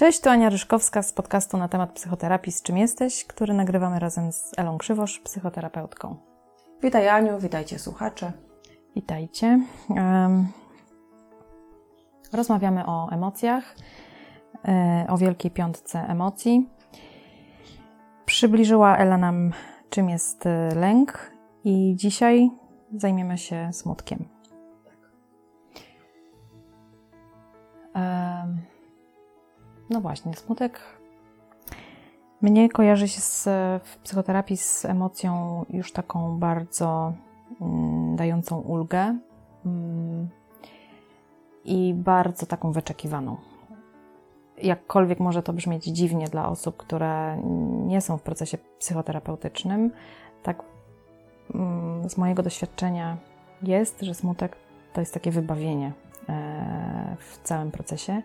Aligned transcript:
Cześć, 0.00 0.20
to 0.20 0.30
Ania 0.30 0.48
Ryszkowska 0.48 1.02
z 1.02 1.12
podcastu 1.12 1.56
na 1.56 1.68
temat 1.68 1.92
psychoterapii 1.92 2.52
Z 2.52 2.62
czym 2.62 2.76
jesteś, 2.76 3.24
który 3.24 3.54
nagrywamy 3.54 3.98
razem 3.98 4.32
z 4.32 4.52
Elą 4.58 4.78
Krzywosz, 4.78 5.18
psychoterapeutką. 5.18 6.16
Witaj 6.82 7.08
Aniu, 7.08 7.38
witajcie 7.38 7.78
słuchacze. 7.78 8.32
Witajcie. 8.96 9.60
Rozmawiamy 12.32 12.86
o 12.86 13.08
emocjach, 13.12 13.76
e, 14.68 15.06
o 15.08 15.18
Wielkiej 15.18 15.50
Piątce 15.50 15.98
emocji. 15.98 16.68
Przybliżyła 18.24 18.96
Ela 18.96 19.18
nam, 19.18 19.52
czym 19.90 20.08
jest 20.08 20.46
e, 20.46 20.74
lęk 20.74 21.32
i 21.64 21.94
dzisiaj 21.96 22.50
zajmiemy 22.96 23.38
się 23.38 23.72
smutkiem. 23.72 24.28
Um, 27.94 28.69
no 29.90 30.00
właśnie, 30.00 30.34
smutek 30.34 30.80
mnie 32.42 32.68
kojarzy 32.68 33.08
się 33.08 33.20
z, 33.20 33.48
w 33.84 33.96
psychoterapii 33.96 34.56
z 34.56 34.84
emocją 34.84 35.64
już 35.70 35.92
taką 35.92 36.38
bardzo 36.38 37.12
mm, 37.60 38.16
dającą 38.16 38.60
ulgę 38.60 39.18
mm, 39.66 40.28
i 41.64 41.94
bardzo 41.94 42.46
taką 42.46 42.72
wyczekiwaną. 42.72 43.36
Jakkolwiek 44.62 45.20
może 45.20 45.42
to 45.42 45.52
brzmieć 45.52 45.84
dziwnie 45.84 46.28
dla 46.28 46.48
osób, 46.48 46.76
które 46.76 47.42
nie 47.86 48.00
są 48.00 48.18
w 48.18 48.22
procesie 48.22 48.58
psychoterapeutycznym, 48.78 49.90
tak 50.42 50.62
mm, 51.54 52.10
z 52.10 52.16
mojego 52.16 52.42
doświadczenia 52.42 53.16
jest, 53.62 54.00
że 54.00 54.14
smutek 54.14 54.56
to 54.92 55.00
jest 55.00 55.14
takie 55.14 55.30
wybawienie 55.30 55.92
e, 56.28 57.16
w 57.18 57.38
całym 57.42 57.70
procesie. 57.70 58.22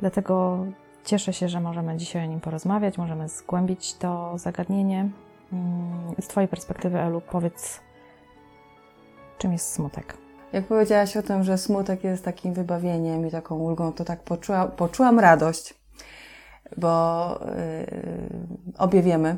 Dlatego 0.00 0.64
cieszę 1.04 1.32
się, 1.32 1.48
że 1.48 1.60
możemy 1.60 1.96
dzisiaj 1.96 2.24
o 2.24 2.26
nim 2.26 2.40
porozmawiać, 2.40 2.98
możemy 2.98 3.28
zgłębić 3.28 3.94
to 3.94 4.38
zagadnienie. 4.38 5.08
Mm, 5.52 6.14
z 6.20 6.28
Twojej 6.28 6.48
perspektywy, 6.48 6.98
Elu, 6.98 7.20
powiedz, 7.20 7.80
czym 9.38 9.52
jest 9.52 9.72
smutek? 9.72 10.16
Jak 10.52 10.64
powiedziałaś 10.64 11.16
o 11.16 11.22
tym, 11.22 11.44
że 11.44 11.58
smutek 11.58 12.04
jest 12.04 12.24
takim 12.24 12.54
wybawieniem 12.54 13.26
i 13.26 13.30
taką 13.30 13.56
ulgą, 13.58 13.92
to 13.92 14.04
tak 14.04 14.22
poczuła, 14.22 14.66
poczułam 14.66 15.20
radość, 15.20 15.74
bo 16.76 17.40
yy, 17.40 18.78
obie 18.78 19.02
wiemy, 19.02 19.36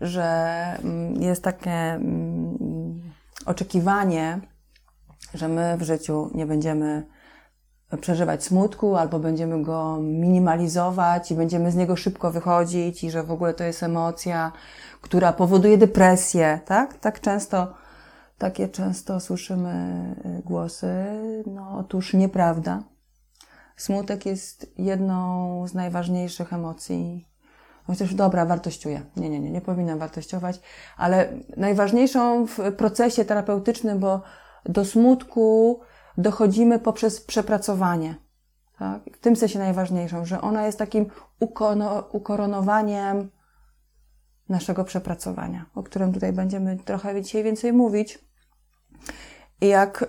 że 0.00 0.78
yy, 1.18 1.24
jest 1.26 1.44
takie 1.44 1.70
yy, 1.70 3.46
oczekiwanie, 3.46 4.40
że 5.34 5.48
my 5.48 5.76
w 5.78 5.82
życiu 5.82 6.30
nie 6.34 6.46
będziemy 6.46 7.06
przeżywać 7.98 8.44
smutku, 8.44 8.96
albo 8.96 9.18
będziemy 9.18 9.62
go 9.62 9.98
minimalizować 10.00 11.30
i 11.30 11.34
będziemy 11.34 11.70
z 11.70 11.76
niego 11.76 11.96
szybko 11.96 12.30
wychodzić 12.30 13.04
i 13.04 13.10
że 13.10 13.22
w 13.22 13.30
ogóle 13.30 13.54
to 13.54 13.64
jest 13.64 13.82
emocja, 13.82 14.52
która 15.00 15.32
powoduje 15.32 15.78
depresję, 15.78 16.60
tak? 16.64 16.94
Tak 16.94 17.20
często, 17.20 17.74
takie 18.38 18.68
często 18.68 19.20
słyszymy 19.20 20.04
y, 20.38 20.42
głosy. 20.42 20.94
No 21.46 21.76
otóż 21.78 22.14
nieprawda. 22.14 22.82
Smutek 23.76 24.26
jest 24.26 24.72
jedną 24.78 25.68
z 25.68 25.74
najważniejszych 25.74 26.52
emocji. 26.52 27.28
Chociaż 27.86 28.14
dobra, 28.14 28.46
wartościuję. 28.46 29.02
Nie, 29.16 29.30
nie, 29.30 29.40
nie, 29.40 29.50
nie 29.50 29.60
powinnam 29.60 29.98
wartościować, 29.98 30.60
ale 30.96 31.32
najważniejszą 31.56 32.46
w 32.46 32.58
procesie 32.76 33.24
terapeutycznym, 33.24 33.98
bo 33.98 34.22
do 34.64 34.84
smutku 34.84 35.80
dochodzimy 36.18 36.78
poprzez 36.78 37.20
przepracowanie. 37.20 38.14
Tak? 38.78 39.02
W 39.12 39.18
tym 39.18 39.36
sensie 39.36 39.58
najważniejszą, 39.58 40.24
że 40.24 40.40
ona 40.40 40.66
jest 40.66 40.78
takim 40.78 41.06
ukoronowaniem 42.12 43.30
naszego 44.48 44.84
przepracowania, 44.84 45.66
o 45.74 45.82
którym 45.82 46.12
tutaj 46.12 46.32
będziemy 46.32 46.76
trochę 46.76 47.22
dzisiaj 47.22 47.42
więcej 47.42 47.72
mówić. 47.72 48.18
I 49.60 49.68
jak 49.68 50.02
y, 50.02 50.06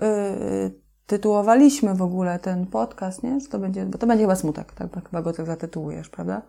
tytułowaliśmy 1.05 1.95
w 1.95 2.01
ogóle 2.01 2.39
ten 2.39 2.67
podcast, 2.67 3.23
nie? 3.23 3.39
Że 3.39 3.47
to 3.47 3.59
będzie, 3.59 3.85
bo 3.85 3.97
to 3.97 4.07
będzie 4.07 4.23
chyba 4.23 4.35
smutek, 4.35 4.73
tak? 4.73 5.05
Chyba 5.05 5.21
go 5.21 5.33
tak 5.33 5.45
zatytułujesz, 5.45 6.09
prawda? 6.09 6.41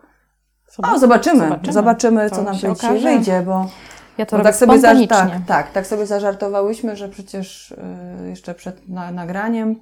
O, 0.77 0.99
zobaczymy. 0.99 1.43
Zobaczymy, 1.43 1.73
zobaczymy 1.73 2.29
co 2.29 2.41
nam 2.41 2.55
tutaj 2.55 2.73
dzisiaj 2.73 2.99
wyjdzie, 2.99 3.41
bo 3.45 3.69
ja 4.17 4.25
to 4.25 4.37
no 4.37 4.43
tak 4.43 4.55
sobie 4.55 4.79
za, 4.79 4.95
tak, 5.07 5.31
tak, 5.47 5.71
tak 5.71 5.87
sobie 5.87 6.05
zażartowałyśmy, 6.05 6.95
że 6.95 7.09
przecież 7.09 7.71
y, 7.71 8.29
jeszcze 8.29 8.55
przed 8.55 8.89
na, 8.89 9.11
nagraniem, 9.11 9.75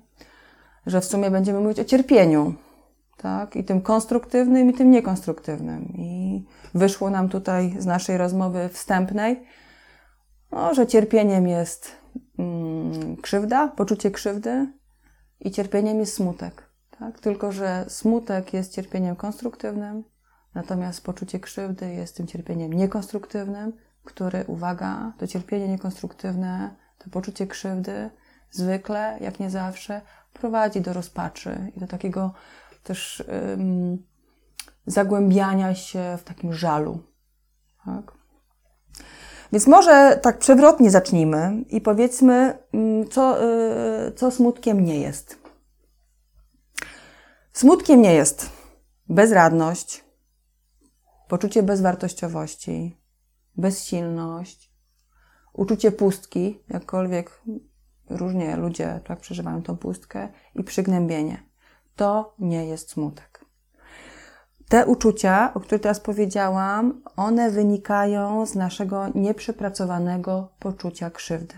że 0.86 1.02
w 1.02 1.06
sumie 1.06 1.32
będziemy 1.32 1.60
mówić 1.60 1.80
o 1.80 1.86
cierpieniu, 1.86 2.54
tak? 3.18 3.56
I 3.56 3.64
tym 3.64 3.82
konstruktywnym, 3.82 4.70
i 4.70 4.74
tym 4.74 4.92
niekonstruktywnym. 4.92 5.94
I 5.98 6.44
wyszło 6.74 7.10
nam 7.10 7.30
tutaj 7.30 7.76
z 7.80 7.86
naszej 7.86 8.18
rozmowy 8.18 8.70
wstępnej, 8.70 9.44
no, 10.52 10.74
że 10.74 10.88
cierpieniem 10.88 11.48
jest 11.48 11.92
mm, 12.40 13.18
krzywda, 13.18 13.68
poczucie 13.68 14.12
krzywdy 14.12 14.68
i 15.40 15.52
cierpieniem 15.52 16.00
jest 16.00 16.14
smutek. 16.14 16.70
Tak? 17.00 17.20
Tylko, 17.20 17.52
że 17.52 17.86
smutek 17.88 18.54
jest 18.54 18.74
cierpieniem 18.74 19.16
konstruktywnym, 19.16 20.04
natomiast 20.56 21.04
poczucie 21.04 21.40
krzywdy 21.40 21.94
jest 21.94 22.18
tym 22.18 22.28
cierpieniem 22.28 22.74
niekonstruktywnym, 22.74 23.74
który, 24.04 24.44
uwaga, 24.48 25.14
to 25.18 25.28
cierpienie 25.28 25.68
niekonstruktywne, 25.68 26.76
to 26.98 27.10
poczucie 27.10 27.48
krzywdy, 27.48 28.10
zwykle, 28.52 29.18
jak 29.22 29.40
nie 29.40 29.50
zawsze, 29.50 30.02
prowadzi 30.34 30.82
do 30.82 30.94
rozpaczy 30.94 31.72
i 31.76 31.80
do 31.80 31.88
takiego 31.88 32.34
też 32.84 33.24
zagłębiania 34.88 35.76
się 35.76 36.18
w 36.18 36.24
takim 36.24 36.54
żalu. 36.54 37.00
Tak? 37.86 38.12
Więc 39.52 39.68
może 39.68 40.20
tak 40.22 40.38
przewrotnie 40.40 40.92
zacznijmy 40.92 41.64
i 41.70 41.82
powiedzmy, 41.82 42.58
co, 43.12 43.44
y, 43.44 44.12
co 44.16 44.32
smutkiem 44.32 44.86
nie 44.86 45.00
jest. 45.00 45.38
Smutkiem 47.54 48.02
nie 48.02 48.14
jest 48.14 48.50
bezradność, 49.10 50.05
poczucie 51.28 51.64
bezwartościowości, 51.64 52.98
bezsilność, 53.58 54.72
uczucie 55.54 55.92
pustki, 55.92 56.60
jakkolwiek 56.70 57.42
różnie 58.10 58.56
ludzie 58.56 59.00
tak 59.08 59.20
przeżywają 59.20 59.64
tą 59.64 59.78
pustkę, 59.78 60.30
i 60.56 60.64
przygnębienie. 60.64 61.44
To 61.96 62.36
nie 62.40 62.66
jest 62.66 62.90
smutek. 62.92 63.46
Te 64.70 64.86
uczucia, 64.86 65.54
o 65.54 65.60
których 65.60 65.82
teraz 65.82 66.00
powiedziałam, 66.00 67.02
one 67.16 67.52
wynikają 67.52 68.46
z 68.46 68.56
naszego 68.56 69.08
nieprzepracowanego 69.16 70.50
poczucia 70.60 71.10
krzywdy. 71.10 71.56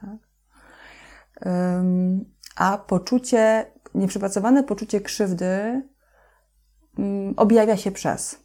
Tak? 0.00 0.30
a 2.56 2.78
poczucie, 2.78 3.72
nieprzepracowane 3.94 4.64
poczucie 4.64 5.00
krzywdy 5.00 5.82
um, 6.98 7.34
objawia 7.36 7.76
się 7.76 7.90
przez 7.90 8.44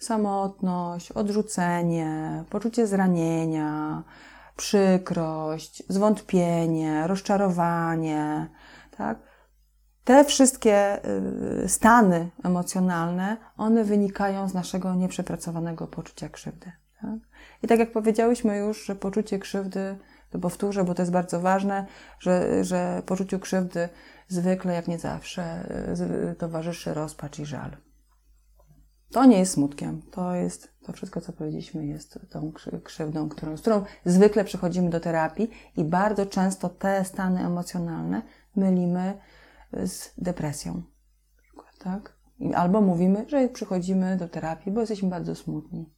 samotność, 0.00 1.12
odrzucenie, 1.12 2.44
poczucie 2.50 2.86
zranienia, 2.86 4.02
przykrość, 4.56 5.82
zwątpienie, 5.88 7.06
rozczarowanie, 7.06 8.50
tak? 8.96 9.18
Te 10.04 10.24
wszystkie 10.24 11.00
y, 11.64 11.68
stany 11.68 12.30
emocjonalne, 12.44 13.36
one 13.56 13.84
wynikają 13.84 14.48
z 14.48 14.54
naszego 14.54 14.94
nieprzepracowanego 14.94 15.86
poczucia 15.86 16.28
krzywdy. 16.28 16.72
Tak? 17.00 17.18
I 17.62 17.66
tak 17.66 17.78
jak 17.78 17.92
powiedziałyśmy 17.92 18.58
już, 18.58 18.84
że 18.84 18.94
poczucie 18.94 19.38
krzywdy, 19.38 19.98
to 20.30 20.38
powtórzę, 20.38 20.84
bo 20.84 20.94
to 20.94 21.02
jest 21.02 21.12
bardzo 21.12 21.40
ważne, 21.40 21.86
że, 22.18 22.64
że 22.64 23.02
poczuciu 23.06 23.38
krzywdy 23.38 23.88
zwykle, 24.28 24.74
jak 24.74 24.88
nie 24.88 24.98
zawsze, 24.98 25.68
y, 26.30 26.34
towarzyszy 26.34 26.94
rozpacz 26.94 27.38
i 27.38 27.46
żal. 27.46 27.76
To 29.10 29.24
nie 29.24 29.38
jest 29.38 29.52
smutkiem. 29.52 30.02
To 30.10 30.34
jest, 30.34 30.72
to 30.82 30.92
wszystko, 30.92 31.20
co 31.20 31.32
powiedzieliśmy, 31.32 31.86
jest 31.86 32.18
tą 32.30 32.52
krzywdą, 32.84 33.28
którą, 33.28 33.56
z 33.56 33.60
którą 33.60 33.84
zwykle 34.04 34.44
przychodzimy 34.44 34.90
do 34.90 35.00
terapii 35.00 35.50
i 35.76 35.84
bardzo 35.84 36.26
często 36.26 36.68
te 36.68 37.04
stany 37.04 37.46
emocjonalne 37.46 38.22
mylimy 38.56 39.18
z 39.72 40.10
depresją. 40.18 40.82
Tak? 41.78 42.16
Albo 42.54 42.80
mówimy, 42.80 43.24
że 43.28 43.48
przychodzimy 43.48 44.16
do 44.16 44.28
terapii, 44.28 44.72
bo 44.72 44.80
jesteśmy 44.80 45.08
bardzo 45.08 45.34
smutni. 45.34 45.90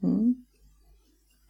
Hmm? 0.00 0.34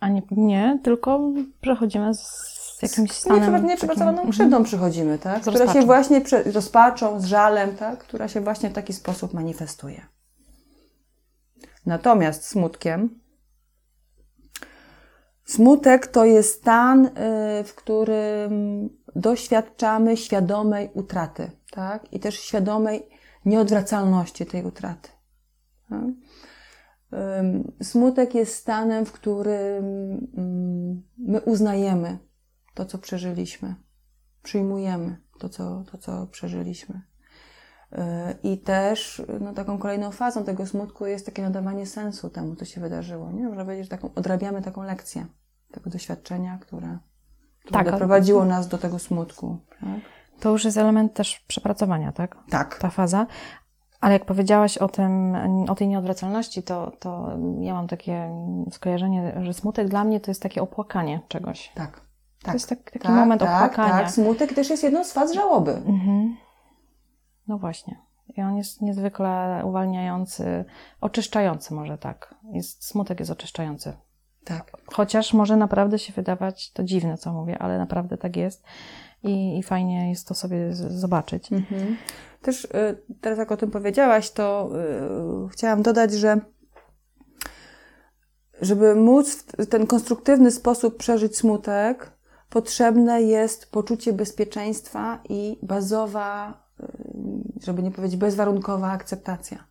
A 0.00 0.08
nie, 0.08 0.22
nie, 0.30 0.78
tylko 0.82 1.20
przechodzimy 1.60 2.14
z 2.14 2.78
jakimś 2.82 3.12
stanem... 3.12 3.66
Nie, 3.66 3.76
przepracowaną 3.76 4.16
takim... 4.16 4.30
krzywdą 4.30 4.56
mhm. 4.56 4.64
przychodzimy, 4.64 5.18
tak? 5.18 5.40
Która 5.40 5.72
się 5.72 5.82
właśnie, 5.82 6.22
rozpaczą, 6.54 7.20
z 7.20 7.24
żalem, 7.24 7.76
tak? 7.76 7.98
Która 7.98 8.28
się 8.28 8.40
właśnie 8.40 8.70
w 8.70 8.72
taki 8.72 8.92
sposób 8.92 9.34
manifestuje. 9.34 10.06
Natomiast 11.86 12.46
smutkiem, 12.46 13.20
smutek 15.44 16.06
to 16.06 16.24
jest 16.24 16.54
stan, 16.54 17.06
y, 17.06 17.10
w 17.64 17.74
którym 17.74 18.88
doświadczamy 19.16 20.16
świadomej 20.16 20.90
utraty, 20.94 21.50
tak? 21.70 22.12
I 22.12 22.20
też 22.20 22.40
świadomej 22.40 23.08
nieodwracalności 23.44 24.46
tej 24.46 24.64
utraty. 24.64 25.08
Tak? 25.88 26.04
Smutek 27.82 28.34
jest 28.34 28.54
stanem, 28.54 29.06
w 29.06 29.12
którym 29.12 29.84
mm, 30.36 31.02
my 31.18 31.40
uznajemy 31.40 32.18
to, 32.74 32.84
co 32.84 32.98
przeżyliśmy, 32.98 33.74
przyjmujemy 34.42 35.16
to, 35.38 35.48
co, 35.48 35.84
to, 35.92 35.98
co 35.98 36.26
przeżyliśmy. 36.26 37.02
E, 37.92 38.34
I 38.42 38.58
też 38.58 39.22
no, 39.40 39.52
taką 39.52 39.78
kolejną 39.78 40.10
fazą 40.10 40.44
tego 40.44 40.66
smutku 40.66 41.06
jest 41.06 41.26
takie 41.26 41.42
nadawanie 41.42 41.86
sensu 41.86 42.30
temu, 42.30 42.56
co 42.56 42.64
się 42.64 42.80
wydarzyło. 42.80 43.32
Nie? 43.32 43.48
Można 43.48 43.64
powiedzieć, 43.64 43.84
że 43.84 43.90
taką, 43.90 44.10
odrabiamy 44.14 44.62
taką 44.62 44.82
lekcję 44.82 45.26
tego 45.72 45.90
doświadczenia, 45.90 46.58
które, 46.58 46.98
które 47.64 47.84
tak, 47.84 47.90
doprowadziło 47.90 48.44
nas 48.44 48.68
do 48.68 48.78
tego 48.78 48.98
smutku. 48.98 49.58
Tak? 49.80 50.00
To 50.40 50.50
już 50.50 50.64
jest 50.64 50.76
element 50.76 51.14
też 51.14 51.44
przepracowania, 51.48 52.12
tak? 52.12 52.36
Tak. 52.50 52.78
Ta 52.78 52.90
faza. 52.90 53.26
Ale 54.00 54.12
jak 54.12 54.24
powiedziałaś 54.24 54.78
o, 54.78 54.88
tym, 54.88 55.34
o 55.68 55.74
tej 55.74 55.88
nieodwracalności, 55.88 56.62
to, 56.62 56.92
to 56.98 57.38
ja 57.60 57.74
mam 57.74 57.88
takie 57.88 58.30
skojarzenie, 58.70 59.40
że 59.42 59.54
smutek 59.54 59.88
dla 59.88 60.04
mnie 60.04 60.20
to 60.20 60.30
jest 60.30 60.42
takie 60.42 60.62
opłakanie 60.62 61.20
czegoś. 61.28 61.72
Tak. 61.74 61.90
tak. 61.92 62.02
To 62.44 62.52
jest 62.52 62.68
tak, 62.68 62.90
taki 62.90 62.98
tak, 62.98 63.16
moment 63.16 63.40
tak, 63.40 63.56
opłakania. 63.56 63.98
Tak, 63.98 64.10
smutek 64.10 64.54
też 64.54 64.70
jest 64.70 64.82
jedną 64.82 65.04
z 65.04 65.12
faz 65.12 65.32
żałoby. 65.32 65.72
Mhm. 65.72 66.36
No 67.50 67.58
właśnie. 67.58 67.96
I 68.36 68.42
on 68.42 68.56
jest 68.56 68.82
niezwykle 68.82 69.62
uwalniający, 69.64 70.64
oczyszczający 71.00 71.74
może 71.74 71.98
tak. 71.98 72.34
Jest, 72.52 72.84
smutek 72.84 73.20
jest 73.20 73.30
oczyszczający. 73.30 73.92
Tak. 74.44 74.72
Chociaż 74.92 75.32
może 75.32 75.56
naprawdę 75.56 75.98
się 75.98 76.12
wydawać 76.12 76.72
to 76.72 76.84
dziwne, 76.84 77.18
co 77.18 77.32
mówię, 77.32 77.58
ale 77.58 77.78
naprawdę 77.78 78.18
tak 78.18 78.36
jest. 78.36 78.64
I, 79.22 79.58
i 79.58 79.62
fajnie 79.62 80.10
jest 80.10 80.28
to 80.28 80.34
sobie 80.34 80.74
zobaczyć. 80.74 81.52
Mhm. 81.52 81.96
Też 82.42 82.64
y, 82.64 82.68
teraz 83.20 83.38
jak 83.38 83.52
o 83.52 83.56
tym 83.56 83.70
powiedziałaś, 83.70 84.30
to 84.30 84.70
y, 85.46 85.48
chciałam 85.48 85.82
dodać, 85.82 86.12
że 86.12 86.40
żeby 88.60 88.94
móc 88.94 89.44
w 89.58 89.66
ten 89.66 89.86
konstruktywny 89.86 90.50
sposób 90.50 90.96
przeżyć 90.96 91.36
smutek, 91.36 92.12
potrzebne 92.50 93.22
jest 93.22 93.70
poczucie 93.70 94.12
bezpieczeństwa 94.12 95.20
i 95.28 95.58
bazowa, 95.62 96.60
żeby 97.64 97.82
nie 97.82 97.90
powiedzieć 97.90 98.16
bezwarunkowa 98.16 98.90
akceptacja. 98.90 99.70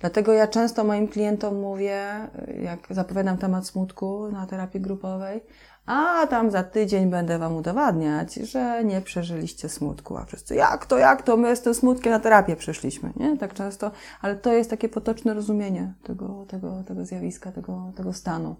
Dlatego 0.00 0.32
ja 0.32 0.46
często 0.46 0.84
moim 0.84 1.08
klientom 1.08 1.60
mówię, 1.60 2.28
jak 2.62 2.78
zapowiadam 2.90 3.38
temat 3.38 3.66
smutku 3.66 4.28
na 4.32 4.46
terapii 4.46 4.80
grupowej, 4.80 5.40
a 5.86 6.26
tam 6.26 6.50
za 6.50 6.62
tydzień 6.62 7.10
będę 7.10 7.38
Wam 7.38 7.56
udowadniać, 7.56 8.34
że 8.34 8.84
nie 8.84 9.00
przeżyliście 9.00 9.68
smutku. 9.68 10.16
A 10.16 10.24
wszyscy, 10.24 10.54
jak 10.54 10.86
to, 10.86 10.98
jak 10.98 11.22
to, 11.22 11.36
my 11.36 11.56
z 11.56 11.60
tym 11.60 11.74
smutkiem 11.74 12.12
na 12.12 12.20
terapię 12.20 12.56
przyszliśmy, 12.56 13.12
nie? 13.16 13.38
Tak 13.38 13.54
często, 13.54 13.90
ale 14.20 14.36
to 14.36 14.52
jest 14.52 14.70
takie 14.70 14.88
potoczne 14.88 15.34
rozumienie 15.34 15.94
tego, 16.02 16.46
tego, 16.48 16.84
tego 16.84 17.04
zjawiska, 17.04 17.52
tego, 17.52 17.92
tego 17.96 18.12
stanu. 18.12 18.56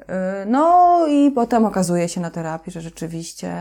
Y, 0.00 0.04
no 0.46 1.06
i 1.06 1.30
potem 1.30 1.64
okazuje 1.64 2.08
się 2.08 2.20
na 2.20 2.30
terapii, 2.30 2.72
że 2.72 2.80
rzeczywiście 2.80 3.52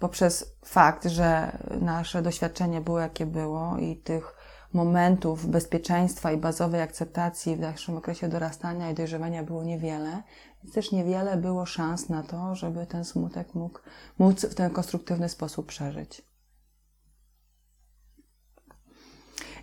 poprzez 0.00 0.56
fakt, 0.64 1.04
że 1.04 1.58
nasze 1.80 2.22
doświadczenie 2.22 2.80
było 2.80 3.00
jakie 3.00 3.26
było 3.26 3.76
i 3.78 3.96
tych 3.96 4.34
momentów 4.72 5.46
bezpieczeństwa 5.46 6.32
i 6.32 6.36
bazowej 6.36 6.82
akceptacji 6.82 7.56
w 7.56 7.60
dalszym 7.60 7.96
okresie 7.96 8.28
dorastania 8.28 8.90
i 8.90 8.94
dojrzewania 8.94 9.42
było 9.42 9.64
niewiele, 9.64 10.22
więc 10.62 10.74
też 10.74 10.92
niewiele 10.92 11.36
było 11.36 11.66
szans 11.66 12.08
na 12.08 12.22
to, 12.22 12.54
żeby 12.54 12.86
ten 12.86 13.04
smutek 13.04 13.54
mógł 13.54 13.80
móc 14.18 14.46
w 14.46 14.54
ten 14.54 14.70
konstruktywny 14.70 15.28
sposób 15.28 15.66
przeżyć. 15.66 16.22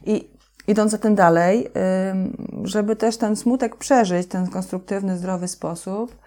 I 0.05 0.37
idąc 0.67 0.91
za 0.91 0.97
tym 0.97 1.15
dalej, 1.15 1.71
żeby 2.63 2.95
też 2.95 3.17
ten 3.17 3.35
smutek 3.35 3.75
przeżyć 3.75 4.27
ten 4.27 4.47
konstruktywny, 4.47 5.17
zdrowy 5.17 5.47
sposób, 5.47 6.17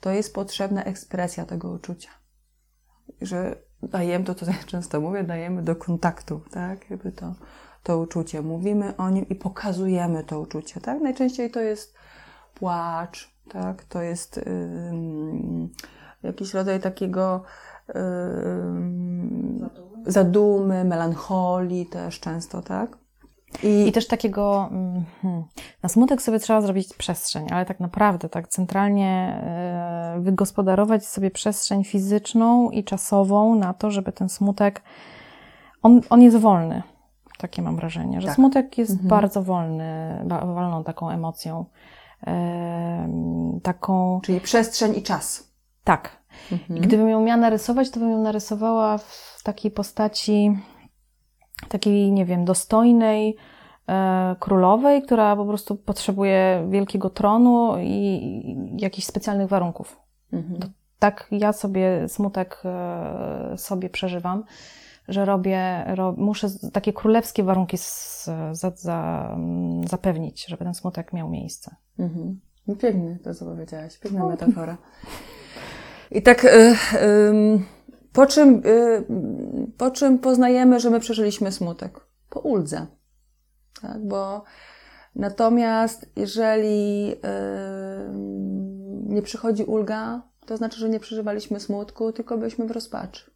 to 0.00 0.10
jest 0.10 0.34
potrzebna 0.34 0.84
ekspresja 0.84 1.44
tego 1.44 1.70
uczucia. 1.70 2.19
Że 3.22 3.56
dajemy 3.82 4.24
to, 4.24 4.34
co 4.34 4.46
ja 4.46 4.52
często 4.66 5.00
mówię, 5.00 5.24
dajemy 5.24 5.62
do 5.62 5.76
kontaktu, 5.76 6.40
tak? 6.50 6.90
Jakby 6.90 7.12
to, 7.12 7.34
to 7.82 7.98
uczucie. 7.98 8.42
Mówimy 8.42 8.96
o 8.96 9.10
nim 9.10 9.28
i 9.28 9.34
pokazujemy 9.34 10.24
to 10.24 10.40
uczucie, 10.40 10.80
tak? 10.80 11.00
Najczęściej 11.00 11.50
to 11.50 11.60
jest 11.60 11.94
płacz, 12.54 13.34
tak? 13.48 13.84
To 13.84 14.02
jest 14.02 14.36
yy, 14.36 14.42
jakiś 16.22 16.54
rodzaj 16.54 16.80
takiego 16.80 17.42
yy, 17.88 17.94
zadumy. 20.06 20.84
melancholii 20.84 21.86
też 21.86 22.20
często, 22.20 22.62
tak? 22.62 22.99
I, 23.62 23.88
I 23.88 23.92
też 23.92 24.06
takiego, 24.06 24.68
mm, 24.70 25.04
hmm, 25.22 25.44
na 25.82 25.88
smutek 25.88 26.22
sobie 26.22 26.38
trzeba 26.38 26.60
zrobić 26.60 26.94
przestrzeń, 26.94 27.46
ale 27.50 27.66
tak 27.66 27.80
naprawdę, 27.80 28.28
tak 28.28 28.48
centralnie 28.48 29.42
yy, 30.14 30.22
wygospodarować 30.22 31.06
sobie 31.06 31.30
przestrzeń 31.30 31.84
fizyczną 31.84 32.70
i 32.70 32.84
czasową 32.84 33.54
na 33.54 33.74
to, 33.74 33.90
żeby 33.90 34.12
ten 34.12 34.28
smutek, 34.28 34.82
on, 35.82 36.00
on 36.10 36.22
jest 36.22 36.36
wolny. 36.36 36.82
Takie 37.38 37.62
mam 37.62 37.76
wrażenie, 37.76 38.20
że 38.20 38.26
tak. 38.26 38.36
smutek 38.36 38.78
jest 38.78 38.90
mhm. 38.90 39.08
bardzo 39.08 39.42
wolny, 39.42 40.24
wolną 40.28 40.84
taką 40.84 41.10
emocją 41.10 41.64
taką. 43.62 44.20
Czyli 44.22 44.40
przestrzeń 44.40 44.96
i 44.96 45.02
czas. 45.02 45.50
Tak. 45.84 46.20
Mhm. 46.52 46.80
Gdybym 46.80 47.08
ją 47.08 47.20
miała 47.20 47.36
narysować, 47.36 47.90
to 47.90 48.00
bym 48.00 48.10
ją 48.10 48.22
narysowała 48.22 48.98
w 48.98 49.40
takiej 49.42 49.70
postaci, 49.70 50.58
takiej, 51.68 52.12
nie 52.12 52.24
wiem, 52.24 52.44
dostojnej 52.44 53.36
e, 53.88 54.36
królowej, 54.40 55.02
która 55.02 55.36
po 55.36 55.46
prostu 55.46 55.76
potrzebuje 55.76 56.66
wielkiego 56.70 57.10
tronu 57.10 57.74
i 57.80 58.56
jakichś 58.78 59.06
specjalnych 59.06 59.48
warunków. 59.48 60.00
Mhm. 60.32 60.72
tak 60.98 61.28
ja 61.30 61.52
sobie 61.52 62.08
smutek 62.08 62.62
e, 62.64 63.54
sobie 63.56 63.90
przeżywam 63.90 64.44
że 65.10 65.24
robię, 65.24 65.84
rob, 65.86 66.16
muszę 66.18 66.48
takie 66.72 66.92
królewskie 66.92 67.44
warunki 67.44 67.78
z, 67.78 68.24
za, 68.52 68.70
za, 68.70 69.36
zapewnić, 69.88 70.46
żeby 70.46 70.64
ten 70.64 70.74
smutek 70.74 71.12
miał 71.12 71.30
miejsce. 71.30 71.74
Mhm. 71.98 72.40
No 72.66 72.76
pięknie 72.76 73.18
to, 73.24 73.34
co 73.34 73.44
powiedziałaś. 73.44 73.98
Piękna 73.98 74.26
metafora. 74.26 74.76
I 76.10 76.22
tak, 76.22 76.44
y, 76.44 76.48
y, 76.48 76.74
po, 78.12 78.26
czym, 78.26 78.62
y, 78.66 79.04
po 79.78 79.90
czym 79.90 80.18
poznajemy, 80.18 80.80
że 80.80 80.90
my 80.90 81.00
przeżyliśmy 81.00 81.52
smutek? 81.52 82.00
Po 82.30 82.40
uldze. 82.40 82.86
Tak? 83.82 84.06
Bo 84.06 84.44
natomiast 85.14 86.10
jeżeli 86.16 87.14
nie 89.06 89.22
przychodzi 89.22 89.64
ulga, 89.64 90.22
to 90.46 90.56
znaczy, 90.56 90.78
że 90.78 90.88
nie 90.88 91.00
przeżywaliśmy 91.00 91.60
smutku, 91.60 92.12
tylko 92.12 92.38
byliśmy 92.38 92.66
w 92.66 92.70
rozpaczy. 92.70 93.30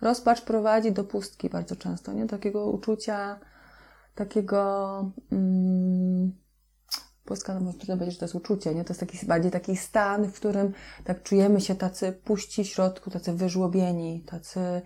Rozpacz 0.00 0.40
prowadzi 0.40 0.92
do 0.92 1.04
pustki 1.04 1.50
bardzo 1.50 1.76
często, 1.76 2.12
nie? 2.12 2.26
Takiego 2.26 2.66
uczucia, 2.66 3.40
takiego... 4.14 5.12
Mm, 5.32 6.32
pustka, 7.30 7.54
no 7.54 7.60
można 7.60 7.94
powiedzieć, 7.94 8.14
że 8.14 8.20
to 8.20 8.24
jest 8.24 8.34
uczucie, 8.34 8.74
nie? 8.74 8.84
To 8.84 8.90
jest 8.90 9.00
taki, 9.00 9.26
bardziej 9.26 9.50
taki 9.50 9.76
stan, 9.76 10.24
w 10.24 10.34
którym 10.34 10.72
tak 11.04 11.22
czujemy 11.22 11.60
się 11.60 11.74
tacy 11.74 12.12
puści 12.12 12.64
w 12.64 12.66
środku, 12.66 13.10
tacy 13.10 13.32
wyżłobieni, 13.32 14.20
tacy... 14.26 14.82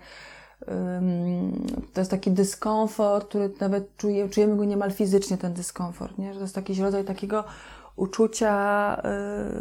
Um, 0.68 1.66
to 1.92 2.00
jest 2.00 2.10
taki 2.10 2.30
dyskomfort, 2.30 3.28
który 3.28 3.50
nawet 3.60 3.96
czuje, 3.96 4.28
czujemy 4.28 4.56
go 4.56 4.64
niemal 4.64 4.90
fizycznie, 4.90 5.38
ten 5.38 5.52
dyskomfort, 5.52 6.18
nie? 6.18 6.32
Że 6.32 6.38
to 6.38 6.44
jest 6.44 6.56
jakiś 6.56 6.78
rodzaj 6.78 7.04
takiego 7.04 7.44
uczucia 7.96 8.96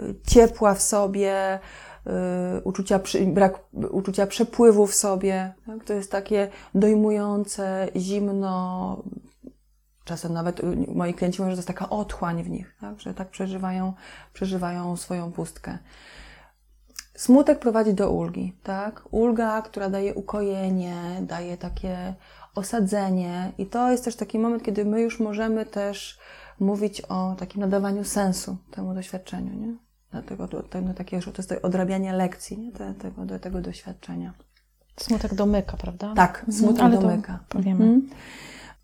y, 0.10 0.16
ciepła 0.28 0.74
w 0.74 0.82
sobie, 0.82 1.60
Y, 2.08 2.62
uczucia, 2.63 3.00
brak 3.28 3.60
uczucia 3.92 4.28
przepływu 4.28 4.88
w 4.88 4.96
sobie. 4.96 5.54
Tak? 5.66 5.84
To 5.84 5.94
jest 5.94 6.12
takie 6.12 6.48
dojmujące, 6.75 7.88
zimno. 7.96 9.04
Czasem 10.06 10.34
nawet 10.34 10.62
moi 10.88 11.14
klienci 11.14 11.42
mówią, 11.42 11.52
że 11.52 11.56
to 11.56 11.60
jest 11.60 11.68
taka 11.68 11.90
otchłań 11.90 12.44
w 12.44 12.50
nich, 12.50 12.76
tak? 12.82 13.00
że 13.00 13.14
tak 13.14 13.30
przeżywają, 13.30 13.94
przeżywają 14.34 14.98
swoją 14.98 15.32
pustkę. 15.32 15.78
Smutek 17.16 17.60
prowadzi 17.60 17.94
do 17.94 18.12
ulgi, 18.12 18.58
tak? 18.64 19.04
Ulga, 19.12 19.62
która 19.62 19.90
daje 19.90 20.14
ukojenie, 20.14 20.96
daje 21.22 21.58
takie 21.58 22.14
osadzenie, 22.56 23.52
i 23.58 23.66
to 23.66 23.92
jest 23.92 24.06
też 24.06 24.16
taki 24.16 24.40
moment, 24.40 24.64
kiedy 24.64 24.86
my 24.86 25.02
już 25.02 25.20
możemy 25.20 25.66
też 25.66 26.20
mówić 26.60 27.02
o 27.02 27.36
takim 27.40 27.62
nadawaniu 27.62 28.04
sensu 28.04 28.58
temu 28.72 28.94
doświadczeniu, 28.94 29.54
nie? 29.54 29.76
Dlatego 30.12 30.48
to, 30.48 30.64
to, 30.64 30.82
no, 30.82 30.94
takie, 30.94 31.20
to 31.22 31.32
jest 31.38 31.50
to 31.50 31.62
odrabianie 31.62 32.14
lekcji 32.14 32.60
nie? 32.60 32.72
Te, 32.72 32.94
tego, 32.94 33.26
do 33.26 33.40
tego 33.40 33.62
doświadczenia. 33.62 34.34
Smutek 34.98 35.34
domyka, 35.34 35.78
prawda? 35.78 36.14
Tak, 36.16 36.46
smutek 36.52 36.84
mhm, 36.84 37.02
domyka. 37.02 37.40
Powiemy. 37.50 37.86
Mhm. 37.86 38.10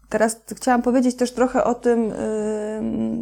Teraz 0.10 0.42
chciałam 0.56 0.82
powiedzieć 0.82 1.16
też 1.16 1.32
trochę 1.32 1.64
o 1.64 1.76
tym, 1.76 2.14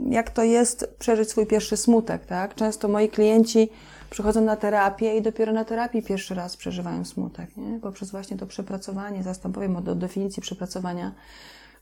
jak 0.09 0.29
to 0.31 0.43
jest 0.43 0.95
przeżyć 0.99 1.29
swój 1.29 1.45
pierwszy 1.45 1.77
smutek. 1.77 2.25
Tak? 2.25 2.55
Często 2.55 2.87
moi 2.87 3.09
klienci 3.09 3.69
przychodzą 4.09 4.41
na 4.41 4.55
terapię 4.55 5.17
i 5.17 5.21
dopiero 5.21 5.53
na 5.53 5.65
terapii 5.65 6.03
pierwszy 6.03 6.35
raz 6.35 6.57
przeżywają 6.57 7.05
smutek, 7.05 7.57
nie? 7.57 7.79
Poprzez 7.79 8.11
właśnie 8.11 8.37
to 8.37 8.47
przepracowanie, 8.47 9.23
zaraz 9.23 9.39
powiem 9.39 9.75
o, 9.75 9.79
o 9.91 9.95
definicji 9.95 10.41
przepracowania, 10.41 11.11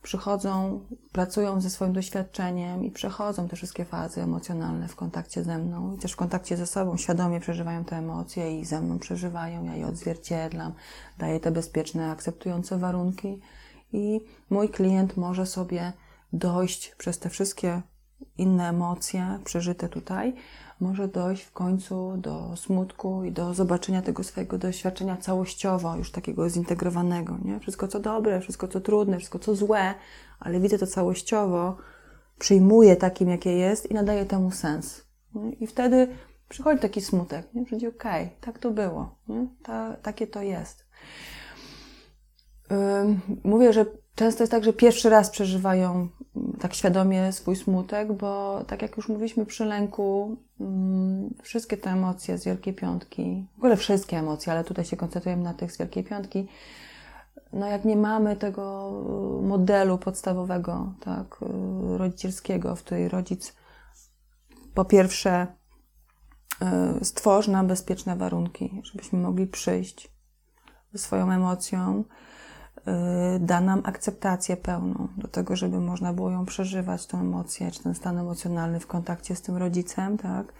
przychodzą, 0.01 0.79
pracują 1.11 1.61
ze 1.61 1.69
swoim 1.69 1.93
doświadczeniem 1.93 2.83
i 2.83 2.91
przechodzą 2.91 3.47
te 3.47 3.55
wszystkie 3.55 3.85
fazy 3.85 4.21
emocjonalne 4.21 4.87
w 4.87 4.95
kontakcie 4.95 5.43
ze 5.43 5.57
mną 5.57 5.93
i 5.93 5.97
też 5.97 6.11
w 6.11 6.15
kontakcie 6.15 6.57
ze 6.57 6.67
sobą, 6.67 6.97
świadomie 6.97 7.39
przeżywają 7.39 7.83
te 7.83 7.95
emocje 7.95 8.59
i 8.59 8.65
ze 8.65 8.81
mną 8.81 8.99
przeżywają, 8.99 9.63
ja 9.63 9.75
je 9.75 9.87
odzwierciedlam, 9.87 10.73
daję 11.17 11.39
te 11.39 11.51
bezpieczne, 11.51 12.11
akceptujące 12.11 12.77
warunki 12.77 13.39
i 13.95 14.21
mój 14.49 14.69
klient 14.69 15.17
może 15.17 15.45
sobie 15.45 15.93
dojść 16.33 16.95
przez 16.97 17.19
te 17.19 17.29
wszystkie 17.29 17.81
inne 18.37 18.69
emocje 18.69 19.39
przeżyte 19.43 19.89
tutaj, 19.89 20.33
może 20.79 21.07
dojść 21.07 21.43
w 21.43 21.51
końcu 21.51 22.17
do 22.17 22.55
smutku 22.55 23.23
i 23.23 23.31
do 23.31 23.53
zobaczenia 23.53 24.01
tego 24.01 24.23
swojego 24.23 24.57
doświadczenia 24.57 25.17
całościowo, 25.17 25.95
już 25.95 26.11
takiego 26.11 26.49
zintegrowanego. 26.49 27.37
Nie? 27.45 27.59
Wszystko 27.59 27.87
co 27.87 27.99
dobre, 27.99 28.41
wszystko 28.41 28.67
co 28.67 28.81
trudne, 28.81 29.17
wszystko 29.17 29.39
co 29.39 29.55
złe, 29.55 29.93
ale 30.39 30.59
widzę 30.59 30.77
to 30.77 30.87
całościowo, 30.87 31.77
przyjmuję 32.39 32.95
takim, 32.95 33.29
jakie 33.29 33.51
jest 33.51 33.91
i 33.91 33.93
nadaję 33.93 34.25
temu 34.25 34.51
sens. 34.51 35.05
Nie? 35.35 35.51
I 35.51 35.67
wtedy 35.67 36.07
przychodzi 36.49 36.81
taki 36.81 37.01
smutek, 37.01 37.53
nie? 37.53 37.65
że 37.65 37.87
okej, 37.87 38.25
okay, 38.25 38.29
tak 38.41 38.59
to 38.59 38.71
było, 38.71 39.15
nie? 39.27 39.47
Ta, 39.63 39.95
takie 40.01 40.27
to 40.27 40.41
jest. 40.41 40.85
Mówię, 43.43 43.73
że 43.73 43.85
często 44.15 44.43
jest 44.43 44.51
tak, 44.51 44.63
że 44.63 44.73
pierwszy 44.73 45.09
raz 45.09 45.29
przeżywają 45.29 46.07
mm, 46.35 46.53
tak 46.59 46.73
świadomie 46.73 47.31
swój 47.31 47.55
smutek, 47.55 48.13
bo 48.13 48.63
tak 48.67 48.81
jak 48.81 48.97
już 48.97 49.09
mówiliśmy 49.09 49.45
przy 49.45 49.65
lęku, 49.65 50.37
mm, 50.59 51.33
wszystkie 51.43 51.77
te 51.77 51.89
emocje 51.89 52.37
z 52.37 52.45
Wielkiej 52.45 52.73
Piątki, 52.73 53.47
w 53.55 53.57
ogóle 53.57 53.77
wszystkie 53.77 54.17
emocje, 54.17 54.53
ale 54.53 54.63
tutaj 54.63 54.85
się 54.85 54.97
koncentrujemy 54.97 55.43
na 55.43 55.53
tych 55.53 55.71
z 55.71 55.77
Wielkiej 55.77 56.03
Piątki, 56.03 56.47
no 57.53 57.67
jak 57.67 57.85
nie 57.85 57.95
mamy 57.95 58.35
tego 58.35 58.91
modelu 59.41 59.97
podstawowego, 59.97 60.93
tak, 60.99 61.39
y, 61.41 61.97
rodzicielskiego, 61.97 62.75
w 62.75 62.83
której 62.83 63.09
rodzic 63.09 63.53
po 64.73 64.85
pierwsze 64.85 65.47
y, 67.01 67.05
stworzy 67.05 67.51
nam 67.51 67.67
bezpieczne 67.67 68.15
warunki, 68.15 68.81
żebyśmy 68.83 69.19
mogli 69.19 69.47
przyjść 69.47 70.11
ze 70.93 70.99
swoją 70.99 71.31
emocją, 71.31 72.03
Y, 72.03 72.34
da 73.39 73.61
nam 73.61 73.81
akceptację 73.83 74.57
pełną 74.57 75.07
do 75.17 75.27
tego, 75.27 75.55
żeby 75.55 75.79
można 75.79 76.13
było 76.13 76.31
ją 76.31 76.45
przeżywać, 76.45 77.05
tą 77.05 77.19
emocję, 77.19 77.71
czy 77.71 77.83
ten 77.83 77.95
stan 77.95 78.17
emocjonalny 78.17 78.79
w 78.79 78.87
kontakcie 78.87 79.35
z 79.35 79.41
tym 79.41 79.57
rodzicem, 79.57 80.17
tak? 80.17 80.53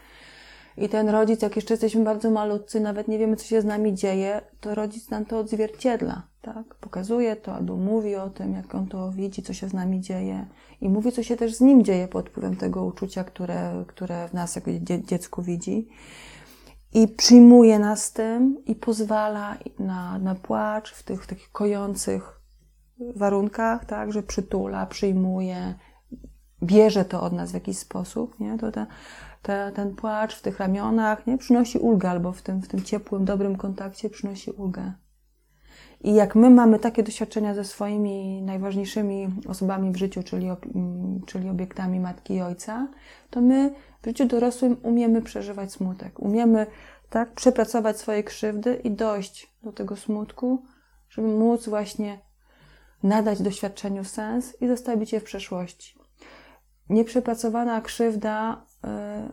I 0.78 0.90
ten 0.90 1.10
rodzic, 1.10 1.42
jak 1.42 1.56
jeszcze 1.56 1.74
jesteśmy 1.74 2.04
bardzo 2.04 2.32
malutcy, 2.32 2.80
nawet 2.80 3.08
nie 3.08 3.20
wiemy, 3.20 3.36
co 3.36 3.46
się 3.46 3.62
z 3.62 3.66
nami 3.66 3.94
dzieje, 3.94 4.42
to 4.60 4.76
rodzic 4.76 5.10
nam 5.10 5.26
to 5.26 5.40
odzwierciedla, 5.40 6.22
tak? 6.42 6.76
Pokazuje 6.76 7.36
to 7.36 7.56
albo 7.56 7.76
mówi 7.76 8.16
o 8.16 8.30
tym, 8.30 8.54
jak 8.54 8.76
on 8.76 8.88
to 8.88 9.12
widzi, 9.12 9.44
co 9.44 9.54
się 9.54 9.70
z 9.70 9.74
nami 9.74 10.02
dzieje. 10.02 10.46
I 10.82 10.90
mówi, 10.90 11.12
co 11.12 11.24
się 11.24 11.36
też 11.36 11.56
z 11.56 11.62
nim 11.62 11.84
dzieje 11.84 12.08
pod 12.08 12.30
wpływem 12.30 12.56
tego 12.56 12.86
uczucia, 12.86 13.24
które, 13.24 13.84
które 13.88 14.28
w 14.28 14.34
nas 14.34 14.56
jako 14.56 14.72
dziecku 15.06 15.42
widzi 15.42 15.88
i 16.94 17.08
przyjmuje 17.08 17.80
nas 17.80 18.12
tym 18.12 18.66
i 18.66 18.76
pozwala 18.76 19.58
na, 19.80 20.20
na 20.20 20.36
płacz 20.36 20.92
w 20.94 21.04
tych, 21.04 21.24
w 21.24 21.28
takich 21.28 21.52
kojących 21.52 22.42
warunkach, 23.16 23.86
tak, 23.86 24.12
że 24.12 24.24
przytula, 24.24 24.86
przyjmuje, 24.86 25.74
bierze 26.64 27.06
to 27.06 27.22
od 27.22 27.34
nas 27.34 27.52
w 27.52 27.54
jakiś 27.54 27.78
sposób, 27.78 28.40
nie? 28.40 28.58
To 28.58 28.72
te, 28.72 28.86
te, 29.42 29.72
ten 29.76 29.96
płacz 29.96 30.36
w 30.36 30.42
tych 30.42 30.60
ramionach, 30.60 31.28
nie? 31.28 31.38
Przynosi 31.38 31.80
ulgę 31.80 32.10
albo 32.10 32.32
w 32.32 32.42
tym, 32.42 32.62
w 32.62 32.68
tym 32.68 32.84
ciepłym, 32.84 33.26
dobrym 33.26 33.56
kontakcie 33.56 34.10
przynosi 34.10 34.52
ulgę. 34.52 34.94
I 36.06 36.14
jak 36.14 36.36
my 36.36 36.50
mamy 36.50 36.80
takie 36.80 37.04
doświadczenia 37.04 37.54
ze 37.54 37.64
swoimi 37.64 38.42
najważniejszymi 38.42 39.28
osobami 39.48 39.92
w 39.92 39.96
życiu, 39.96 40.24
czyli, 40.24 40.48
czyli 41.26 41.50
obiektami 41.50 42.00
matki 42.00 42.34
i 42.34 42.42
ojca, 42.42 42.88
to 43.30 43.42
my 43.42 43.74
w 44.02 44.06
życiu 44.06 44.26
dorosłym 44.26 44.78
umiemy 44.84 45.22
przeżywać 45.22 45.72
smutek, 45.72 46.20
umiemy 46.20 46.68
tak, 47.10 47.34
przepracować 47.34 47.98
swoje 47.98 48.24
krzywdy 48.24 48.76
i 48.84 48.92
dojść 48.92 49.56
do 49.64 49.72
tego 49.72 49.96
smutku, 49.96 50.64
żeby 51.10 51.28
móc 51.28 51.70
właśnie 51.70 52.20
nadać 53.04 53.42
doświadczeniu 53.42 54.04
sens 54.04 54.62
i 54.62 54.68
zostawić 54.68 55.14
je 55.14 55.20
w 55.20 55.24
przeszłości. 55.24 55.96
Nieprzepracowana 56.90 57.82
krzywda, 57.82 58.66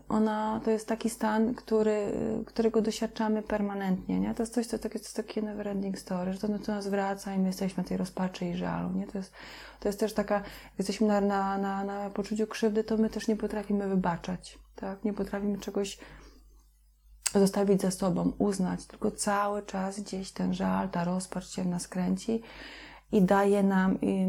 ona 0.09 0.61
to 0.65 0.71
jest 0.71 0.89
taki 0.89 1.11
stan, 1.11 1.55
który, 1.55 2.13
którego 2.47 2.83
doświadczamy 2.83 3.43
permanentnie. 3.43 4.21
Nie? 4.21 4.35
To 4.35 4.43
jest 4.43 4.55
coś, 4.55 4.67
co 4.67 4.79
takie, 4.79 4.99
to 4.99 5.05
jest 5.05 5.17
takie 5.17 5.43
never 5.43 5.69
ending 5.69 5.99
story, 5.99 6.33
że 6.33 6.39
to, 6.39 6.49
to 6.59 6.73
nas 6.73 6.89
wraca 6.89 7.35
i 7.35 7.39
my 7.39 7.47
jesteśmy 7.47 7.85
tej 7.85 7.97
rozpaczy 7.97 8.45
i 8.45 8.57
żalu. 8.57 8.91
Nie? 8.91 9.07
To, 9.07 9.19
jest, 9.19 9.33
to 9.81 9.89
jest 9.89 10.01
też 10.01 10.15
taka, 10.15 10.43
jesteśmy 10.79 11.07
na, 11.07 11.21
na, 11.21 11.59
na, 11.59 11.85
na 11.85 12.11
poczuciu 12.11 12.47
krzywdy, 12.47 12.85
to 12.85 12.97
my 12.97 13.11
też 13.11 13.29
nie 13.29 13.37
potrafimy 13.37 13.89
wybaczać. 13.89 14.59
Tak? 14.77 15.05
Nie 15.05 15.13
potrafimy 15.13 15.59
czegoś 15.59 15.99
zostawić 17.35 17.83
za 17.83 17.91
sobą, 17.91 18.33
uznać, 18.39 18.87
tylko 18.87 19.11
cały 19.11 19.63
czas 19.63 20.01
gdzieś 20.01 20.33
ten 20.33 20.55
żal, 20.55 20.89
ta 20.89 21.05
rozpacz 21.05 21.49
się 21.49 21.63
w 21.63 21.67
nas 21.67 21.89
kręci 21.89 22.43
i 23.13 23.23
daje 23.23 23.63
nam, 23.63 24.01
i, 24.01 24.27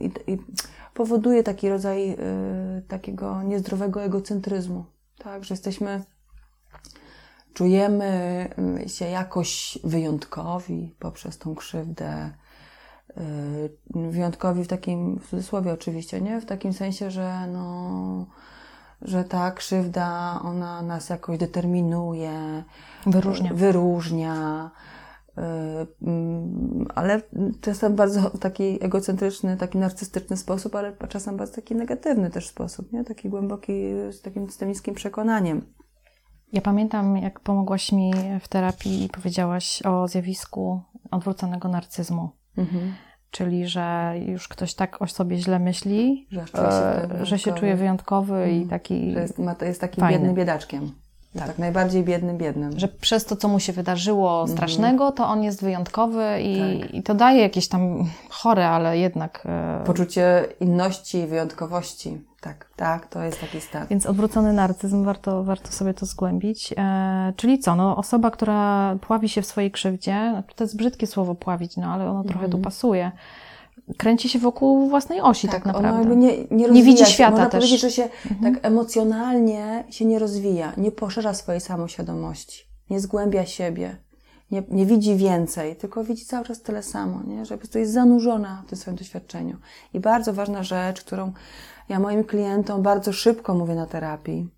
i, 0.00 0.32
i 0.32 0.38
powoduje 0.94 1.42
taki 1.42 1.68
rodzaj 1.68 2.10
y, 2.10 2.16
takiego 2.88 3.42
niezdrowego 3.42 4.02
egocentryzmu, 4.02 4.84
tak, 5.18 5.44
że 5.44 5.54
jesteśmy, 5.54 6.04
czujemy 7.54 8.48
y, 8.84 8.88
się 8.88 9.04
jakoś 9.04 9.78
wyjątkowi 9.84 10.94
poprzez 10.98 11.38
tą 11.38 11.54
krzywdę, 11.54 12.30
y, 13.10 13.70
wyjątkowi 14.10 14.64
w 14.64 14.68
takim, 14.68 15.18
w 15.18 15.28
cudzysłowie 15.28 15.72
oczywiście, 15.72 16.20
nie? 16.20 16.40
W 16.40 16.46
takim 16.46 16.72
sensie, 16.72 17.10
że 17.10 17.46
no, 17.46 18.26
że 19.02 19.24
ta 19.24 19.50
krzywda, 19.50 20.40
ona 20.44 20.82
nas 20.82 21.08
jakoś 21.08 21.38
determinuje, 21.38 22.64
wyróżnia. 23.06 23.54
wyróżnia 23.54 24.70
ale 26.94 27.22
czasem 27.60 27.96
bardzo 27.96 28.20
w 28.20 28.38
taki 28.38 28.84
egocentryczny, 28.84 29.56
taki 29.56 29.78
narcystyczny 29.78 30.36
sposób, 30.36 30.74
ale 30.74 30.96
czasem 31.08 31.36
bardzo 31.36 31.54
taki 31.54 31.74
negatywny 31.74 32.30
też 32.30 32.48
sposób, 32.48 32.92
nie? 32.92 33.04
taki 33.04 33.28
głęboki, 33.28 33.72
z 34.10 34.22
takim 34.22 34.46
systemickim 34.46 34.94
przekonaniem. 34.94 35.74
Ja 36.52 36.60
pamiętam, 36.60 37.16
jak 37.16 37.40
pomogłaś 37.40 37.92
mi 37.92 38.12
w 38.40 38.48
terapii 38.48 39.04
i 39.04 39.08
powiedziałaś 39.08 39.82
o 39.82 40.08
zjawisku 40.08 40.80
odwróconego 41.10 41.68
narcyzmu. 41.68 42.30
Mhm. 42.56 42.94
Czyli, 43.30 43.68
że 43.68 44.14
już 44.26 44.48
ktoś 44.48 44.74
tak 44.74 45.02
o 45.02 45.06
sobie 45.06 45.36
źle 45.36 45.58
myśli, 45.58 46.26
że, 46.30 46.46
się, 46.46 47.24
że 47.24 47.38
się 47.38 47.52
czuje 47.52 47.76
wyjątkowy 47.76 48.34
mm. 48.34 48.50
i 48.50 48.62
mhm. 48.62 48.68
taki. 48.68 49.12
Że 49.12 49.20
jest, 49.20 49.38
jest 49.62 49.80
takim 49.80 50.00
fajny. 50.00 50.18
biednym 50.18 50.34
biedaczkiem. 50.34 50.92
Tak. 51.38 51.46
tak. 51.46 51.58
najbardziej 51.58 52.04
biednym 52.04 52.38
biednym. 52.38 52.78
Że 52.78 52.88
przez 52.88 53.24
to, 53.24 53.36
co 53.36 53.48
mu 53.48 53.60
się 53.60 53.72
wydarzyło 53.72 54.40
mhm. 54.40 54.56
strasznego, 54.56 55.12
to 55.12 55.26
on 55.26 55.42
jest 55.42 55.62
wyjątkowy 55.62 56.24
i, 56.42 56.80
tak. 56.80 56.94
i 56.94 57.02
to 57.02 57.14
daje 57.14 57.40
jakieś 57.40 57.68
tam 57.68 58.04
chore, 58.28 58.68
ale 58.68 58.98
jednak. 58.98 59.42
E... 59.46 59.82
Poczucie 59.86 60.44
inności 60.60 61.18
i 61.18 61.26
wyjątkowości. 61.26 62.20
Tak, 62.40 62.66
tak, 62.76 63.06
to 63.06 63.22
jest 63.22 63.40
taki 63.40 63.60
stan. 63.60 63.86
Więc 63.86 64.06
odwrócony 64.06 64.52
narcyzm, 64.52 65.04
warto, 65.04 65.44
warto 65.44 65.72
sobie 65.72 65.94
to 65.94 66.06
zgłębić. 66.06 66.74
E, 66.76 67.32
czyli 67.36 67.58
co? 67.58 67.76
No, 67.76 67.96
osoba, 67.96 68.30
która 68.30 68.94
pławi 69.00 69.28
się 69.28 69.42
w 69.42 69.46
swojej 69.46 69.70
krzywdzie, 69.70 70.42
to 70.56 70.64
jest 70.64 70.76
brzydkie 70.76 71.06
słowo 71.06 71.34
pławić, 71.34 71.76
no 71.76 71.86
ale 71.86 72.10
ono 72.10 72.24
trochę 72.24 72.48
tu 72.48 72.56
mhm. 72.56 72.62
pasuje 72.62 73.12
kręci 73.98 74.28
się 74.28 74.38
wokół 74.38 74.88
własnej 74.88 75.20
osi 75.20 75.48
tak, 75.48 75.56
tak 75.56 75.64
naprawdę. 75.64 76.16
Nie, 76.16 76.44
nie, 76.50 76.68
nie 76.68 76.82
widzi 76.82 77.06
świata 77.06 77.30
Można 77.30 77.46
też. 77.46 77.60
powiedzieć, 77.60 77.80
że 77.80 77.90
się 77.90 78.08
mhm. 78.30 78.54
tak 78.54 78.66
emocjonalnie 78.66 79.84
się 79.90 80.04
nie 80.04 80.18
rozwija, 80.18 80.72
nie 80.76 80.92
poszerza 80.92 81.34
swojej 81.34 81.60
samoświadomości, 81.60 82.64
nie 82.90 83.00
zgłębia 83.00 83.46
siebie, 83.46 83.96
nie, 84.50 84.62
nie 84.70 84.86
widzi 84.86 85.16
więcej, 85.16 85.76
tylko 85.76 86.04
widzi 86.04 86.24
cały 86.24 86.44
czas 86.44 86.62
tyle 86.62 86.82
samo, 86.82 87.22
nie? 87.26 87.46
że 87.46 87.54
po 87.54 87.58
prostu 87.58 87.78
jest 87.78 87.92
zanurzona 87.92 88.62
w 88.66 88.68
tym 88.68 88.78
swoim 88.78 88.96
doświadczeniu. 88.96 89.56
I 89.94 90.00
bardzo 90.00 90.32
ważna 90.32 90.62
rzecz, 90.62 91.00
którą 91.00 91.32
ja 91.88 92.00
moim 92.00 92.24
klientom 92.24 92.82
bardzo 92.82 93.12
szybko 93.12 93.54
mówię 93.54 93.74
na 93.74 93.86
terapii, 93.86 94.48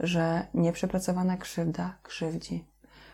że 0.00 0.46
nieprzepracowana 0.54 1.36
krzywda 1.36 1.94
krzywdzi. 2.02 2.71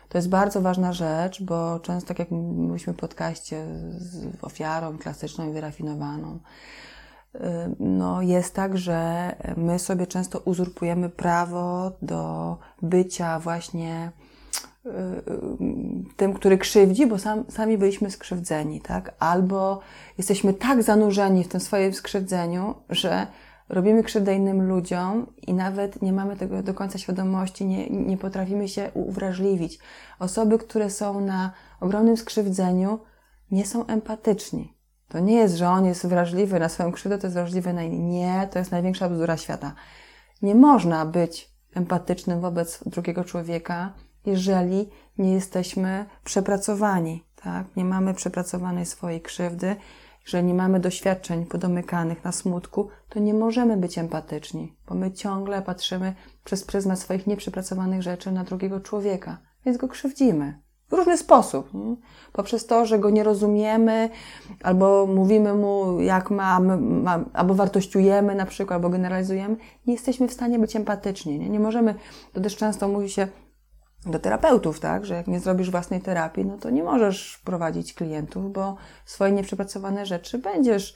To 0.09 0.17
jest 0.17 0.29
bardzo 0.29 0.61
ważna 0.61 0.93
rzecz, 0.93 1.43
bo 1.43 1.79
często, 1.79 2.07
tak 2.07 2.19
jak 2.19 2.31
mówiliśmy 2.31 2.93
w 2.93 2.97
podcaście 2.97 3.65
z 3.97 4.27
ofiarą 4.41 4.97
klasyczną 4.97 5.49
i 5.49 5.53
wyrafinowaną, 5.53 6.39
y, 7.35 7.39
no 7.79 8.21
jest 8.21 8.53
tak, 8.53 8.77
że 8.77 9.35
my 9.57 9.79
sobie 9.79 10.07
często 10.07 10.39
uzurpujemy 10.39 11.09
prawo 11.09 11.91
do 12.01 12.57
bycia 12.81 13.39
właśnie 13.39 14.11
y, 14.85 14.89
y, 14.89 14.93
tym, 16.17 16.33
który 16.33 16.57
krzywdzi, 16.57 17.07
bo 17.07 17.19
sam, 17.19 17.43
sami 17.49 17.77
byliśmy 17.77 18.11
skrzywdzeni, 18.11 18.81
tak? 18.81 19.15
Albo 19.19 19.79
jesteśmy 20.17 20.53
tak 20.53 20.83
zanurzeni 20.83 21.43
w 21.43 21.47
tym 21.47 21.59
swoim 21.59 21.93
skrzywdzeniu, 21.93 22.75
że 22.89 23.27
robimy 23.69 24.03
krzywdę 24.03 24.35
innym 24.35 24.67
ludziom 24.67 25.33
i 25.47 25.53
nawet 25.53 26.01
nie 26.01 26.13
mamy 26.13 26.35
tego 26.35 26.63
do 26.63 26.73
końca 26.73 26.97
świadomości, 26.97 27.65
nie, 27.65 27.89
nie 27.89 28.17
potrafimy 28.17 28.67
się 28.67 28.91
uwrażliwić. 28.93 29.79
Osoby, 30.19 30.57
które 30.57 30.89
są 30.89 31.21
na 31.21 31.51
ogromnym 31.79 32.17
skrzywdzeniu, 32.17 32.99
nie 33.51 33.65
są 33.65 33.85
empatyczni. 33.85 34.77
To 35.07 35.19
nie 35.19 35.35
jest, 35.35 35.55
że 35.55 35.69
on 35.69 35.85
jest 35.85 36.07
wrażliwy 36.07 36.59
na 36.59 36.69
swoją 36.69 36.91
krzywdę, 36.91 37.17
to 37.17 37.27
jest 37.27 37.35
wrażliwy 37.35 37.73
na 37.73 37.83
inny. 37.83 37.97
Nie, 37.97 38.47
to 38.51 38.59
jest 38.59 38.71
największa 38.71 39.09
bzdura 39.09 39.37
świata. 39.37 39.73
Nie 40.41 40.55
można 40.55 41.05
być 41.05 41.53
empatycznym 41.75 42.41
wobec 42.41 42.83
drugiego 42.85 43.23
człowieka, 43.23 43.93
jeżeli 44.25 44.89
nie 45.17 45.33
jesteśmy 45.33 46.05
przepracowani, 46.23 47.23
tak? 47.35 47.75
Nie 47.75 47.85
mamy 47.85 48.13
przepracowanej 48.13 48.85
swojej 48.85 49.21
krzywdy, 49.21 49.75
że 50.29 50.43
nie 50.43 50.53
mamy 50.53 50.79
doświadczeń 50.79 51.45
podomykanych 51.45 52.23
na 52.23 52.31
smutku, 52.31 52.87
to 53.09 53.19
nie 53.19 53.33
możemy 53.33 53.77
być 53.77 53.97
empatyczni, 53.97 54.75
bo 54.87 54.95
my 54.95 55.11
ciągle 55.11 55.61
patrzymy 55.61 56.13
przez 56.43 56.63
pryzmat 56.63 56.99
swoich 56.99 57.27
nieprzepracowanych 57.27 58.01
rzeczy 58.01 58.31
na 58.31 58.43
drugiego 58.43 58.79
człowieka, 58.79 59.37
więc 59.65 59.77
go 59.77 59.87
krzywdzimy. 59.87 60.59
W 60.89 60.93
różny 60.93 61.17
sposób. 61.17 61.73
Nie? 61.73 61.95
Poprzez 62.33 62.65
to, 62.65 62.85
że 62.85 62.99
go 62.99 63.09
nie 63.09 63.23
rozumiemy, 63.23 64.09
albo 64.63 65.05
mówimy 65.05 65.53
mu, 65.53 65.99
jak 66.01 66.31
ma, 66.31 66.59
ma, 66.59 67.25
albo 67.33 67.53
wartościujemy 67.53 68.35
na 68.35 68.45
przykład, 68.45 68.75
albo 68.75 68.89
generalizujemy, 68.89 69.55
nie 69.87 69.93
jesteśmy 69.93 70.27
w 70.27 70.33
stanie 70.33 70.59
być 70.59 70.75
empatyczni. 70.75 71.39
Nie, 71.39 71.49
nie 71.49 71.59
możemy, 71.59 71.95
to 72.33 72.41
też 72.41 72.55
często 72.55 72.87
mówi 72.87 73.09
się, 73.09 73.27
do 74.05 74.19
terapeutów, 74.19 74.79
tak, 74.79 75.05
że 75.05 75.13
jak 75.13 75.27
nie 75.27 75.39
zrobisz 75.39 75.71
własnej 75.71 76.01
terapii, 76.01 76.45
no 76.45 76.57
to 76.57 76.69
nie 76.69 76.83
możesz 76.83 77.41
prowadzić 77.43 77.93
klientów, 77.93 78.53
bo 78.53 78.75
swoje 79.05 79.31
nieprzepracowane 79.31 80.05
rzeczy 80.05 80.37
będziesz 80.37 80.95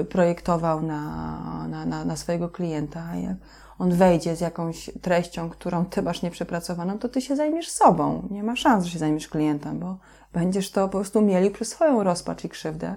y, 0.00 0.04
projektował 0.04 0.82
na, 0.82 1.68
na, 1.68 1.86
na, 1.86 2.04
na 2.04 2.16
swojego 2.16 2.48
klienta. 2.48 3.04
A 3.12 3.16
jak 3.16 3.36
on 3.78 3.90
wejdzie 3.90 4.36
z 4.36 4.40
jakąś 4.40 4.90
treścią, 5.02 5.50
którą 5.50 5.84
ty 5.84 6.02
masz 6.02 6.22
nieprzepracowaną, 6.22 6.98
to 6.98 7.08
ty 7.08 7.20
się 7.20 7.36
zajmiesz 7.36 7.68
sobą. 7.70 8.28
Nie 8.30 8.42
ma 8.42 8.56
szans, 8.56 8.84
że 8.84 8.90
się 8.90 8.98
zajmiesz 8.98 9.28
klientem, 9.28 9.78
bo 9.78 9.98
będziesz 10.32 10.70
to 10.70 10.88
po 10.88 10.98
prostu 10.98 11.22
mieli 11.22 11.50
przez 11.50 11.68
swoją 11.68 12.02
rozpacz 12.02 12.44
i 12.44 12.48
krzywdę. 12.48 12.94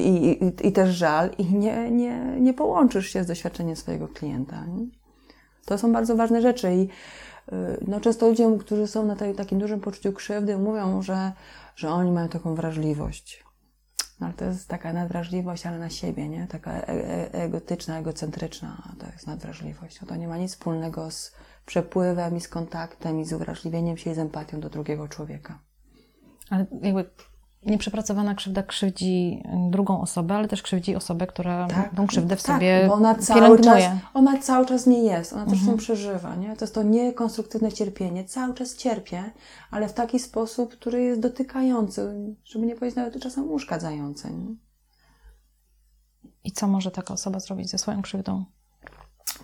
I, 0.00 0.38
i, 0.42 0.68
i 0.68 0.72
też 0.72 0.90
żal, 0.90 1.30
i 1.38 1.54
nie, 1.54 1.90
nie, 1.90 2.40
nie 2.40 2.54
połączysz 2.54 3.06
się 3.06 3.24
z 3.24 3.26
doświadczeniem 3.26 3.76
swojego 3.76 4.08
klienta. 4.08 4.64
Nie? 4.64 4.86
To 5.64 5.78
są 5.78 5.92
bardzo 5.92 6.16
ważne 6.16 6.42
rzeczy 6.42 6.74
i 6.74 6.88
Y, 6.88 6.88
no 7.86 8.00
często 8.00 8.28
ludzie, 8.28 8.58
którzy 8.60 8.86
są 8.86 9.06
na 9.06 9.16
tej, 9.16 9.34
takim 9.34 9.58
dużym 9.58 9.80
poczuciu 9.80 10.12
krzywdy, 10.12 10.58
mówią, 10.58 11.02
że, 11.02 11.32
że 11.76 11.90
oni 11.90 12.12
mają 12.12 12.28
taką 12.28 12.54
wrażliwość. 12.54 13.46
No 14.20 14.26
ale 14.26 14.34
to 14.34 14.44
jest 14.44 14.68
taka 14.68 14.92
nadwrażliwość, 14.92 15.66
ale 15.66 15.78
na 15.78 15.90
siebie, 15.90 16.28
nie? 16.28 16.46
Taka 16.46 16.72
e 16.72 16.88
e 16.88 17.32
egotyczna, 17.32 17.98
egocentryczna 17.98 18.94
to 18.98 19.06
jest 19.06 19.26
nadwrażliwość. 19.26 20.00
No 20.00 20.06
to 20.06 20.16
nie 20.16 20.28
ma 20.28 20.38
nic 20.38 20.52
wspólnego 20.52 21.10
z 21.10 21.32
przepływem 21.66 22.36
i 22.36 22.40
z 22.40 22.48
kontaktem 22.48 23.20
i 23.20 23.24
z 23.24 23.32
uwrażliwieniem 23.32 23.96
się 23.96 24.10
i 24.10 24.14
z 24.14 24.18
empatią 24.18 24.60
do 24.60 24.70
drugiego 24.70 25.08
człowieka. 25.08 25.58
Ale 26.50 26.66
jakby 26.82 27.10
nieprzepracowana 27.66 28.34
krzywda 28.34 28.62
krzywdzi 28.62 29.42
drugą 29.70 30.00
osobę, 30.00 30.34
ale 30.34 30.48
też 30.48 30.62
krzywdzi 30.62 30.96
osobę, 30.96 31.26
która 31.26 31.66
tak, 31.66 31.94
tą 31.94 32.06
krzywdę 32.06 32.36
w 32.36 32.42
tak, 32.42 32.54
sobie 32.54 32.88
ona 32.92 33.14
cały 33.14 33.60
czas, 33.60 33.82
ona 34.14 34.38
cały 34.38 34.66
czas 34.66 34.86
nie 34.86 35.02
jest, 35.02 35.32
ona 35.32 35.44
też 35.44 35.58
mhm. 35.58 35.78
przeżywa, 35.78 36.34
nie? 36.34 36.56
To 36.56 36.64
jest 36.64 36.74
to 36.74 36.82
niekonstruktywne 36.82 37.72
cierpienie. 37.72 38.24
Cały 38.24 38.54
czas 38.54 38.76
cierpię, 38.76 39.24
ale 39.70 39.88
w 39.88 39.92
taki 39.92 40.18
sposób, 40.18 40.72
który 40.72 41.02
jest 41.02 41.20
dotykający, 41.20 42.34
żeby 42.44 42.66
nie 42.66 42.74
powiedzieć 42.74 42.96
nawet 42.96 43.20
czasem 43.20 43.50
uszkadzający. 43.50 44.30
Nie? 44.30 44.54
I 46.44 46.52
co 46.52 46.66
może 46.66 46.90
taka 46.90 47.14
osoba 47.14 47.40
zrobić 47.40 47.70
ze 47.70 47.78
swoją 47.78 48.02
krzywdą? 48.02 48.44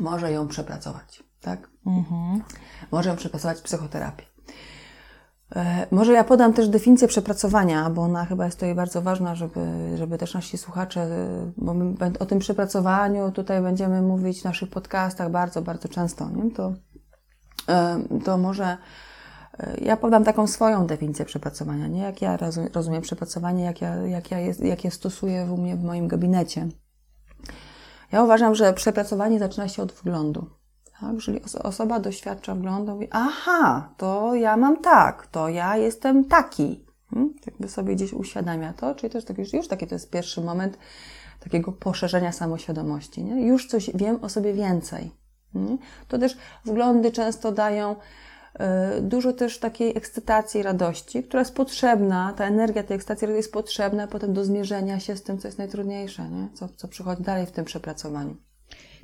Może 0.00 0.32
ją 0.32 0.48
przepracować, 0.48 1.22
tak? 1.40 1.70
Mhm. 1.86 2.42
Może 2.92 3.08
ją 3.10 3.16
przepracować 3.16 3.58
w 3.58 3.62
psychoterapii. 3.62 4.26
E, 5.56 5.86
może 5.90 6.12
ja 6.12 6.24
podam 6.24 6.52
też 6.52 6.68
definicję 6.68 7.08
przepracowania, 7.08 7.90
bo 7.90 8.02
ona 8.02 8.24
chyba 8.24 8.44
jest 8.44 8.56
tutaj 8.56 8.74
bardzo 8.74 9.02
ważna, 9.02 9.34
żeby, 9.34 9.60
żeby 9.96 10.18
też 10.18 10.34
nasi 10.34 10.58
słuchacze, 10.58 11.06
bo 11.56 11.74
my 11.74 11.94
o 12.18 12.26
tym 12.26 12.38
przepracowaniu 12.38 13.32
tutaj 13.32 13.62
będziemy 13.62 14.02
mówić 14.02 14.40
w 14.40 14.44
naszych 14.44 14.70
podcastach 14.70 15.30
bardzo, 15.30 15.62
bardzo 15.62 15.88
często, 15.88 16.30
nie? 16.30 16.50
To, 16.50 16.72
e, 17.68 18.00
to 18.24 18.38
może 18.38 18.76
e, 19.58 19.76
ja 19.80 19.96
podam 19.96 20.24
taką 20.24 20.46
swoją 20.46 20.86
definicję 20.86 21.24
przepracowania, 21.24 21.86
nie? 21.86 22.00
Jak 22.00 22.22
ja 22.22 22.38
rozumiem 22.72 23.02
przepracowanie, 23.02 23.64
jak 23.64 23.80
ja, 23.80 23.96
jak 23.96 24.30
ja, 24.30 24.38
jest, 24.38 24.60
jak 24.60 24.84
je 24.84 24.90
stosuję 24.90 25.52
u 25.52 25.56
mnie 25.56 25.76
w 25.76 25.82
moim 25.82 26.08
gabinecie. 26.08 26.68
Ja 28.12 28.22
uważam, 28.24 28.54
że 28.54 28.72
przepracowanie 28.72 29.38
zaczyna 29.38 29.68
się 29.68 29.82
od 29.82 29.92
wglądu. 29.92 30.61
Tak? 31.02 31.14
Jeżeli 31.14 31.40
osoba 31.62 32.00
doświadcza 32.00 32.54
wglądu, 32.54 32.92
mówi, 32.92 33.08
aha, 33.10 33.88
to 33.96 34.34
ja 34.34 34.56
mam 34.56 34.76
tak, 34.76 35.26
to 35.26 35.48
ja 35.48 35.76
jestem 35.76 36.24
taki. 36.24 36.84
Hmm? 37.10 37.34
Jakby 37.46 37.68
sobie 37.68 37.94
gdzieś 37.94 38.12
uświadamia 38.12 38.72
to, 38.72 38.94
czyli 38.94 39.12
też 39.12 39.24
taki, 39.24 39.42
już 39.52 39.68
taki 39.68 39.86
to 39.86 39.94
jest 39.94 40.10
pierwszy 40.10 40.40
moment 40.40 40.78
takiego 41.40 41.72
poszerzenia 41.72 42.32
samoświadomości. 42.32 43.24
Nie? 43.24 43.46
Już 43.46 43.66
coś 43.66 43.90
wiem 43.94 44.18
o 44.24 44.28
sobie 44.28 44.52
więcej. 44.52 45.10
Nie? 45.54 45.78
To 46.08 46.18
też 46.18 46.36
wglądy 46.64 47.10
często 47.10 47.52
dają 47.52 47.96
y, 48.98 49.00
dużo 49.00 49.32
też 49.32 49.58
takiej 49.58 49.96
ekscytacji, 49.96 50.62
radości, 50.62 51.22
która 51.22 51.40
jest 51.40 51.54
potrzebna, 51.54 52.32
ta 52.36 52.44
energia 52.44 52.82
tej 52.82 52.94
ekscytacji 52.94 53.28
jest 53.28 53.52
potrzebna 53.52 54.06
potem 54.06 54.32
do 54.32 54.44
zmierzenia 54.44 55.00
się 55.00 55.16
z 55.16 55.22
tym, 55.22 55.38
co 55.38 55.48
jest 55.48 55.58
najtrudniejsze, 55.58 56.28
nie? 56.30 56.48
Co, 56.54 56.68
co 56.68 56.88
przychodzi 56.88 57.22
dalej 57.22 57.46
w 57.46 57.52
tym 57.52 57.64
przepracowaniu. 57.64 58.36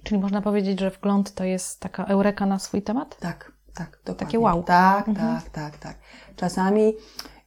Czyli 0.08 0.20
można 0.20 0.42
powiedzieć, 0.42 0.80
że 0.80 0.90
wgląd 0.90 1.34
to 1.34 1.44
jest 1.44 1.80
taka 1.80 2.04
eureka 2.04 2.46
na 2.46 2.58
swój 2.58 2.82
temat? 2.82 3.16
Tak, 3.20 3.52
tak. 3.74 3.90
Dokładnie. 4.04 4.26
Takie 4.26 4.40
wow. 4.40 4.62
Tak, 4.62 5.08
mhm. 5.08 5.40
tak, 5.40 5.50
tak, 5.50 5.78
tak. 5.78 5.96
Czasami 6.36 6.94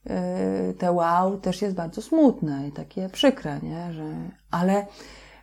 yy, 0.05 0.73
te 0.77 0.91
wow 0.91 1.37
też 1.37 1.61
jest 1.61 1.75
bardzo 1.75 2.01
smutne 2.01 2.67
i 2.67 2.71
takie 2.71 3.09
przykre, 3.09 3.59
nie? 3.63 3.93
Że, 3.93 4.03
ale 4.51 4.85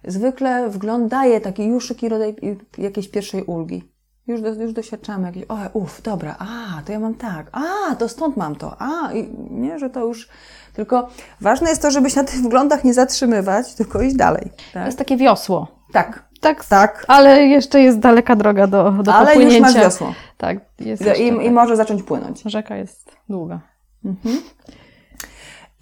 zwykle 0.04 0.68
wgląd 0.70 1.10
daje 1.10 1.40
taki 1.40 1.66
już 1.66 1.86
szybki 1.86 2.08
rodzaj 2.08 2.36
jakiejś 2.78 3.08
pierwszej 3.08 3.42
ulgi. 3.42 3.92
Już, 4.26 4.40
do, 4.40 4.48
już 4.48 4.72
doświadczamy 4.72 5.26
jakieś, 5.26 5.44
o, 5.48 5.56
uff, 5.72 6.02
dobra, 6.02 6.36
a, 6.38 6.82
to 6.82 6.92
ja 6.92 7.00
mam 7.00 7.14
tak, 7.14 7.50
a, 7.52 7.94
to 7.94 8.08
stąd 8.08 8.36
mam 8.36 8.56
to, 8.56 8.76
a, 8.78 9.12
i 9.12 9.36
nie, 9.50 9.78
że 9.78 9.90
to 9.90 10.00
już, 10.00 10.28
tylko 10.72 11.08
ważne 11.40 11.68
jest 11.68 11.82
to, 11.82 11.90
żeby 11.90 12.10
się 12.10 12.20
na 12.20 12.26
tych 12.26 12.40
wglądach 12.40 12.84
nie 12.84 12.94
zatrzymywać, 12.94 13.74
tylko 13.74 14.02
iść 14.02 14.16
dalej. 14.16 14.50
Tak? 14.72 14.82
To 14.82 14.86
jest 14.86 14.98
takie 14.98 15.16
wiosło. 15.16 15.78
Tak, 15.92 16.27
tak, 16.40 16.64
tak. 16.64 17.04
Ale 17.08 17.46
jeszcze 17.46 17.80
jest 17.80 17.98
daleka 17.98 18.36
droga 18.36 18.66
do, 18.66 18.90
do 18.90 19.14
ale 19.14 19.26
popłynięcia. 19.26 19.56
Ale 19.56 19.68
już 19.68 19.74
masz 19.74 19.84
wiosło. 19.84 20.14
Tak. 20.36 20.58
Jest 20.78 21.02
I, 21.18 21.26
i 21.26 21.44
tak. 21.44 21.52
może 21.52 21.76
zacząć 21.76 22.02
płynąć. 22.02 22.42
Rzeka 22.44 22.76
jest 22.76 23.16
długa. 23.28 23.60
Mhm. 24.04 24.40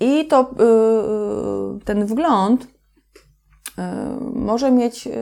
I 0.00 0.26
to 0.26 0.50
yy, 0.58 1.80
ten 1.84 2.06
wgląd 2.06 2.66
yy, 3.78 3.84
może 4.34 4.70
mieć 4.70 5.06
yy, 5.06 5.12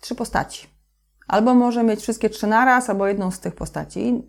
trzy 0.00 0.14
postaci. 0.14 0.72
Albo 1.28 1.54
może 1.54 1.82
mieć 1.82 2.00
wszystkie 2.00 2.30
trzy 2.30 2.46
naraz, 2.46 2.90
albo 2.90 3.06
jedną 3.06 3.30
z 3.30 3.40
tych 3.40 3.54
postaci. 3.54 4.22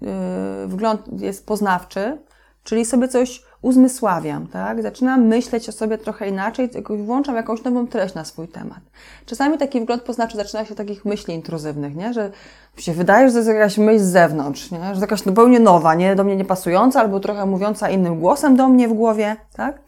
Y, 0.63 0.67
wgląd 0.67 1.22
jest 1.22 1.46
poznawczy, 1.46 2.17
czyli 2.63 2.86
sobie 2.86 3.08
coś 3.08 3.43
uzmysławiam, 3.63 4.47
tak? 4.47 4.82
Zaczynam 4.82 5.28
myśleć 5.28 5.69
o 5.69 5.71
sobie 5.71 5.97
trochę 5.97 6.28
inaczej, 6.28 6.69
włączam 6.89 7.36
jakąś 7.36 7.63
nową 7.63 7.88
treść 7.88 8.15
na 8.15 8.26
swój 8.26 8.47
temat. 8.47 8.80
Czasami 9.26 9.58
taki 9.58 9.82
wgląd 9.82 10.02
poznaczy 10.02 10.38
zaczyna 10.38 10.65
się 10.65 10.71
od 10.71 10.78
takich 10.78 11.06
myśli 11.06 11.34
intruzywnych, 11.34 11.95
nie? 11.95 12.13
Że 12.13 12.32
się 12.78 12.93
wydaje, 12.93 13.28
że 13.28 13.32
to 13.32 13.38
jest 13.38 13.49
jakaś 13.49 13.78
myśl 13.78 13.99
z 13.99 14.08
zewnątrz, 14.08 14.71
nie? 14.71 14.95
Że 14.95 15.02
jakaś 15.02 15.21
zupełnie 15.21 15.60
nowa, 15.60 15.95
nie? 15.95 16.15
Do 16.15 16.23
mnie 16.23 16.36
nie 16.36 16.45
pasująca, 16.45 16.99
albo 16.99 17.19
trochę 17.19 17.45
mówiąca 17.45 17.89
innym 17.89 18.19
głosem 18.19 18.56
do 18.56 18.67
mnie 18.67 18.88
w 18.88 18.93
głowie, 18.93 19.36
tak? 19.56 19.82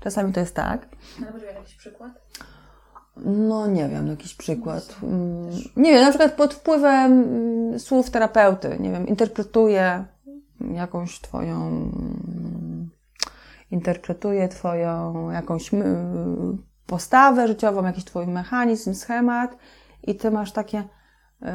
Czasami 0.00 0.32
to 0.32 0.40
jest 0.40 0.54
tak. 0.54 0.88
Ale 1.34 1.46
jakiś 1.46 1.74
przykład? 1.74 2.10
No 3.24 3.66
nie 3.66 3.88
wiem, 3.88 4.06
jakiś 4.06 4.34
przykład. 4.34 4.96
Mm, 5.02 5.50
nie 5.76 5.92
wiem, 5.92 6.02
na 6.02 6.08
przykład 6.08 6.32
pod 6.32 6.54
wpływem 6.54 7.12
mm, 7.12 7.80
słów 7.80 8.10
terapeuty, 8.10 8.76
nie 8.80 8.90
wiem, 8.92 9.06
interpretuję 9.06 10.04
jakąś 10.60 11.20
Twoją 11.20 11.90
interpretuje 13.70 14.48
Twoją 14.48 15.30
jakąś 15.30 15.70
postawę 16.86 17.48
życiową, 17.48 17.84
jakiś 17.84 18.04
Twój 18.04 18.26
mechanizm, 18.26 18.94
schemat 18.94 19.56
i 20.02 20.14
Ty 20.14 20.30
masz 20.30 20.52
takie 20.52 20.84
yy, 21.42 21.48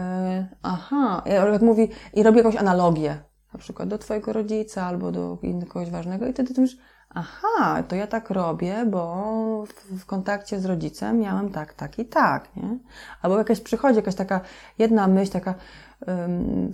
aha, 0.64 1.24
jak 1.26 1.62
mówi 1.62 1.90
i 2.14 2.24
robi 2.24 2.38
jakąś 2.38 2.56
analogię, 2.56 3.18
na 3.54 3.60
przykład 3.60 3.90
do 3.90 3.98
Twojego 3.98 4.34
rodzica 4.34 4.86
albo 4.86 5.12
do 5.12 5.38
kogoś 5.68 5.90
ważnego 5.90 6.28
i 6.28 6.34
Ty, 6.34 6.44
ty 6.44 6.62
myślisz, 6.62 6.82
aha, 7.14 7.84
to 7.88 7.96
ja 7.96 8.08
tak 8.08 8.30
robię, 8.30 8.86
bo 8.86 9.66
w, 9.66 10.00
w 10.00 10.06
kontakcie 10.06 10.60
z 10.60 10.66
rodzicem 10.66 11.20
miałam 11.20 11.50
tak, 11.50 11.74
tak 11.74 12.00
i 12.00 12.06
tak, 12.06 12.56
nie? 12.56 12.78
Albo 13.22 13.38
jakaś 13.38 13.62
przychodzi 13.62 13.96
jakaś 13.96 14.16
taka 14.16 14.42
jedna 14.80 15.08
myśl, 15.08 15.32
taka 15.32 15.56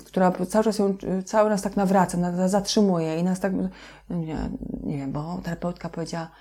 która 0.06 0.32
cały 0.50 0.64
czas 0.64 0.80
ją, 0.80 0.98
cały 1.26 1.50
nas 1.50 1.62
tak 1.62 1.76
nawraca, 1.76 2.18
nas 2.18 2.52
zatrzymuje 2.52 3.20
i 3.20 3.24
nas 3.24 3.40
tak, 3.40 3.54
nie, 4.10 4.50
nie 4.84 4.98
wiem, 4.98 5.12
bo 5.12 5.40
terapeutka 5.44 5.90
powiedziała, 5.90 6.32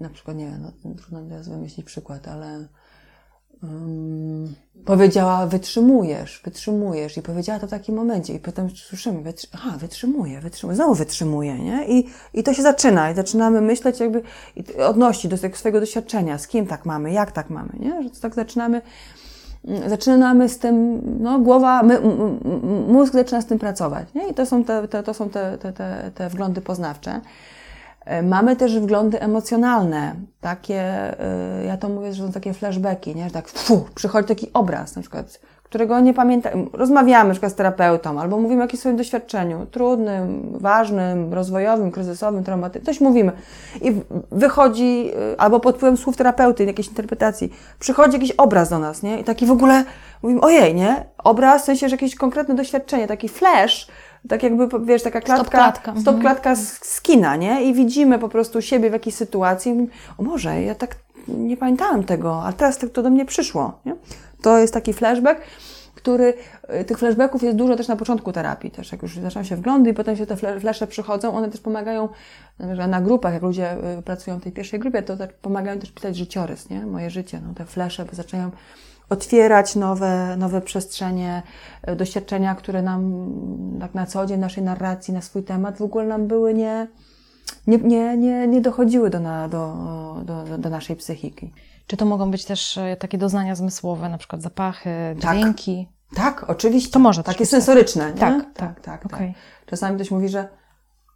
na 0.00 0.10
przykład, 0.10 0.36
nie 0.36 0.46
wiem, 0.46 0.62
no, 0.62 0.94
trudno 0.94 1.28
teraz 1.28 1.48
wymyślić 1.48 1.86
przykład, 1.86 2.28
ale 2.28 2.68
um, 3.62 4.54
powiedziała, 4.84 5.46
wytrzymujesz, 5.46 6.40
wytrzymujesz. 6.44 7.16
I 7.16 7.22
powiedziała 7.22 7.60
to 7.60 7.66
w 7.66 7.70
takim 7.70 7.94
momencie. 7.94 8.34
I 8.34 8.38
potem 8.38 8.70
słyszymy, 8.70 9.22
wytrzy 9.22 9.48
wytrzymuje, 9.78 10.40
wytrzymuje, 10.40 10.76
znowu 10.76 10.94
wytrzymuje, 10.94 11.58
nie? 11.58 11.88
I, 11.88 12.08
I 12.34 12.42
to 12.42 12.54
się 12.54 12.62
zaczyna. 12.62 13.10
I 13.10 13.14
zaczynamy 13.14 13.60
myśleć 13.60 14.00
jakby, 14.00 14.22
odnosić 14.78 15.30
do 15.30 15.38
tego 15.38 15.56
swojego 15.56 15.80
doświadczenia, 15.80 16.38
z 16.38 16.48
kim 16.48 16.66
tak 16.66 16.86
mamy, 16.86 17.12
jak 17.12 17.32
tak 17.32 17.50
mamy, 17.50 17.72
nie? 17.78 18.02
Że 18.02 18.10
to 18.10 18.20
tak 18.20 18.34
zaczynamy, 18.34 18.82
zaczynamy 19.86 20.48
z 20.48 20.58
tym, 20.58 21.00
no 21.20 21.38
głowa, 21.38 21.82
my, 21.82 22.00
mózg 22.88 23.12
zaczyna 23.12 23.40
z 23.40 23.46
tym 23.46 23.58
pracować, 23.58 24.14
nie? 24.14 24.28
I 24.28 24.34
to 24.34 24.46
są 24.46 24.64
te, 24.64 24.88
te, 24.88 25.02
to 25.02 25.14
są 25.14 25.30
te, 25.30 25.58
te, 25.58 25.72
te, 25.72 26.10
te 26.14 26.28
wglądy 26.28 26.60
poznawcze. 26.60 27.20
E, 28.04 28.22
mamy 28.22 28.56
też 28.56 28.78
wglądy 28.78 29.20
emocjonalne, 29.20 30.14
takie, 30.40 30.82
e, 31.20 31.64
ja 31.64 31.76
to 31.76 31.88
mówię, 31.88 32.14
że 32.14 32.26
są 32.26 32.32
takie 32.32 32.54
flashbacki, 32.54 33.14
nie? 33.14 33.24
że 33.24 33.30
tak 33.30 33.48
fu, 33.48 33.86
przychodzi 33.94 34.28
taki 34.28 34.52
obraz 34.52 34.96
na 34.96 35.02
przykład, 35.02 35.40
którego 35.70 36.00
nie 36.00 36.14
pamiętam, 36.14 36.70
rozmawiamy 36.72 37.28
na 37.28 37.34
przykład 37.34 37.52
z 37.52 37.54
terapeutą, 37.54 38.20
albo 38.20 38.38
mówimy 38.38 38.60
o 38.60 38.64
jakimś 38.64 38.80
swoim 38.80 38.96
doświadczeniu, 38.96 39.66
trudnym, 39.66 40.50
ważnym, 40.52 41.34
rozwojowym, 41.34 41.90
kryzysowym, 41.90 42.44
traumatycznym, 42.44 42.94
coś 42.94 43.00
mówimy 43.00 43.32
i 43.82 43.92
wychodzi, 44.30 45.10
e, 45.32 45.40
albo 45.40 45.60
pod 45.60 45.76
wpływem 45.76 45.96
słów 45.96 46.16
terapeuty, 46.16 46.64
jakiejś 46.64 46.88
interpretacji, 46.88 47.52
przychodzi 47.78 48.12
jakiś 48.12 48.30
obraz 48.30 48.68
do 48.68 48.78
nas, 48.78 49.02
nie? 49.02 49.20
I 49.20 49.24
taki 49.24 49.46
w 49.46 49.50
ogóle, 49.50 49.84
mówimy, 50.22 50.40
ojej, 50.40 50.74
nie? 50.74 51.04
Obraz, 51.18 51.62
w 51.62 51.64
sensie, 51.64 51.88
że 51.88 51.94
jakieś 51.94 52.14
konkretne 52.14 52.54
doświadczenie, 52.54 53.06
taki 53.06 53.28
flash, 53.28 53.88
tak 54.28 54.42
jakby, 54.42 54.68
wiesz, 54.84 55.02
taka 55.02 55.20
klatka, 55.20 55.44
stop 55.44 55.54
klatka, 55.54 55.92
stop 55.92 56.14
mhm. 56.14 56.20
klatka 56.20 56.54
z, 56.54 56.78
z 56.82 57.00
kina, 57.02 57.36
nie? 57.36 57.64
I 57.64 57.74
widzimy 57.74 58.18
po 58.18 58.28
prostu 58.28 58.62
siebie 58.62 58.90
w 58.90 58.92
jakiejś 58.92 59.14
sytuacji. 59.14 59.88
O 60.18 60.22
może, 60.22 60.62
ja 60.62 60.74
tak 60.74 60.96
nie 61.28 61.56
pamiętałem 61.56 62.04
tego, 62.04 62.42
a 62.42 62.52
teraz 62.52 62.78
to 62.92 63.02
do 63.02 63.10
mnie 63.10 63.24
przyszło, 63.24 63.78
nie? 63.86 63.94
To 64.42 64.58
jest 64.58 64.74
taki 64.74 64.92
flashback, 64.92 65.40
który, 65.94 66.34
y, 66.80 66.84
tych 66.84 66.98
flashbacków 66.98 67.42
jest 67.42 67.56
dużo 67.56 67.76
też 67.76 67.88
na 67.88 67.96
początku 67.96 68.32
terapii, 68.32 68.70
też 68.70 68.92
jak 68.92 69.02
już 69.02 69.18
zaczynają 69.18 69.44
się 69.44 69.56
wglądy 69.56 69.90
i 69.90 69.94
potem 69.94 70.16
się 70.16 70.26
te 70.26 70.36
flasze 70.60 70.86
przychodzą, 70.86 71.34
one 71.34 71.50
też 71.50 71.60
pomagają, 71.60 72.08
na 72.88 73.00
grupach, 73.00 73.32
jak 73.32 73.42
ludzie 73.42 73.76
y, 73.98 74.02
pracują 74.02 74.38
w 74.38 74.42
tej 74.42 74.52
pierwszej 74.52 74.80
grupie, 74.80 75.02
to 75.02 75.16
tak 75.16 75.34
pomagają 75.34 75.78
też 75.78 75.92
pisać 75.92 76.16
życiorys, 76.16 76.70
nie? 76.70 76.86
Moje 76.86 77.10
życie, 77.10 77.40
no 77.46 77.54
te 77.54 77.64
flasze 77.64 78.06
zaczynają 78.12 78.50
otwierać 79.10 79.76
nowe, 79.76 80.36
nowe 80.36 80.60
przestrzenie, 80.60 81.42
e, 81.82 81.96
doświadczenia, 81.96 82.54
które 82.54 82.82
nam 82.82 83.30
tak 83.80 83.94
na 83.94 84.06
co 84.06 84.26
dzień, 84.26 84.40
naszej 84.40 84.64
narracji, 84.64 85.14
na 85.14 85.20
swój 85.20 85.42
temat 85.42 85.78
w 85.78 85.82
ogóle 85.82 86.06
nam 86.06 86.26
były 86.26 86.54
nie, 86.54 86.86
nie, 87.66 87.78
nie, 87.78 88.16
nie, 88.16 88.46
nie 88.46 88.60
dochodziły 88.60 89.10
do, 89.10 89.20
na, 89.20 89.48
do, 89.48 89.76
do, 90.24 90.58
do 90.58 90.70
naszej 90.70 90.96
psychiki. 90.96 91.52
Czy 91.90 91.96
to 91.96 92.06
mogą 92.06 92.30
być 92.30 92.44
też 92.44 92.78
e, 92.78 92.96
takie 92.96 93.18
doznania 93.18 93.54
zmysłowe, 93.54 94.08
na 94.08 94.18
przykład 94.18 94.42
zapachy, 94.42 94.90
tak. 95.20 95.36
dźwięki? 95.36 95.88
Tak, 96.14 96.40
tak 96.40 96.50
oczywiście. 96.50 96.92
To 96.92 96.98
może 96.98 97.22
Takie 97.22 97.46
sensoryczne, 97.46 98.12
nie? 98.12 98.20
Tak, 98.20 98.44
tak, 98.44 98.54
tak. 98.54 98.80
tak, 98.80 99.06
okay. 99.06 99.28
tak. 99.28 99.66
Czasami 99.66 99.96
ktoś 99.96 100.10
mówi, 100.10 100.28
że 100.28 100.48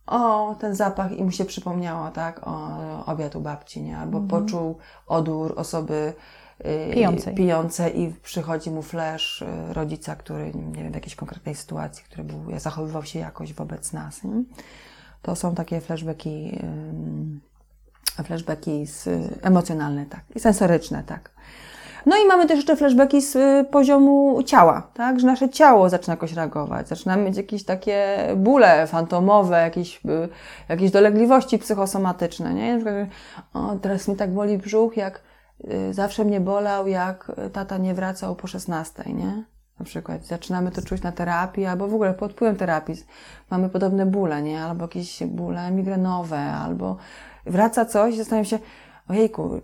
o, 0.06 0.54
ten 0.60 0.74
zapach 0.74 1.12
i 1.12 1.24
mu 1.24 1.30
się 1.30 1.44
przypomniało, 1.44 2.10
tak, 2.10 2.40
o, 2.46 3.06
obiad 3.06 3.36
u 3.36 3.40
babci, 3.40 3.82
nie? 3.82 3.98
Albo 3.98 4.18
mm. 4.18 4.28
poczuł 4.28 4.78
odór 5.06 5.54
osoby 5.56 6.14
Y, 6.60 6.94
pijącej. 6.94 7.34
pijącej 7.34 8.00
i 8.00 8.14
przychodzi 8.22 8.70
mu 8.70 8.82
flash 8.82 9.42
y, 9.42 9.72
rodzica, 9.72 10.16
który, 10.16 10.52
nie 10.54 10.82
wiem, 10.82 10.92
w 10.92 10.94
jakiejś 10.94 11.16
konkretnej 11.16 11.54
sytuacji, 11.54 12.04
który 12.04 12.24
był, 12.24 12.58
zachowywał 12.58 13.04
się 13.04 13.18
jakoś 13.18 13.52
wobec 13.52 13.92
nas. 13.92 14.24
Nie? 14.24 14.44
To 15.22 15.36
są 15.36 15.54
takie 15.54 15.80
flashbacki, 15.80 16.58
flashbacki 18.22 18.86
z, 18.86 19.08
emocjonalne, 19.42 20.06
tak, 20.06 20.20
i 20.34 20.40
sensoryczne, 20.40 21.02
tak. 21.06 21.30
No 22.06 22.16
i 22.16 22.26
mamy 22.26 22.46
też 22.46 22.56
jeszcze 22.56 22.76
flashbacki 22.76 23.22
z 23.22 23.36
y, 23.36 23.64
poziomu 23.70 24.42
ciała, 24.42 24.90
tak, 24.94 25.20
że 25.20 25.26
nasze 25.26 25.48
ciało 25.48 25.88
zaczyna 25.88 26.12
jakoś 26.12 26.32
reagować, 26.32 26.88
zaczyna 26.88 27.16
mieć 27.16 27.36
jakieś 27.36 27.64
takie 27.64 28.18
bóle 28.36 28.86
fantomowe, 28.86 29.60
jakieś, 29.60 30.00
jakieś 30.68 30.90
dolegliwości 30.90 31.58
psychosomatyczne, 31.58 32.54
nie? 32.54 32.80
O, 33.54 33.76
teraz 33.82 34.08
mi 34.08 34.16
tak 34.16 34.34
boli 34.34 34.58
brzuch, 34.58 34.96
jak 34.96 35.20
Y, 35.70 35.94
zawsze 35.94 36.24
mnie 36.24 36.40
bolał, 36.40 36.88
jak 36.88 37.32
tata 37.52 37.78
nie 37.78 37.94
wracał 37.94 38.36
po 38.36 38.46
16, 38.46 39.02
nie? 39.06 39.44
Na 39.78 39.84
przykład 39.84 40.26
zaczynamy 40.26 40.70
to 40.70 40.82
czuć 40.82 41.02
na 41.02 41.12
terapii, 41.12 41.66
albo 41.66 41.88
w 41.88 41.94
ogóle 41.94 42.14
pod 42.14 42.32
wpływem 42.32 42.56
terapii 42.56 42.94
mamy 43.50 43.68
podobne 43.68 44.06
bóle, 44.06 44.42
nie? 44.42 44.62
Albo 44.62 44.84
jakieś 44.84 45.24
bóle 45.24 45.70
migrenowe, 45.70 46.38
albo 46.38 46.96
wraca 47.46 47.84
coś 47.84 48.14
i 48.14 48.16
zastanawiam 48.16 48.44
się, 48.44 48.58
ojejku, 49.08 49.54
y, 49.54 49.60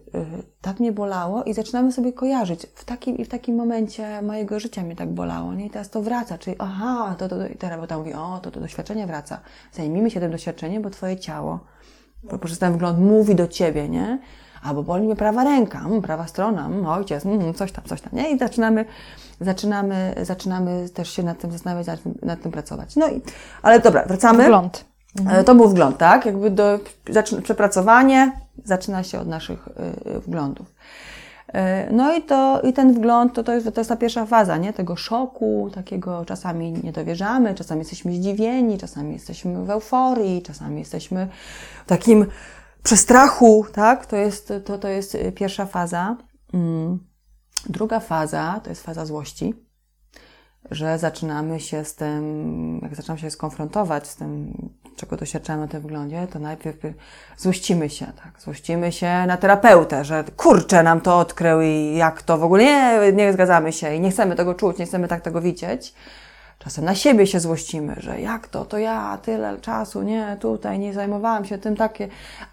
tak 0.61 0.81
mnie 0.81 0.93
bolało 0.93 1.45
i 1.45 1.55
zaczynamy 1.55 1.93
sobie 1.93 2.13
kojarzyć. 2.13 2.67
W 2.75 2.85
takim 2.85 3.17
i 3.17 3.25
w 3.25 3.29
takim 3.29 3.57
momencie 3.57 4.23
mojego 4.23 4.61
życia 4.61 4.83
mnie 4.83 4.97
tak 4.97 5.09
bolało, 5.09 5.55
nie? 5.55 5.67
I 5.67 5.71
teraz 5.71 5.91
to 5.91 6.03
wraca, 6.03 6.39
czyli 6.39 6.57
aha, 6.59 7.15
to, 7.19 7.29
to, 7.29 7.39
to 7.39 7.47
i 7.47 7.57
terapeuta 7.57 7.99
mówi, 7.99 8.15
o, 8.15 8.41
to 8.43 8.51
to 8.51 8.61
doświadczenie 8.61 9.07
wraca. 9.07 9.41
Zajmijmy 9.73 10.11
się 10.11 10.21
tym 10.21 10.31
doświadczeniem, 10.31 10.83
bo 10.83 10.91
twoje 10.91 11.17
ciało, 11.17 11.61
poprzez 12.29 12.59
ten 12.59 12.73
wgląd 12.73 12.99
mówi 12.99 13.35
do 13.35 13.49
ciebie, 13.49 13.89
nie? 13.89 14.19
albo 14.63 14.83
boli 14.83 15.05
mnie 15.05 15.17
prawa 15.17 15.45
ręka, 15.45 15.79
mm, 15.79 16.03
prawa 16.03 16.27
strona, 16.27 16.67
mm, 16.67 16.87
ojciec, 16.87 17.27
mm, 17.27 17.55
coś 17.55 17.73
tam, 17.73 17.85
coś 17.85 18.01
tam, 18.01 18.13
nie? 18.13 18.31
I 18.31 18.39
zaczynamy, 18.39 18.85
zaczynamy, 19.41 20.15
zaczynamy 20.23 20.89
też 20.95 21.11
się 21.11 21.23
nad 21.23 21.39
tym 21.39 21.53
zastanawiać, 21.53 21.87
nad 21.87 22.03
tym, 22.03 22.15
nad 22.23 22.43
tym 22.43 22.53
pracować. 22.53 22.97
No 22.97 23.09
i, 23.09 23.23
ale 23.63 23.81
dobra, 23.81 24.05
wracamy. 24.07 24.45
Wgląd. 24.45 24.90
Mhm. 25.19 25.45
To 25.45 25.55
był 25.55 25.69
wgląd, 25.69 25.99
tak? 25.99 26.27
Jakby 26.27 26.51
do, 26.51 26.79
zaczyna, 27.11 27.43
przepracowanie 27.43 28.33
zaczyna 28.65 29.03
się 29.03 29.21
od 29.21 29.29
naszych 29.29 29.69
y, 30.17 30.21
wglądów. 30.21 30.75
No 31.91 32.15
i, 32.15 32.23
to, 32.23 32.61
i 32.61 32.73
ten 32.73 32.95
wgląd 32.95 33.35
to, 33.35 33.45
to, 33.45 33.53
jest, 33.53 33.75
to 33.75 33.81
jest 33.81 33.89
ta 33.89 33.97
pierwsza 33.97 34.27
faza, 34.27 34.57
nie? 34.57 34.73
Tego 34.73 34.97
szoku, 34.97 35.71
takiego 35.75 36.25
czasami 36.25 36.73
nie 36.73 36.93
dowierzamy, 36.93 37.55
czasami 37.55 37.79
jesteśmy 37.79 38.13
zdziwieni, 38.13 38.79
czasami 38.79 39.13
jesteśmy 39.13 39.65
w 39.65 39.71
euforii, 39.71 40.43
czasami 40.43 40.79
jesteśmy 40.79 41.29
w 41.85 41.89
takim 41.89 42.27
przestrachu, 42.83 43.67
tak? 43.73 44.07
To 44.07 44.17
jest, 44.17 44.53
to, 44.65 44.79
to 44.79 44.89
jest 44.89 45.17
pierwsza 45.35 45.67
faza. 45.67 46.17
Mm. 46.55 46.99
Druga 47.69 48.01
faza 48.01 48.61
to 48.65 48.71
jest 48.71 48.83
faza 48.83 49.07
złości, 49.07 49.55
że 50.71 50.99
zaczynamy 50.99 51.61
się 51.61 51.85
z 51.85 51.95
tym, 51.95 52.81
jak 52.83 52.95
zaczynamy 52.95 53.21
się 53.21 53.31
skonfrontować 53.31 54.09
z 54.09 54.17
tym, 54.17 54.53
czego 55.01 55.17
doświadczamy 55.17 55.63
na 55.63 55.69
tym 55.69 55.83
wyglądzie, 55.83 56.27
to 56.33 56.39
najpierw 56.39 56.77
złościmy 57.37 57.91
się, 57.91 58.07
tak? 58.07 58.41
Złościmy 58.41 58.93
się 58.93 59.27
na 59.27 59.37
terapeutę, 59.37 60.05
że 60.05 60.25
kurczę 60.37 60.83
nam 60.83 61.01
to 61.01 61.19
odkrył 61.19 61.61
i 61.61 61.95
jak 61.97 62.23
to 62.23 62.39
w 62.39 62.45
ogóle 62.45 62.65
nie, 62.65 63.13
nie 63.13 63.33
zgadzamy 63.33 63.73
się 63.73 63.95
i 63.95 64.01
nie 64.01 64.11
chcemy 64.11 64.37
tego 64.37 64.55
czuć, 64.55 64.79
nie 64.79 64.87
chcemy 64.87 65.09
tak 65.09 65.21
tego 65.21 65.41
widzieć. 65.41 65.95
Czasem 66.59 66.85
na 66.85 66.95
siebie 66.95 67.27
się 67.27 67.41
złościmy, 67.41 67.95
że 67.99 68.21
jak 68.21 68.49
to, 68.49 68.65
to 68.65 68.79
ja 68.79 69.19
tyle 69.23 69.59
czasu, 69.61 70.03
nie, 70.03 70.37
tutaj 70.41 70.79
nie 70.79 70.93
zajmowałam 70.93 71.45
się 71.45 71.59
tym 71.59 71.77
takie. 71.77 72.09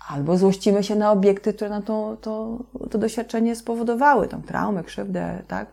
Albo 0.09 0.37
złościmy 0.37 0.83
się 0.83 0.95
na 0.95 1.11
obiekty, 1.11 1.53
które 1.53 1.69
nam 1.69 1.83
to, 1.83 2.17
to, 2.21 2.57
to 2.91 2.97
doświadczenie 2.97 3.55
spowodowały, 3.55 4.27
tą 4.27 4.41
traumę, 4.41 4.83
krzywdę, 4.83 5.41
tak? 5.47 5.67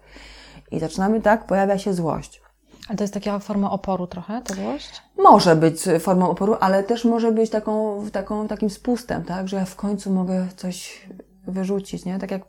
I 0.71 0.81
zaczynamy 0.81 1.21
tak, 1.21 1.47
pojawia 1.47 1.79
się 1.79 1.95
złość. 1.95 2.44
Ale 2.89 2.99
to 2.99 3.05
jest 3.05 3.15
taka 3.15 3.39
forma 3.39 3.71
oporu 3.71 4.07
trochę, 4.07 4.43
ta 4.43 4.55
złość? 4.55 5.03
Może 5.19 5.57
być 5.57 5.77
formą 6.01 6.31
oporu, 6.31 6.57
ale 6.61 6.83
też 6.83 7.05
może 7.05 7.33
być 7.33 7.51
taką, 7.51 8.05
taką, 8.13 8.49
takim 8.49 8.71
spustem, 8.71 9.25
tak? 9.25 9.49
Że 9.49 9.57
ja 9.57 9.65
w 9.65 9.77
końcu 9.77 10.11
mogę 10.11 10.47
coś 10.57 11.07
wyrzucić, 11.47 12.05
nie? 12.05 12.19
Tak 12.19 12.31
jak 12.31 12.43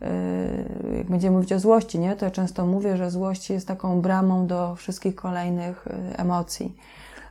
Yy, 0.00 0.96
jak 0.96 1.06
będziemy 1.06 1.36
mówić 1.36 1.52
o 1.52 1.58
złości, 1.58 1.98
nie, 1.98 2.16
to 2.16 2.24
ja 2.24 2.30
często 2.30 2.66
mówię, 2.66 2.96
że 2.96 3.10
złość 3.10 3.50
jest 3.50 3.68
taką 3.68 4.00
bramą 4.00 4.46
do 4.46 4.74
wszystkich 4.74 5.14
kolejnych 5.14 5.86
yy, 5.86 6.16
emocji. 6.16 6.76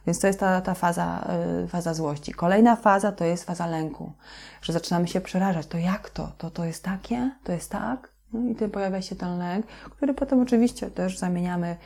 Więc 0.07 0.19
to 0.19 0.27
jest 0.27 0.39
ta, 0.39 0.61
ta 0.61 0.73
faza, 0.73 1.27
yy, 1.61 1.67
faza 1.67 1.93
złości. 1.93 2.33
Kolejna 2.33 2.75
faza 2.75 3.11
to 3.11 3.25
jest 3.25 3.43
faza 3.43 3.67
lęku, 3.67 4.11
że 4.61 4.73
zaczynamy 4.73 5.07
się 5.07 5.21
przerażać. 5.21 5.67
To 5.67 5.77
jak 5.77 6.09
to? 6.09 6.31
To, 6.37 6.49
to 6.49 6.65
jest 6.65 6.83
takie? 6.83 7.31
To 7.43 7.51
jest 7.51 7.71
tak? 7.71 8.13
No 8.33 8.49
i 8.49 8.55
tu 8.55 8.69
pojawia 8.69 9.01
się 9.01 9.15
ten 9.15 9.37
lęk, 9.37 9.65
który 9.65 10.13
potem 10.13 10.41
oczywiście 10.41 10.91
też 10.91 11.17
zamieniamy 11.17 11.77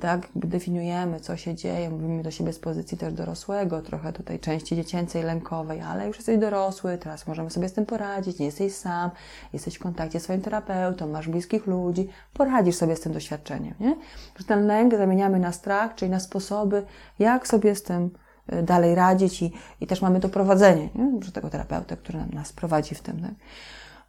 tak, 0.00 0.28
definiujemy, 0.34 1.20
co 1.20 1.36
się 1.36 1.54
dzieje, 1.54 1.90
mówimy 1.90 2.22
do 2.22 2.30
siebie 2.30 2.52
z 2.52 2.58
pozycji 2.58 2.98
też 2.98 3.14
dorosłego, 3.14 3.82
trochę 3.82 4.12
tutaj 4.12 4.38
części 4.38 4.76
dziecięcej, 4.76 5.22
lękowej, 5.22 5.80
ale 5.80 6.06
już 6.06 6.16
jesteś 6.16 6.38
dorosły, 6.38 6.98
teraz 6.98 7.26
możemy 7.26 7.50
sobie 7.50 7.68
z 7.68 7.72
tym 7.72 7.86
poradzić, 7.86 8.38
nie 8.38 8.46
jesteś 8.46 8.74
sam, 8.74 9.10
jesteś 9.52 9.74
w 9.74 9.78
kontakcie 9.78 10.20
z 10.20 10.22
swoim 10.22 10.40
terapeutą, 10.40 11.06
masz 11.06 11.28
bliskich 11.28 11.66
ludzi, 11.66 12.08
poradzisz 12.34 12.76
sobie 12.76 12.96
z 12.96 13.00
tym 13.00 13.12
doświadczeniem, 13.12 13.74
nie? 13.80 13.96
Że 14.38 14.44
ten 14.44 14.66
lęk 14.66 14.96
zamieniamy 14.96 15.38
na 15.38 15.52
strach, 15.52 15.94
czyli 15.94 16.10
na 16.10 16.20
sposoby, 16.20 16.82
jak 17.18 17.48
sobie 17.48 17.74
z 17.74 17.82
tym 17.82 18.10
y, 18.52 18.62
dalej 18.62 18.94
radzić 18.94 19.42
i, 19.42 19.52
i 19.80 19.86
też 19.86 20.02
mamy 20.02 20.20
to 20.20 20.28
prowadzenie, 20.28 20.88
nie? 20.94 21.22
Że 21.22 21.32
tego 21.32 21.50
terapeuta, 21.50 21.96
który 21.96 22.18
nas 22.32 22.52
prowadzi 22.52 22.94
w 22.94 23.00
tym, 23.00 23.20
tak? 23.20 23.34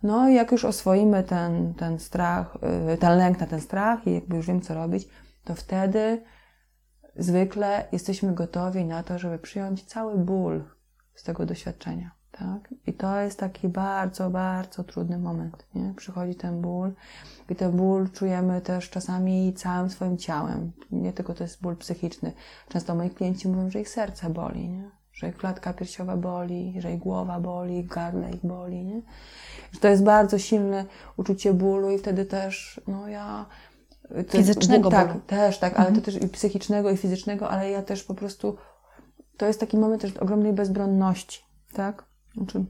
No 0.03 0.29
i 0.29 0.35
jak 0.35 0.51
już 0.51 0.65
oswoimy 0.65 1.23
ten, 1.23 1.73
ten 1.73 1.99
strach, 1.99 2.57
y, 2.93 2.97
ten 2.97 3.17
lęk 3.17 3.39
na 3.39 3.47
ten 3.47 3.61
strach 3.61 4.07
i 4.07 4.13
jakby 4.13 4.35
już 4.35 4.47
wiem, 4.47 4.61
co 4.61 4.73
robić, 4.73 5.07
to 5.43 5.55
wtedy 5.55 6.23
zwykle 7.15 7.87
jesteśmy 7.91 8.33
gotowi 8.33 8.85
na 8.85 9.03
to, 9.03 9.19
żeby 9.19 9.39
przyjąć 9.39 9.83
cały 9.83 10.17
ból 10.17 10.63
z 11.15 11.23
tego 11.23 11.45
doświadczenia. 11.45 12.11
Tak? 12.31 12.73
I 12.87 12.93
to 12.93 13.19
jest 13.19 13.39
taki 13.39 13.69
bardzo, 13.69 14.29
bardzo 14.29 14.83
trudny 14.83 15.17
moment. 15.17 15.65
Nie? 15.75 15.93
Przychodzi 15.97 16.35
ten 16.35 16.61
ból 16.61 16.93
i 17.49 17.55
ten 17.55 17.71
ból 17.71 18.09
czujemy 18.09 18.61
też 18.61 18.89
czasami 18.89 19.53
całym 19.53 19.89
swoim 19.89 20.17
ciałem. 20.17 20.71
Nie 20.91 21.13
tylko 21.13 21.33
to 21.33 21.43
jest 21.43 21.61
ból 21.61 21.77
psychiczny. 21.77 22.31
Często 22.69 22.95
moi 22.95 23.09
klienci 23.09 23.47
mówią, 23.47 23.69
że 23.69 23.81
ich 23.81 23.89
serce 23.89 24.29
boli, 24.29 24.69
nie? 24.69 24.96
Że 25.17 25.29
ich 25.29 25.37
klatka 25.37 25.73
piersiowa 25.73 26.17
boli, 26.17 26.75
że 26.79 26.93
ich 26.93 26.99
głowa 26.99 27.39
boli, 27.39 27.83
gardle 27.83 28.31
ich 28.31 28.45
boli. 28.45 28.85
Nie? 28.85 29.01
Że 29.71 29.79
to 29.79 29.87
jest 29.87 30.03
bardzo 30.03 30.39
silne 30.39 30.85
uczucie 31.17 31.53
bólu 31.53 31.91
i 31.91 31.97
wtedy 31.97 32.25
też, 32.25 32.81
no 32.87 33.07
ja 33.07 33.45
fizycznego 34.29 34.89
tak, 34.89 35.07
bólu. 35.07 35.19
też, 35.27 35.59
tak, 35.59 35.79
ale 35.79 35.91
to 35.91 36.01
też 36.01 36.21
i 36.23 36.29
psychicznego, 36.29 36.91
i 36.91 36.97
fizycznego, 36.97 37.49
ale 37.49 37.71
ja 37.71 37.81
też 37.81 38.03
po 38.03 38.13
prostu, 38.13 38.57
to 39.37 39.45
jest 39.45 39.59
taki 39.59 39.77
moment 39.77 40.01
też 40.01 40.17
ogromnej 40.17 40.53
bezbronności, 40.53 41.41
tak? 41.73 42.03
Znaczy, 42.35 42.65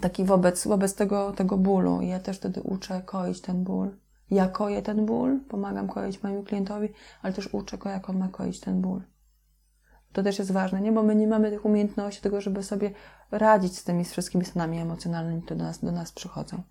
taki 0.00 0.24
wobec, 0.24 0.66
wobec 0.66 0.94
tego, 0.94 1.32
tego 1.32 1.58
bólu. 1.58 2.00
I 2.00 2.08
ja 2.08 2.20
też 2.20 2.36
wtedy 2.36 2.62
uczę 2.62 3.02
koić 3.02 3.40
ten 3.40 3.64
ból. 3.64 3.90
Ja 4.30 4.48
koję 4.48 4.82
ten 4.82 5.06
ból, 5.06 5.40
pomagam 5.48 5.88
koić 5.88 6.22
mojemu 6.22 6.42
klientowi, 6.42 6.88
ale 7.22 7.32
też 7.32 7.54
uczę 7.54 7.78
go, 7.78 7.88
jak 7.88 8.10
on 8.10 8.18
ma 8.18 8.28
koić 8.28 8.60
ten 8.60 8.80
ból. 8.80 9.02
To 10.12 10.22
też 10.22 10.38
jest 10.38 10.52
ważne, 10.52 10.80
nie? 10.80 10.92
Bo 10.92 11.02
my 11.02 11.14
nie 11.14 11.26
mamy 11.26 11.50
tych 11.50 11.64
umiejętności 11.64 12.22
tego, 12.22 12.40
żeby 12.40 12.62
sobie 12.62 12.90
radzić 13.30 13.78
z 13.78 13.84
tymi 13.84 14.04
wszystkimi 14.04 14.44
stanami 14.44 14.78
emocjonalnymi, 14.78 15.42
które 15.42 15.56
do 15.58 15.64
nas, 15.64 15.78
do 15.78 15.92
nas 15.92 16.12
przychodzą. 16.12 16.62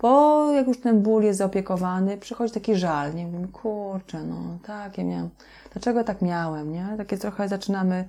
Bo 0.00 0.52
jak 0.52 0.66
już 0.66 0.80
ten 0.80 1.02
ból 1.02 1.22
jest 1.22 1.38
zaopiekowany, 1.38 2.18
przychodzi 2.18 2.54
taki 2.54 2.76
żal, 2.76 3.14
nie 3.14 3.30
wiem, 3.30 3.48
kurczę, 3.48 4.22
no 4.22 4.58
tak, 4.66 4.98
ja 4.98 5.28
dlaczego 5.72 6.04
tak 6.04 6.22
miałem, 6.22 6.72
nie? 6.72 6.86
Takie 6.98 7.18
trochę 7.18 7.48
zaczynamy 7.48 8.08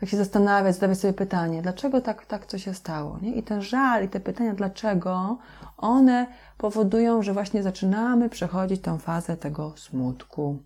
tak 0.00 0.08
się 0.08 0.16
zastanawiać, 0.16 0.74
zadawać 0.74 0.98
sobie 0.98 1.12
pytanie, 1.12 1.62
dlaczego 1.62 2.00
tak, 2.00 2.26
tak 2.26 2.46
co 2.46 2.58
się 2.58 2.74
stało, 2.74 3.18
nie? 3.22 3.34
I 3.34 3.42
ten 3.42 3.62
żal 3.62 4.04
i 4.04 4.08
te 4.08 4.20
pytania, 4.20 4.54
dlaczego, 4.54 5.38
one 5.76 6.26
powodują, 6.58 7.22
że 7.22 7.32
właśnie 7.32 7.62
zaczynamy 7.62 8.28
przechodzić 8.28 8.82
tą 8.82 8.98
fazę 8.98 9.36
tego 9.36 9.74
smutku, 9.76 10.58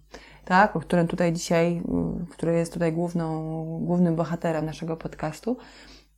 tak? 0.44 0.76
O 0.76 0.80
którym 0.80 1.09
tutaj 1.09 1.33
dzisiaj, 1.33 1.83
który 2.30 2.54
jest 2.54 2.72
tutaj 2.72 2.92
główną, 2.92 3.54
głównym 3.80 4.16
bohaterem 4.16 4.66
naszego 4.66 4.96
podcastu, 4.96 5.57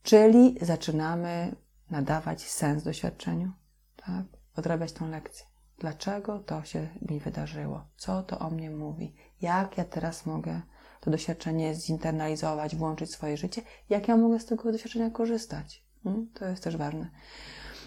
czyli 0.02 0.58
zaczynamy 0.62 1.56
nadawać 1.90 2.42
sens 2.42 2.82
doświadczeniu, 2.82 3.52
tak? 3.96 4.24
Odrabiać 4.56 4.92
tą 4.92 5.10
lekcję. 5.10 5.46
Dlaczego 5.78 6.38
to 6.38 6.64
się 6.64 6.88
mi 7.10 7.20
wydarzyło? 7.20 7.84
Co 7.96 8.22
to 8.22 8.38
o 8.38 8.50
mnie 8.50 8.70
mówi? 8.70 9.14
Jak 9.40 9.78
ja 9.78 9.84
teraz 9.84 10.26
mogę 10.26 10.60
to 11.00 11.10
doświadczenie 11.10 11.74
zinternalizować, 11.74 12.76
włączyć 12.76 13.10
w 13.10 13.12
swoje 13.12 13.36
życie? 13.36 13.62
Jak 13.88 14.08
ja 14.08 14.16
mogę 14.16 14.40
z 14.40 14.46
tego 14.46 14.72
doświadczenia 14.72 15.10
korzystać? 15.10 15.84
Hmm? 16.04 16.28
To 16.34 16.44
jest 16.44 16.62
też 16.62 16.76
ważne. 16.76 17.10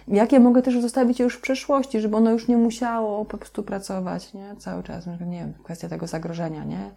Jak 0.08 0.32
ja 0.32 0.40
mogę 0.40 0.62
też 0.62 0.82
zostawić 0.82 1.20
już 1.20 1.36
w 1.36 1.42
przeszłości, 1.42 2.02
żeby 2.02 2.16
ono 2.16 2.32
już 2.32 2.48
nie 2.48 2.58
musiało 2.58 3.26
po 3.26 3.38
prostu 3.38 3.64
pracować, 3.64 4.34
nie? 4.34 4.56
Cały 4.56 4.84
czas, 4.84 5.08
nie 5.08 5.40
wiem, 5.40 5.54
kwestia 5.64 5.90
tego 5.90 6.08
zagrożenia, 6.08 6.64
nie? 6.64 6.92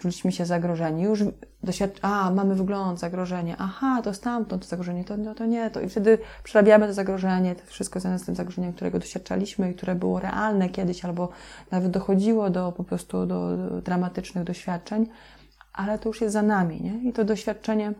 czuliśmy 0.00 0.32
się 0.32 0.46
zagrożeni. 0.46 1.02
Już 1.02 1.24
doświadcz... 1.62 1.98
a, 2.02 2.30
mamy 2.30 2.54
wygląd, 2.54 3.00
zagrożenie, 3.00 3.56
aha, 3.58 4.00
to 4.04 4.14
stamtąd 4.14 4.62
to 4.62 4.68
zagrożenie, 4.68 5.04
to, 5.04 5.16
no, 5.16 5.34
to 5.34 5.46
nie, 5.46 5.70
to 5.70 5.80
i 5.80 5.88
wtedy 5.88 6.18
przerabiamy 6.42 6.86
to 6.86 6.92
zagrożenie, 6.92 7.54
to 7.54 7.62
wszystko 7.66 8.00
związane 8.00 8.18
z 8.18 8.24
tym 8.24 8.34
zagrożeniem, 8.34 8.72
którego 8.72 8.98
doświadczaliśmy 8.98 9.70
i 9.70 9.74
które 9.74 9.94
było 9.94 10.20
realne 10.20 10.68
kiedyś, 10.68 11.04
albo 11.04 11.28
nawet 11.70 11.90
dochodziło 11.90 12.50
do 12.50 12.72
po 12.72 12.84
prostu 12.84 13.26
do 13.26 13.56
dramatycznych 13.80 14.44
doświadczeń, 14.44 15.06
ale 15.72 15.98
to 15.98 16.08
już 16.08 16.20
jest 16.20 16.32
za 16.32 16.42
nami, 16.42 16.82
nie? 16.82 17.10
I 17.10 17.12
to 17.12 17.24
doświadczenie 17.24 17.92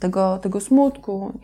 tego, 0.00 0.38
tego 0.38 0.60
smutku, 0.60 1.40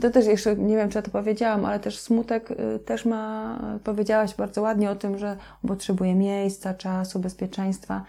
to 0.00 0.10
też 0.10 0.26
jeszcze, 0.26 0.56
nie 0.56 0.76
wiem, 0.76 0.88
czy 0.88 0.98
ja 0.98 1.02
to 1.02 1.10
powiedziałam, 1.10 1.64
ale 1.64 1.80
też 1.80 1.98
smutek 1.98 2.50
y, 2.50 2.78
też 2.78 3.04
ma, 3.04 3.58
powiedziałaś 3.84 4.34
bardzo 4.34 4.62
ładnie 4.62 4.90
o 4.90 4.96
tym, 4.96 5.18
że 5.18 5.36
potrzebuje 5.68 6.14
miejsca, 6.14 6.74
czasu, 6.74 7.18
bezpieczeństwa, 7.18 8.04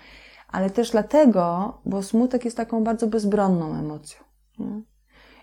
ale 0.51 0.69
też 0.69 0.91
dlatego, 0.91 1.73
bo 1.85 2.03
smutek 2.03 2.45
jest 2.45 2.57
taką 2.57 2.83
bardzo 2.83 3.07
bezbronną 3.07 3.75
emocją. 3.75 4.19
Nie? 4.59 4.81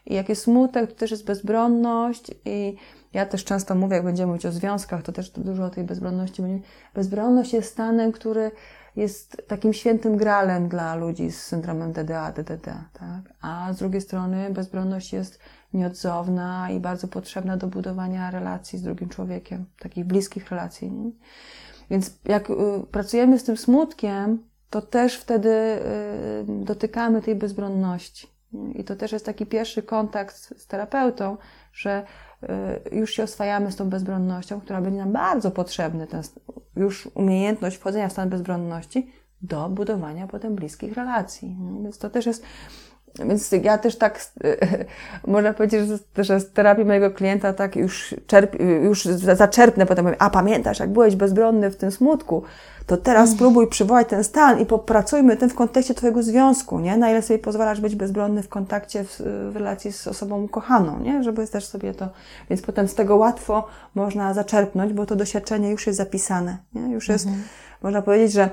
I 0.07 0.14
jak 0.14 0.29
jest 0.29 0.42
smutek, 0.42 0.92
to 0.92 0.98
też 0.98 1.11
jest 1.11 1.24
bezbronność 1.24 2.31
i 2.44 2.77
ja 3.12 3.27
też 3.27 3.44
często 3.44 3.74
mówię, 3.74 3.96
jak 3.96 4.05
będziemy 4.05 4.27
mówić 4.27 4.46
o 4.46 4.53
związkach, 4.53 5.03
to 5.03 5.12
też 5.12 5.31
dużo 5.31 5.64
o 5.64 5.70
tej 5.70 5.85
bezbronności 5.85 6.42
będziemy. 6.42 6.62
Bezbronność 6.94 7.53
jest 7.53 7.72
stanem, 7.72 8.12
który 8.12 8.51
jest 8.96 9.42
takim 9.48 9.72
świętym 9.72 10.16
gralem 10.16 10.68
dla 10.68 10.94
ludzi 10.94 11.33
z 11.33 11.42
syndromem 11.42 11.92
DDA, 11.92 12.33
DDD, 12.33 12.64
tak? 12.92 13.35
A 13.40 13.72
z 13.72 13.79
drugiej 13.79 14.01
strony 14.01 14.51
bezbronność 14.51 15.12
jest 15.12 15.38
nieodzowna 15.72 16.70
i 16.70 16.81
bardzo 16.81 17.09
potrzebna 17.09 17.57
do 17.57 17.66
budowania 17.66 18.31
relacji 18.31 18.78
z 18.78 18.83
drugim 18.83 19.09
człowiekiem, 19.09 19.64
takich 19.78 20.04
bliskich 20.04 20.50
relacji. 20.50 20.92
Nie? 20.92 21.11
Więc 21.90 22.18
jak 22.24 22.50
y, 22.50 22.54
pracujemy 22.90 23.38
z 23.38 23.44
tym 23.44 23.57
smutkiem, 23.57 24.38
to 24.70 24.83
też 24.83 25.16
wtedy 25.16 25.48
y, 25.48 26.64
dotykamy 26.64 27.22
tej 27.22 27.35
bezbronności. 27.35 28.26
I 28.74 28.85
to 28.85 28.96
też 28.96 29.12
jest 29.12 29.26
taki 29.26 29.46
pierwszy 29.46 29.83
kontakt 29.83 30.37
z 30.37 30.66
terapeutą, 30.66 31.37
że 31.72 32.07
y, 32.92 32.96
już 32.96 33.11
się 33.11 33.22
oswajamy 33.22 33.72
z 33.72 33.76
tą 33.76 33.90
bezbronnością, 33.90 34.61
która 34.61 34.81
będzie 34.81 34.98
nam 34.98 35.12
bardzo 35.12 35.50
potrzebna, 35.50 36.07
ten, 36.07 36.22
już 36.76 37.09
umiejętność 37.14 37.76
wchodzenia 37.76 38.09
w 38.09 38.12
stan 38.12 38.28
bezbronności 38.28 39.12
do 39.42 39.68
budowania 39.68 40.26
potem 40.26 40.54
bliskich 40.54 40.92
relacji. 40.92 41.57
Więc 41.83 41.98
to 41.98 42.11
też 42.11 42.26
jest 42.26 42.42
więc 43.26 43.52
ja 43.62 43.78
też 43.78 43.98
tak, 43.98 44.20
można 45.26 45.54
powiedzieć, 45.54 45.88
że, 45.88 46.24
że 46.24 46.40
z 46.40 46.52
terapii 46.52 46.85
mojego 46.85 47.11
klienta 47.11 47.52
tak 47.52 47.76
już, 47.76 48.14
czerp, 48.26 48.57
już 48.83 49.04
zaczerpnę, 49.04 49.87
potem 49.87 50.04
mówię, 50.04 50.16
a 50.18 50.31
pamiętasz, 50.31 50.78
jak 50.78 50.92
byłeś 50.92 51.16
bezbronny 51.16 51.70
w 51.70 51.76
tym 51.76 51.90
smutku, 51.90 52.42
to 52.88 52.96
teraz 52.96 53.28
mm. 53.28 53.37
spróbuj 53.37 53.66
przywołać 53.66 54.09
ten 54.09 54.24
stan 54.24 54.61
i 54.61 54.66
popracujmy 54.66 55.37
tym 55.37 55.50
w 55.50 55.54
kontekście 55.54 55.94
Twojego 55.94 56.22
związku, 56.22 56.81
nie? 56.81 56.96
Na 56.96 57.11
ile 57.11 57.22
sobie 57.22 57.38
pozwalasz 57.38 57.81
być 57.81 57.96
bezbronny 57.96 58.42
w 58.42 58.48
kontakcie, 58.48 59.04
w, 59.04 59.20
w 59.52 59.57
relacji 59.57 59.92
z 59.92 60.07
osobą 60.07 60.48
kochaną, 60.48 61.00
nie? 61.00 61.22
Żeby 61.22 61.46
też 61.46 61.66
sobie 61.66 61.94
to, 61.94 62.09
więc 62.50 62.62
potem 62.62 62.88
z 62.88 62.94
tego 62.94 63.16
łatwo 63.16 63.66
można 63.94 64.35
zaczerpnąć, 64.35 64.92
bo 64.92 65.07
to 65.07 65.16
doświadczenie 65.16 65.70
już 65.70 65.87
jest 65.87 65.96
zapisane, 65.96 66.59
nie? 66.72 66.92
Już 66.92 67.09
jest, 67.09 67.26
-hmm. 67.26 67.33
można 67.83 68.02
powiedzieć, 68.02 68.33
że 68.33 68.50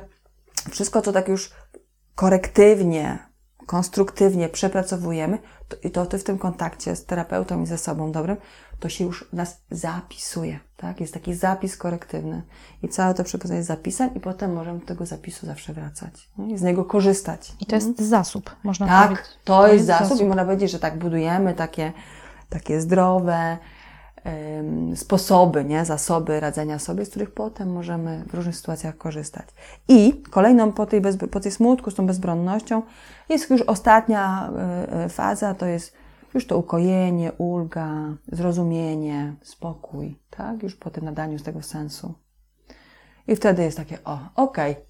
wszystko, 0.71 1.01
co 1.01 1.11
tak 1.11 1.27
już 1.27 1.51
korektywnie, 2.15 3.17
konstruktywnie 3.65 4.49
przepracowujemy, 4.49 5.37
to, 5.67 5.77
i 5.83 5.91
to, 5.91 6.05
to 6.05 6.17
w 6.17 6.23
tym 6.23 6.37
kontakcie 6.37 6.95
z 6.95 7.05
terapeutą 7.05 7.63
i 7.63 7.65
ze 7.65 7.77
sobą 7.77 8.11
dobrym, 8.11 8.37
to 8.79 8.89
się 8.89 9.03
już 9.03 9.25
nas 9.33 9.61
zapisuje, 9.71 10.59
tak? 10.77 11.01
Jest 11.01 11.13
taki 11.13 11.33
zapis 11.33 11.77
korektywny. 11.77 12.41
I 12.83 12.89
całe 12.89 13.13
to 13.13 13.23
przeprowadzenie 13.23 13.57
jest 13.57 13.67
zapisem 13.67 14.15
i 14.15 14.19
potem 14.19 14.53
możemy 14.53 14.79
do 14.79 14.85
tego 14.85 15.05
zapisu 15.05 15.45
zawsze 15.45 15.73
wracać 15.73 16.29
i 16.47 16.57
z 16.57 16.61
niego 16.61 16.85
korzystać. 16.85 17.53
I 17.59 17.65
to 17.65 17.75
jest 17.75 17.87
mhm. 17.87 18.09
zasób, 18.09 18.55
można 18.63 18.87
tak, 18.87 19.07
powiedzieć. 19.07 19.25
Tak, 19.25 19.43
to, 19.43 19.61
to, 19.61 19.73
jest, 19.73 19.85
zasób, 19.85 20.07
zasób 20.07 20.21
i 20.21 20.27
można 20.27 20.45
powiedzieć, 20.45 20.71
że 20.71 20.79
tak 20.79 20.97
budujemy 20.97 21.53
takie, 21.53 21.93
takie 22.49 22.81
zdrowe, 22.81 23.57
sposoby, 24.95 25.65
nie? 25.65 25.85
zasoby 25.85 26.39
radzenia 26.39 26.79
sobie, 26.79 27.05
z 27.05 27.09
których 27.09 27.31
potem 27.31 27.73
możemy 27.73 28.23
w 28.27 28.33
różnych 28.33 28.55
sytuacjach 28.55 28.97
korzystać. 28.97 29.45
I 29.87 30.23
kolejną 30.29 30.71
po 30.71 30.85
tej, 30.85 31.01
bez, 31.01 31.17
po 31.17 31.39
tej 31.39 31.51
smutku, 31.51 31.91
z 31.91 31.95
tą 31.95 32.07
bezbronnością, 32.07 32.81
jest 33.29 33.49
już 33.49 33.61
ostatnia 33.61 34.49
e, 34.57 35.03
e, 35.03 35.09
faza, 35.09 35.53
to 35.53 35.65
jest 35.65 35.93
już 36.33 36.47
to 36.47 36.57
ukojenie, 36.57 37.31
ulga, 37.37 38.17
zrozumienie, 38.31 39.35
spokój, 39.41 40.19
tak? 40.29 40.63
Już 40.63 40.75
po 40.75 40.89
tym 40.89 41.05
nadaniu 41.05 41.39
z 41.39 41.43
tego 41.43 41.61
sensu. 41.61 42.13
I 43.27 43.35
wtedy 43.35 43.63
jest 43.63 43.77
takie, 43.77 43.97
o, 44.03 44.19
okej, 44.35 44.71
okay. 44.71 44.85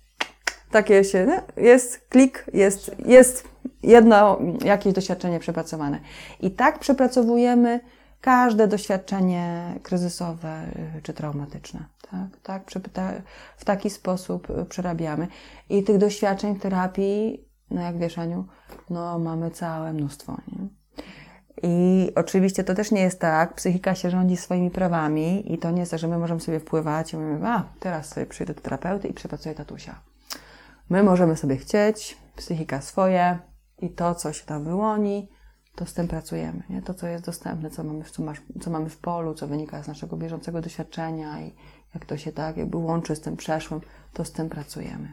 takie 0.71 1.03
się, 1.03 1.25
nie? 1.25 1.63
jest 1.63 2.07
klik, 2.09 2.45
jest, 2.53 2.95
jest 3.05 3.47
jedno 3.83 4.39
jakieś 4.63 4.93
doświadczenie 4.93 5.39
przepracowane. 5.39 5.99
I 6.39 6.51
tak 6.51 6.79
przepracowujemy 6.79 7.79
każde 8.25 8.67
doświadczenie 8.67 9.75
kryzysowe 9.83 10.63
y, 10.97 11.01
czy 11.01 11.13
traumatyczne. 11.13 11.85
Tak, 12.11 12.39
tak 12.43 12.71
w 13.57 13.65
taki 13.65 13.89
sposób 13.89 14.49
y, 14.49 14.65
przerabiamy. 14.65 15.27
I 15.69 15.83
tych 15.83 15.97
doświadczeń 15.97 16.59
terapii, 16.59 17.47
no 17.71 17.81
jak 17.81 17.97
wiesz, 17.97 18.17
Aniu, 18.17 18.45
no 18.89 19.19
mamy 19.19 19.51
całe 19.51 19.93
mnóstwo. 19.93 20.37
Nie? 20.47 20.67
I 21.63 22.11
oczywiście 22.15 22.63
to 22.63 22.73
też 22.73 22.91
nie 22.91 23.01
jest 23.01 23.19
tak, 23.19 23.53
psychika 23.53 23.95
się 23.95 24.09
rządzi 24.09 24.37
swoimi 24.37 24.71
prawami 24.71 25.53
i 25.53 25.57
to 25.57 25.71
nie 25.71 25.79
jest 25.79 25.91
tak, 25.91 25.99
że 25.99 26.07
my 26.07 26.17
możemy 26.17 26.39
sobie 26.39 26.59
wpływać 26.59 27.13
i 27.13 27.17
mówimy, 27.17 27.47
a 27.47 27.63
teraz 27.79 28.09
sobie 28.09 28.25
przyjdę 28.25 28.53
do 28.53 28.61
terapeuty 28.61 29.07
i 29.07 29.13
przepracuję 29.13 29.55
tatusia. 29.55 29.95
My 30.89 31.03
możemy 31.03 31.37
sobie 31.37 31.57
chcieć, 31.57 32.17
psychika 32.35 32.81
swoje 32.81 33.39
i 33.79 33.89
to, 33.89 34.15
co 34.15 34.33
się 34.33 34.45
tam 34.45 34.63
wyłoni, 34.63 35.29
to 35.75 35.85
z 35.85 35.93
tym 35.93 36.07
pracujemy. 36.07 36.63
Nie? 36.69 36.81
To, 36.81 36.93
co 36.93 37.07
jest 37.07 37.25
dostępne, 37.25 37.69
co 37.69 37.83
mamy, 37.83 38.03
w, 38.03 38.11
co, 38.11 38.23
masz, 38.23 38.41
co 38.61 38.69
mamy 38.69 38.89
w 38.89 38.97
polu, 38.97 39.33
co 39.33 39.47
wynika 39.47 39.83
z 39.83 39.87
naszego 39.87 40.17
bieżącego 40.17 40.61
doświadczenia 40.61 41.41
i 41.41 41.53
jak 41.93 42.05
to 42.05 42.17
się 42.17 42.31
tak 42.31 42.57
jakby 42.57 42.77
łączy 42.77 43.15
z 43.15 43.21
tym 43.21 43.37
przeszłym, 43.37 43.81
to 44.13 44.25
z 44.25 44.31
tym 44.31 44.49
pracujemy. 44.49 45.11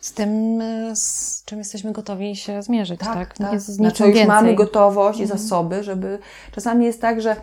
z 0.00 0.12
tym, 0.12 0.60
e, 0.60 0.96
z 0.96 1.42
czym 1.44 1.58
jesteśmy 1.58 1.92
gotowi 1.92 2.36
się 2.36 2.62
zmierzyć, 2.62 3.00
tak? 3.00 3.14
tak? 3.14 3.38
tak. 3.38 3.60
Z 3.60 3.66
znaczy, 3.66 4.04
już 4.04 4.14
więcej. 4.14 4.28
mamy 4.28 4.54
gotowość 4.54 5.20
mhm. 5.20 5.38
i 5.38 5.42
zasoby, 5.42 5.82
żeby... 5.82 6.18
Czasami 6.52 6.84
jest 6.84 7.00
tak, 7.00 7.20
że 7.20 7.36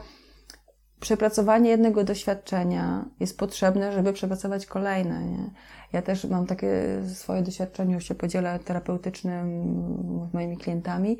przepracowanie 0.99 1.69
jednego 1.69 2.03
doświadczenia 2.03 3.05
jest 3.19 3.37
potrzebne, 3.37 3.91
żeby 3.91 4.13
przepracować 4.13 4.65
kolejne. 4.65 5.25
Nie? 5.25 5.49
Ja 5.93 6.01
też 6.01 6.25
mam 6.25 6.47
takie 6.47 7.01
swoje 7.13 7.41
doświadczenie, 7.41 7.93
już 7.93 8.07
się 8.07 8.15
podzielę 8.15 8.59
terapeutycznym 8.59 9.63
z 10.31 10.33
moimi 10.33 10.57
klientami. 10.57 11.17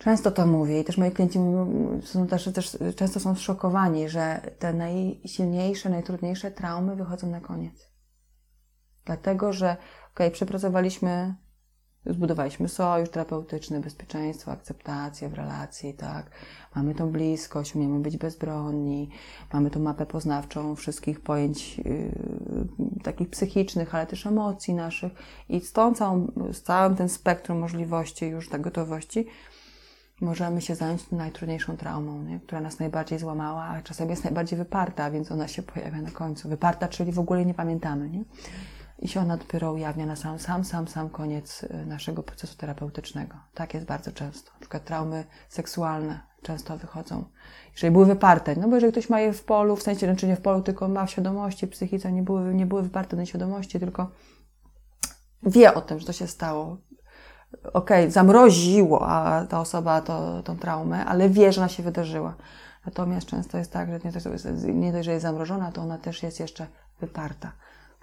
Często 0.00 0.30
to 0.30 0.46
mówię 0.46 0.80
i 0.80 0.84
też 0.84 0.98
moi 0.98 1.10
klienci 1.10 1.38
są 2.02 2.26
też, 2.26 2.44
też 2.44 2.78
często 2.96 3.20
są 3.20 3.34
zszokowani, 3.34 4.08
że 4.08 4.40
te 4.58 4.72
najsilniejsze, 4.72 5.90
najtrudniejsze 5.90 6.50
traumy 6.50 6.96
wychodzą 6.96 7.30
na 7.30 7.40
koniec. 7.40 7.90
Dlatego, 9.04 9.52
że 9.52 9.76
ok, 10.12 10.20
przepracowaliśmy 10.32 11.34
zbudowaliśmy 12.06 12.68
sojusz 12.68 13.10
terapeutyczny, 13.10 13.80
bezpieczeństwo, 13.80 14.52
akceptację 14.52 15.28
w 15.28 15.34
relacji, 15.34 15.94
tak. 15.94 16.30
Mamy 16.74 16.94
tą 16.94 17.10
bliskość, 17.10 17.76
umiemy 17.76 18.00
być 18.00 18.16
bezbronni, 18.16 19.10
mamy 19.52 19.70
tą 19.70 19.80
mapę 19.80 20.06
poznawczą 20.06 20.76
wszystkich 20.76 21.20
pojęć 21.20 21.78
yy, 21.78 22.12
takich 23.02 23.30
psychicznych, 23.30 23.94
ale 23.94 24.06
też 24.06 24.26
emocji 24.26 24.74
naszych 24.74 25.12
i 25.48 25.60
z 25.60 25.72
tą 25.72 25.94
całą, 25.94 26.32
z 26.52 26.62
całym 26.62 26.96
tym 26.96 27.08
spektrum 27.08 27.58
możliwości 27.58 28.26
już 28.26 28.48
tak 28.48 28.60
gotowości 28.60 29.26
możemy 30.20 30.60
się 30.60 30.74
zająć 30.74 31.10
najtrudniejszą 31.10 31.76
traumą, 31.76 32.22
nie? 32.22 32.40
która 32.40 32.60
nas 32.60 32.78
najbardziej 32.78 33.18
złamała, 33.18 33.64
a 33.64 33.82
czasem 33.82 34.10
jest 34.10 34.24
najbardziej 34.24 34.58
wyparta, 34.58 35.10
więc 35.10 35.32
ona 35.32 35.48
się 35.48 35.62
pojawia 35.62 36.02
na 36.02 36.10
końcu. 36.10 36.48
Wyparta, 36.48 36.88
czyli 36.88 37.12
w 37.12 37.18
ogóle 37.18 37.46
nie 37.46 37.54
pamiętamy, 37.54 38.10
nie? 38.10 38.24
i 39.00 39.08
się 39.08 39.20
ona 39.20 39.36
dopiero 39.36 39.72
ujawnia 39.72 40.06
na 40.06 40.16
sam, 40.16 40.38
sam, 40.38 40.64
sam, 40.64 40.88
sam 40.88 41.10
koniec 41.10 41.62
y, 41.62 41.86
naszego 41.86 42.22
procesu 42.22 42.56
terapeutycznego. 42.56 43.36
Tak 43.54 43.74
jest 43.74 43.86
bardzo 43.86 44.12
często. 44.12 44.52
Na 44.52 44.60
przykład 44.60 44.84
traumy 44.84 45.24
seksualne 45.48 46.20
często 46.42 46.78
wychodzą. 46.78 47.24
Jeżeli 47.72 47.92
były 47.92 48.06
wyparte, 48.06 48.56
no 48.56 48.68
bo 48.68 48.74
jeżeli 48.74 48.92
ktoś 48.92 49.08
ma 49.08 49.20
je 49.20 49.32
w 49.32 49.44
polu, 49.44 49.76
w 49.76 49.82
sensie, 49.82 50.06
znaczy 50.06 50.26
nie 50.26 50.36
w 50.36 50.40
polu, 50.40 50.62
tylko 50.62 50.88
ma 50.88 51.06
w 51.06 51.10
świadomości, 51.10 51.66
psychice, 51.66 52.12
nie 52.12 52.22
były, 52.22 52.54
nie 52.54 52.66
były 52.66 52.82
wyparte 52.82 53.16
na 53.16 53.26
świadomości, 53.26 53.80
tylko 53.80 54.10
wie 55.42 55.74
o 55.74 55.80
tym, 55.80 55.98
że 55.98 56.06
to 56.06 56.12
się 56.12 56.26
stało. 56.26 56.76
Okej, 57.52 57.72
okay, 57.72 58.10
zamroziło 58.10 59.08
a 59.08 59.46
ta 59.46 59.60
osoba 59.60 60.00
to, 60.00 60.42
tą 60.42 60.58
traumę, 60.58 61.04
ale 61.04 61.28
wie, 61.28 61.52
że 61.52 61.60
ona 61.60 61.68
się 61.68 61.82
wydarzyła. 61.82 62.34
Natomiast 62.86 63.26
często 63.26 63.58
jest 63.58 63.72
tak, 63.72 63.88
że 63.88 63.98
nie, 64.04 64.74
nie 64.74 64.92
dość, 64.92 65.04
że 65.04 65.12
jest 65.12 65.22
zamrożona, 65.22 65.72
to 65.72 65.82
ona 65.82 65.98
też 65.98 66.22
jest 66.22 66.40
jeszcze 66.40 66.66
wyparta 67.00 67.52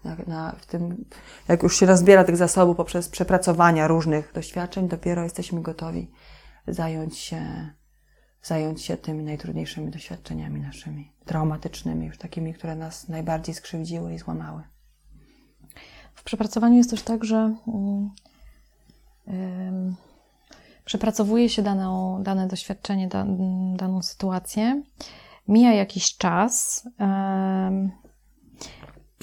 na, 0.03 0.15
na, 0.27 0.51
w 0.51 0.65
tym, 0.65 1.05
jak 1.47 1.63
już 1.63 1.79
się 1.79 1.85
rozbiera 1.85 2.23
tych 2.23 2.37
zasobów 2.37 2.77
poprzez 2.77 3.09
przepracowania 3.09 3.87
różnych 3.87 4.33
doświadczeń, 4.33 4.87
dopiero 4.87 5.23
jesteśmy 5.23 5.61
gotowi 5.61 6.11
zająć 6.67 7.17
się, 7.17 7.69
zająć 8.43 8.81
się 8.81 8.97
tymi 8.97 9.23
najtrudniejszymi 9.23 9.91
doświadczeniami 9.91 10.61
naszymi, 10.61 11.11
traumatycznymi, 11.25 12.05
już 12.05 12.17
takimi, 12.17 12.53
które 12.53 12.75
nas 12.75 13.07
najbardziej 13.07 13.55
skrzywdziły 13.55 14.13
i 14.13 14.19
złamały. 14.19 14.63
W 16.15 16.23
przepracowaniu 16.23 16.77
jest 16.77 16.89
też 16.89 17.03
tak, 17.03 17.23
że 17.23 17.55
yy, 17.67 18.26
przepracowuje 20.85 21.49
się 21.49 21.61
daną, 21.61 22.23
dane 22.23 22.47
doświadczenie, 22.47 23.07
da, 23.07 23.25
daną 23.75 24.01
sytuację, 24.01 24.81
mija 25.47 25.73
jakiś 25.73 26.17
czas. 26.17 26.83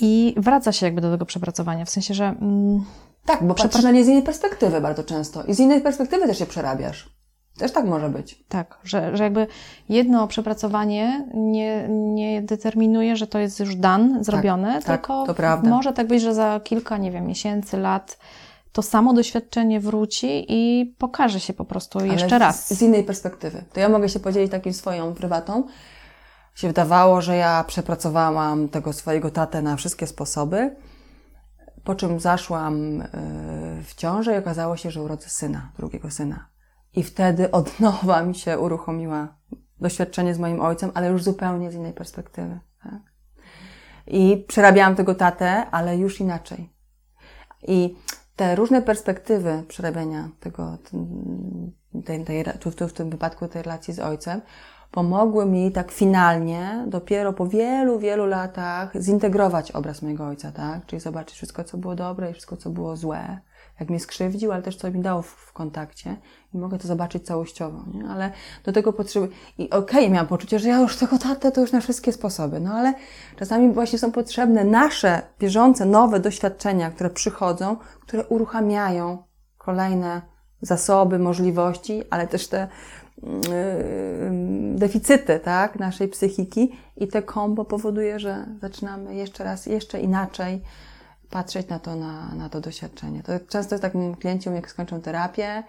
I 0.00 0.34
wraca 0.36 0.72
się 0.72 0.86
jakby 0.86 1.00
do 1.00 1.10
tego 1.10 1.26
przepracowania, 1.26 1.84
w 1.84 1.90
sensie, 1.90 2.14
że... 2.14 2.24
Mm, 2.24 2.84
tak, 3.26 3.46
bo 3.46 3.54
patrzysz 3.54 3.82
na 3.82 3.90
nie 3.90 4.04
z 4.04 4.08
innej 4.08 4.22
perspektywy 4.22 4.80
bardzo 4.80 5.04
często 5.04 5.44
i 5.44 5.54
z 5.54 5.60
innej 5.60 5.80
perspektywy 5.80 6.26
też 6.26 6.38
się 6.38 6.46
przerabiasz. 6.46 7.14
Też 7.58 7.72
tak 7.72 7.84
może 7.84 8.08
być. 8.08 8.44
Tak, 8.48 8.78
że, 8.84 9.16
że 9.16 9.24
jakby 9.24 9.46
jedno 9.88 10.26
przepracowanie 10.26 11.28
nie, 11.34 11.88
nie 11.88 12.42
determinuje, 12.42 13.16
że 13.16 13.26
to 13.26 13.38
jest 13.38 13.60
już 13.60 13.76
dan, 13.76 14.24
zrobione, 14.24 14.82
tak, 14.82 15.00
tylko 15.00 15.34
tak, 15.34 15.62
może 15.62 15.92
tak 15.92 16.06
być, 16.06 16.22
że 16.22 16.34
za 16.34 16.60
kilka, 16.64 16.98
nie 16.98 17.10
wiem, 17.10 17.26
miesięcy, 17.26 17.76
lat 17.76 18.18
to 18.74 18.82
samo 18.82 19.14
doświadczenie 19.14 19.80
wróci 19.80 20.46
i 20.48 20.94
pokaże 20.98 21.40
się 21.40 21.52
po 21.52 21.64
prostu 21.64 21.98
Ale 21.98 22.08
jeszcze 22.08 22.38
raz. 22.38 22.68
Z, 22.68 22.78
z 22.78 22.82
innej 22.82 23.04
perspektywy. 23.04 23.64
To 23.72 23.80
ja 23.80 23.88
mogę 23.88 24.08
się 24.08 24.20
podzielić 24.20 24.50
takim 24.50 24.72
swoją 24.72 25.14
prywatą 25.14 25.64
się 26.54 26.68
wydawało, 26.68 27.20
że 27.20 27.36
ja 27.36 27.64
przepracowałam 27.64 28.68
tego 28.68 28.92
swojego 28.92 29.30
tatę 29.30 29.62
na 29.62 29.76
wszystkie 29.76 30.06
sposoby, 30.06 30.76
po 31.84 31.94
czym 31.94 32.20
zaszłam 32.20 33.02
e, 33.02 33.08
w 33.82 33.94
ciążę 33.94 34.34
i 34.34 34.38
okazało 34.38 34.76
się, 34.76 34.90
że 34.90 35.02
urodzę 35.02 35.28
syna, 35.28 35.72
drugiego 35.78 36.10
syna. 36.10 36.48
I 36.94 37.02
wtedy 37.02 37.50
od 37.50 37.80
nowa 37.80 38.22
mi 38.22 38.34
się 38.34 38.58
uruchomiła 38.58 39.36
doświadczenie 39.80 40.34
z 40.34 40.38
moim 40.38 40.60
ojcem, 40.60 40.90
ale 40.94 41.08
już 41.08 41.22
zupełnie 41.22 41.70
z 41.70 41.74
innej 41.74 41.92
perspektywy. 41.92 42.60
Tak? 42.82 43.00
I 44.06 44.44
przerabiałam 44.48 44.94
tego 44.94 45.14
tatę, 45.14 45.70
ale 45.70 45.96
już 45.96 46.20
inaczej. 46.20 46.74
I 47.62 47.96
te 48.36 48.54
różne 48.54 48.82
perspektywy 48.82 49.62
przerabiania 49.68 50.28
tego, 50.40 50.78
tej, 52.04 52.24
tej, 52.24 52.44
tu, 52.60 52.70
tu, 52.70 52.88
w 52.88 52.92
tym 52.92 53.10
wypadku 53.10 53.48
tej 53.48 53.62
relacji 53.62 53.94
z 53.94 54.00
ojcem, 54.00 54.40
pomogły 54.90 55.46
mi 55.46 55.72
tak 55.72 55.92
finalnie, 55.92 56.84
dopiero 56.86 57.32
po 57.32 57.46
wielu, 57.46 57.98
wielu 57.98 58.26
latach, 58.26 58.92
zintegrować 59.02 59.72
obraz 59.72 60.02
mojego 60.02 60.26
ojca, 60.26 60.52
tak? 60.52 60.86
Czyli 60.86 61.00
zobaczyć 61.00 61.36
wszystko, 61.36 61.64
co 61.64 61.78
było 61.78 61.94
dobre 61.94 62.30
i 62.30 62.32
wszystko, 62.32 62.56
co 62.56 62.70
było 62.70 62.96
złe, 62.96 63.38
jak 63.80 63.90
mnie 63.90 64.00
skrzywdził, 64.00 64.52
ale 64.52 64.62
też 64.62 64.76
co 64.76 64.90
mi 64.90 65.00
dało 65.00 65.22
w, 65.22 65.26
w 65.26 65.52
kontakcie 65.52 66.16
i 66.54 66.58
mogę 66.58 66.78
to 66.78 66.88
zobaczyć 66.88 67.26
całościowo, 67.26 67.84
nie? 67.94 68.08
Ale 68.08 68.32
do 68.64 68.72
tego 68.72 68.92
potrzebuję... 68.92 69.32
I 69.58 69.70
okej, 69.70 70.00
okay, 70.00 70.10
miałam 70.10 70.26
poczucie, 70.26 70.58
że 70.58 70.68
ja 70.68 70.80
już 70.80 70.96
tego 70.96 71.18
tatę 71.18 71.52
to 71.52 71.60
już 71.60 71.72
na 71.72 71.80
wszystkie 71.80 72.12
sposoby, 72.12 72.60
no 72.60 72.74
ale 72.74 72.94
czasami 73.36 73.72
właśnie 73.72 73.98
są 73.98 74.12
potrzebne 74.12 74.64
nasze, 74.64 75.22
bieżące, 75.38 75.86
nowe 75.86 76.20
doświadczenia, 76.20 76.90
które 76.90 77.10
przychodzą, 77.10 77.76
które 78.00 78.24
uruchamiają 78.24 79.22
kolejne 79.58 80.22
zasoby, 80.62 81.18
możliwości, 81.18 82.02
ale 82.10 82.26
też 82.26 82.48
te 82.48 82.68
Yy, 83.22 84.78
deficyty 84.78 85.40
tak, 85.40 85.78
naszej 85.78 86.08
psychiki 86.08 86.72
i 86.96 87.08
te 87.08 87.22
kombo 87.22 87.64
powoduje, 87.64 88.20
że 88.20 88.46
zaczynamy 88.60 89.14
jeszcze 89.14 89.44
raz, 89.44 89.66
jeszcze 89.66 90.00
inaczej 90.00 90.62
patrzeć 91.34 91.68
na 91.68 91.78
to, 91.78 91.96
na, 91.96 92.34
na 92.34 92.48
to 92.48 92.60
doświadczenie. 92.60 93.22
To 93.22 93.32
często 93.48 93.74
jest 93.74 93.82
tak 93.82 93.92
klienci, 94.20 94.48
jak 94.54 94.70
skończą 94.70 95.00
terapię, 95.00 95.62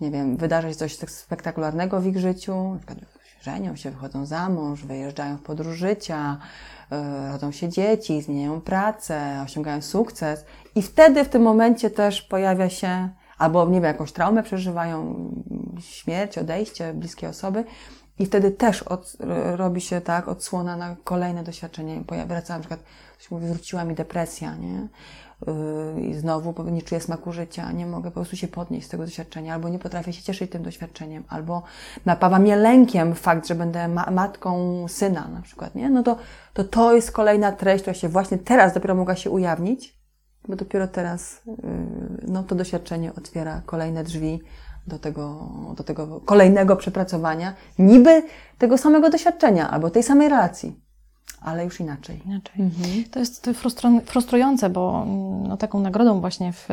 nie 0.00 0.10
wiem, 0.10 0.36
wydarzy 0.36 0.68
się 0.68 0.74
coś 0.74 0.96
tak 0.96 1.10
spektakularnego 1.10 2.00
w 2.00 2.06
ich 2.06 2.18
życiu, 2.18 2.72
na 2.72 2.78
przykład 2.78 2.98
żenią 3.42 3.76
się, 3.76 3.90
wychodzą 3.90 4.26
za 4.26 4.48
mąż, 4.48 4.84
wyjeżdżają 4.84 5.36
w 5.36 5.42
podróż 5.42 5.76
życia, 5.76 6.38
yy, 6.90 6.98
rodzą 7.32 7.52
się 7.52 7.68
dzieci, 7.68 8.22
zmieniają 8.22 8.60
pracę, 8.60 9.42
osiągają 9.44 9.82
sukces 9.82 10.44
i 10.74 10.82
wtedy 10.82 11.24
w 11.24 11.28
tym 11.28 11.42
momencie 11.42 11.90
też 11.90 12.22
pojawia 12.22 12.70
się 12.70 13.08
albo 13.38 13.66
nie 13.66 13.74
wiem, 13.74 13.84
jakąś 13.84 14.12
traumę 14.12 14.42
przeżywają, 14.42 15.30
śmierć, 15.80 16.38
odejście 16.38 16.94
bliskiej 16.94 17.28
osoby 17.28 17.64
i 18.18 18.26
wtedy 18.26 18.50
też 18.50 18.82
od, 18.82 19.16
robi 19.56 19.80
się 19.80 20.00
tak 20.00 20.28
odsłona 20.28 20.76
na 20.76 20.96
kolejne 21.04 21.44
doświadczenie. 21.44 22.04
Wraca 22.26 22.54
na 22.54 22.60
przykład, 22.60 22.80
ktoś 23.14 23.30
mówi, 23.30 23.46
wróciła 23.46 23.84
mi 23.84 23.94
depresja, 23.94 24.56
nie? 24.56 24.88
Yy, 25.46 26.00
I 26.00 26.14
znowu 26.14 26.54
nie 26.70 26.82
czuję 26.82 27.00
smaku 27.00 27.32
życia, 27.32 27.72
nie 27.72 27.86
mogę 27.86 28.10
po 28.10 28.14
prostu 28.14 28.36
się 28.36 28.48
podnieść 28.48 28.86
z 28.86 28.90
tego 28.90 29.04
doświadczenia, 29.04 29.54
albo 29.54 29.68
nie 29.68 29.78
potrafię 29.78 30.12
się 30.12 30.22
cieszyć 30.22 30.50
tym 30.50 30.62
doświadczeniem, 30.62 31.24
albo 31.28 31.62
napawa 32.04 32.38
mnie 32.38 32.56
lękiem 32.56 33.14
fakt, 33.14 33.48
że 33.48 33.54
będę 33.54 33.88
ma 33.88 34.10
matką 34.10 34.84
syna 34.88 35.28
na 35.28 35.42
przykład, 35.42 35.74
nie? 35.74 35.90
No 35.90 36.02
to, 36.02 36.16
to 36.52 36.64
to 36.64 36.94
jest 36.94 37.12
kolejna 37.12 37.52
treść, 37.52 37.82
która 37.82 37.94
się 37.94 38.08
właśnie 38.08 38.38
teraz 38.38 38.74
dopiero 38.74 38.94
mogła 38.94 39.16
się 39.16 39.30
ujawnić, 39.30 39.98
bo 40.48 40.56
dopiero 40.56 40.88
teraz 40.88 41.42
yy, 41.46 41.54
no, 42.28 42.42
to 42.42 42.54
doświadczenie 42.54 43.14
otwiera 43.14 43.62
kolejne 43.66 44.04
drzwi 44.04 44.40
do 44.86 44.98
tego, 44.98 45.48
do 45.76 45.84
tego 45.84 46.20
kolejnego 46.20 46.76
przepracowania, 46.76 47.54
niby 47.78 48.22
tego 48.58 48.78
samego 48.78 49.10
doświadczenia 49.10 49.70
albo 49.70 49.90
tej 49.90 50.02
samej 50.02 50.28
relacji, 50.28 50.80
ale 51.40 51.64
już 51.64 51.80
inaczej. 51.80 52.22
inaczej. 52.26 52.54
Mhm. 52.58 53.04
To 53.10 53.18
jest 53.18 53.50
frustrujące, 54.04 54.70
bo 54.70 55.06
no, 55.48 55.56
taką 55.56 55.80
nagrodą 55.80 56.20
właśnie 56.20 56.52
w, 56.52 56.68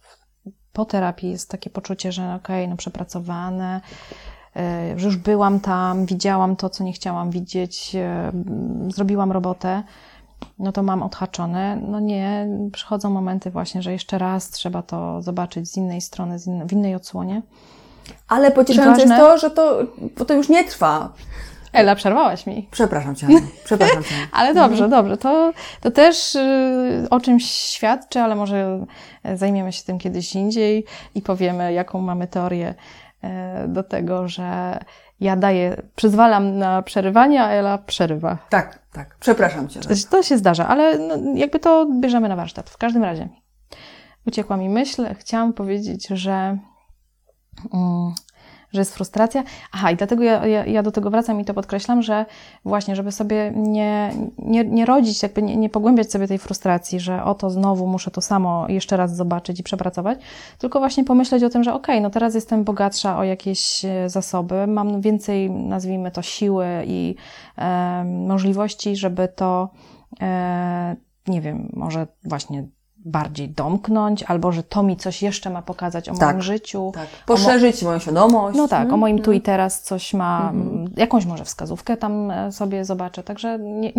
w, 0.00 0.18
po 0.72 0.84
terapii 0.84 1.30
jest 1.30 1.50
takie 1.50 1.70
poczucie, 1.70 2.12
że 2.12 2.22
okej, 2.22 2.64
okay, 2.64 2.68
no 2.68 2.76
przepracowane, 2.76 3.80
yy, 4.54 4.62
że 4.96 5.06
już 5.06 5.16
byłam 5.16 5.60
tam, 5.60 6.06
widziałam 6.06 6.56
to, 6.56 6.70
co 6.70 6.84
nie 6.84 6.92
chciałam 6.92 7.30
widzieć, 7.30 7.94
yy, 7.94 8.92
zrobiłam 8.92 9.32
robotę 9.32 9.82
no 10.58 10.72
to 10.72 10.82
mam 10.82 11.02
odhaczone. 11.02 11.76
No 11.76 12.00
nie, 12.00 12.48
przychodzą 12.72 13.10
momenty 13.10 13.50
właśnie, 13.50 13.82
że 13.82 13.92
jeszcze 13.92 14.18
raz 14.18 14.50
trzeba 14.50 14.82
to 14.82 15.22
zobaczyć 15.22 15.68
z 15.68 15.76
innej 15.76 16.00
strony, 16.00 16.38
z 16.38 16.46
innej, 16.46 16.68
w 16.68 16.72
innej 16.72 16.94
odsłonie. 16.94 17.42
Ale 18.28 18.50
pocieszające 18.50 19.00
ważne... 19.00 19.16
jest 19.16 19.26
to, 19.26 19.38
że 19.38 19.50
to, 19.50 19.78
bo 20.18 20.24
to 20.24 20.34
już 20.34 20.48
nie 20.48 20.64
trwa. 20.64 21.12
Ela, 21.72 21.94
przerwałaś 21.94 22.46
mi. 22.46 22.68
Przepraszam 22.70 23.14
Cię, 23.14 23.26
przepraszam 23.64 24.02
Cię. 24.04 24.14
Ale 24.32 24.54
dobrze, 24.54 24.88
dobrze. 24.88 25.16
To, 25.16 25.52
to 25.80 25.90
też 25.90 26.34
y, 26.34 27.06
o 27.10 27.20
czymś 27.20 27.50
świadczy, 27.50 28.20
ale 28.20 28.34
może 28.36 28.84
zajmiemy 29.34 29.72
się 29.72 29.84
tym 29.84 29.98
kiedyś 29.98 30.34
indziej 30.34 30.84
i 31.14 31.22
powiemy, 31.22 31.72
jaką 31.72 32.00
mamy 32.00 32.26
teorię 32.26 32.74
y, 33.24 33.28
do 33.68 33.82
tego, 33.82 34.28
że 34.28 34.78
ja 35.20 35.36
daję, 35.36 35.82
przyzwalam 35.96 36.58
na 36.58 36.82
przerywanie, 36.82 37.42
a 37.42 37.50
Ela 37.50 37.78
przerywa. 37.78 38.38
Tak, 38.48 38.78
tak. 38.92 39.16
Przepraszam 39.20 39.68
Cię. 39.68 39.80
To, 39.80 39.88
to 40.10 40.22
się 40.22 40.38
zdarza, 40.38 40.68
ale 40.68 40.98
no, 40.98 41.14
jakby 41.34 41.58
to 41.58 41.86
bierzemy 42.00 42.28
na 42.28 42.36
warsztat. 42.36 42.70
W 42.70 42.76
każdym 42.76 43.04
razie 43.04 43.28
uciekła 44.26 44.56
mi 44.56 44.68
myśl. 44.68 45.14
Chciałam 45.14 45.52
powiedzieć, 45.52 46.08
że, 46.08 46.58
um, 47.72 48.14
że 48.72 48.80
jest 48.80 48.94
frustracja. 48.94 49.44
Aha, 49.72 49.90
i 49.90 49.96
dlatego 49.96 50.22
ja, 50.22 50.46
ja, 50.46 50.66
ja, 50.66 50.82
do 50.82 50.92
tego 50.92 51.10
wracam 51.10 51.40
i 51.40 51.44
to 51.44 51.54
podkreślam, 51.54 52.02
że 52.02 52.26
właśnie, 52.64 52.96
żeby 52.96 53.12
sobie 53.12 53.52
nie, 53.56 54.12
nie, 54.38 54.64
nie 54.64 54.86
rodzić, 54.86 55.22
jakby 55.22 55.42
nie, 55.42 55.56
nie 55.56 55.70
pogłębiać 55.70 56.10
sobie 56.10 56.28
tej 56.28 56.38
frustracji, 56.38 57.00
że 57.00 57.24
oto 57.24 57.50
znowu 57.50 57.86
muszę 57.86 58.10
to 58.10 58.20
samo 58.20 58.66
jeszcze 58.68 58.96
raz 58.96 59.16
zobaczyć 59.16 59.60
i 59.60 59.62
przepracować, 59.62 60.18
tylko 60.58 60.78
właśnie 60.78 61.04
pomyśleć 61.04 61.42
o 61.42 61.48
tym, 61.48 61.64
że 61.64 61.74
okej, 61.74 61.96
okay, 61.96 62.02
no 62.02 62.10
teraz 62.10 62.34
jestem 62.34 62.64
bogatsza 62.64 63.18
o 63.18 63.24
jakieś 63.24 63.84
e, 63.84 64.08
zasoby, 64.08 64.66
mam 64.66 65.00
więcej, 65.00 65.50
nazwijmy 65.50 66.10
to, 66.10 66.22
siły 66.22 66.66
i 66.86 67.14
e, 67.58 68.04
możliwości, 68.04 68.96
żeby 68.96 69.28
to, 69.28 69.70
e, 70.20 70.96
nie 71.26 71.40
wiem, 71.40 71.68
może 71.72 72.06
właśnie 72.24 72.68
bardziej 73.08 73.48
domknąć, 73.48 74.22
albo 74.22 74.52
że 74.52 74.62
to 74.62 74.82
mi 74.82 74.96
coś 74.96 75.22
jeszcze 75.22 75.50
ma 75.50 75.62
pokazać 75.62 76.08
o 76.08 76.14
tak, 76.14 76.28
moim 76.28 76.42
życiu. 76.42 76.92
Tak. 76.94 77.06
Poszerzyć 77.26 77.82
mo 77.82 77.88
moją 77.88 77.98
świadomość. 77.98 78.58
No 78.58 78.68
tak, 78.68 78.92
o 78.92 78.96
moim 78.96 79.18
tu 79.18 79.32
i 79.32 79.40
teraz 79.40 79.82
coś 79.82 80.14
ma, 80.14 80.50
mhm. 80.54 80.92
jakąś 80.96 81.26
może 81.26 81.44
wskazówkę 81.44 81.96
tam 81.96 82.30
e, 82.30 82.52
sobie 82.52 82.84
zobaczę. 82.84 83.22
Także 83.22 83.58
nie, 83.58 83.92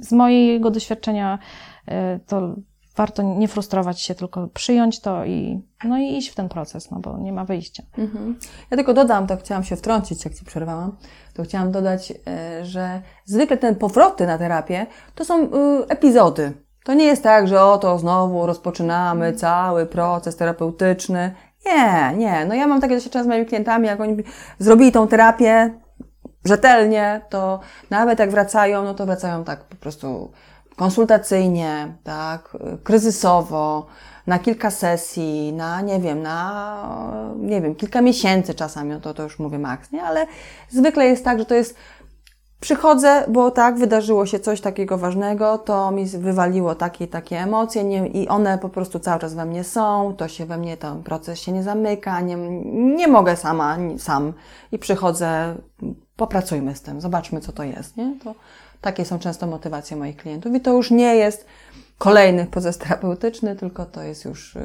z 0.00 0.12
mojego 0.12 0.70
doświadczenia 0.70 1.38
e, 1.86 2.18
to 2.18 2.54
warto 2.96 3.22
nie 3.22 3.48
frustrować 3.48 4.00
się, 4.00 4.14
tylko 4.14 4.48
przyjąć 4.48 5.00
to 5.00 5.24
i, 5.24 5.62
no 5.84 5.98
i 5.98 6.16
iść 6.16 6.28
w 6.28 6.34
ten 6.34 6.48
proces, 6.48 6.90
no 6.90 6.98
bo 6.98 7.18
nie 7.18 7.32
ma 7.32 7.44
wyjścia. 7.44 7.82
Mhm. 7.98 8.38
Ja 8.70 8.76
tylko 8.76 8.94
dodam, 8.94 9.26
to 9.26 9.36
chciałam 9.36 9.64
się 9.64 9.76
wtrącić, 9.76 10.24
jak 10.24 10.34
Ci 10.34 10.44
przerwałam, 10.44 10.96
to 11.34 11.42
chciałam 11.42 11.72
dodać, 11.72 12.12
e, 12.26 12.64
że 12.64 13.02
zwykle 13.24 13.56
te 13.56 13.74
powroty 13.74 14.26
na 14.26 14.38
terapię 14.38 14.86
to 15.14 15.24
są 15.24 15.50
epizody 15.88 16.52
to 16.84 16.94
nie 16.94 17.04
jest 17.04 17.22
tak, 17.22 17.48
że 17.48 17.62
oto 17.62 17.98
znowu 17.98 18.46
rozpoczynamy 18.46 19.32
cały 19.32 19.86
proces 19.86 20.36
terapeutyczny. 20.36 21.34
Nie, 21.66 22.12
nie. 22.16 22.44
No 22.44 22.54
ja 22.54 22.66
mam 22.66 22.80
takie 22.80 22.94
doświadczenia 22.94 23.24
z 23.24 23.26
moimi 23.26 23.46
klientami, 23.46 23.86
jak 23.86 24.00
oni 24.00 24.16
zrobili 24.58 24.92
tą 24.92 25.08
terapię 25.08 25.70
rzetelnie, 26.44 27.20
to 27.28 27.60
nawet 27.90 28.18
jak 28.18 28.30
wracają, 28.30 28.84
no 28.84 28.94
to 28.94 29.06
wracają 29.06 29.44
tak 29.44 29.64
po 29.64 29.76
prostu 29.76 30.32
konsultacyjnie, 30.76 31.94
tak, 32.04 32.56
kryzysowo, 32.84 33.86
na 34.26 34.38
kilka 34.38 34.70
sesji, 34.70 35.52
na 35.52 35.80
nie 35.80 36.00
wiem, 36.00 36.22
na 36.22 37.32
nie 37.36 37.60
wiem, 37.60 37.74
kilka 37.74 38.00
miesięcy 38.00 38.54
czasami, 38.54 38.90
no 38.90 39.00
to, 39.00 39.14
to 39.14 39.22
już 39.22 39.38
mówię 39.38 39.58
maks, 39.58 39.92
nie? 39.92 40.02
Ale 40.02 40.26
zwykle 40.68 41.06
jest 41.06 41.24
tak, 41.24 41.38
że 41.38 41.44
to 41.44 41.54
jest 41.54 41.76
Przychodzę, 42.60 43.24
bo 43.28 43.50
tak, 43.50 43.78
wydarzyło 43.78 44.26
się 44.26 44.40
coś 44.40 44.60
takiego 44.60 44.98
ważnego, 44.98 45.58
to 45.58 45.90
mi 45.90 46.06
wywaliło 46.06 46.74
takie 46.74 47.08
takie 47.08 47.38
emocje 47.38 47.84
nie, 47.84 48.08
i 48.08 48.28
one 48.28 48.58
po 48.58 48.68
prostu 48.68 48.98
cały 48.98 49.20
czas 49.20 49.34
we 49.34 49.44
mnie 49.44 49.64
są, 49.64 50.14
to 50.16 50.28
się 50.28 50.46
we 50.46 50.58
mnie, 50.58 50.76
ten 50.76 51.02
proces 51.02 51.40
się 51.40 51.52
nie 51.52 51.62
zamyka, 51.62 52.20
nie, 52.20 52.36
nie 52.96 53.08
mogę 53.08 53.36
sama, 53.36 53.78
sam 53.98 54.32
i 54.72 54.78
przychodzę, 54.78 55.56
popracujmy 56.16 56.74
z 56.74 56.82
tym, 56.82 57.00
zobaczmy 57.00 57.40
co 57.40 57.52
to 57.52 57.62
jest, 57.62 57.96
nie? 57.96 58.14
To 58.24 58.34
takie 58.80 59.04
są 59.04 59.18
często 59.18 59.46
motywacje 59.46 59.96
moich 59.96 60.16
klientów 60.16 60.54
i 60.54 60.60
to 60.60 60.72
już 60.72 60.90
nie 60.90 61.16
jest 61.16 61.46
kolejny 61.98 62.46
proces 62.46 62.78
terapeutyczny, 62.78 63.56
tylko 63.56 63.86
to 63.86 64.02
jest 64.02 64.24
już 64.24 64.54
yy, 64.54 64.62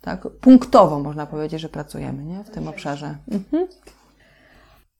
tak 0.00 0.20
punktowo 0.40 1.00
można 1.00 1.26
powiedzieć, 1.26 1.60
że 1.60 1.68
pracujemy, 1.68 2.24
nie? 2.24 2.44
W 2.44 2.50
tym 2.50 2.68
obszarze. 2.68 3.14
Mhm. 3.32 3.66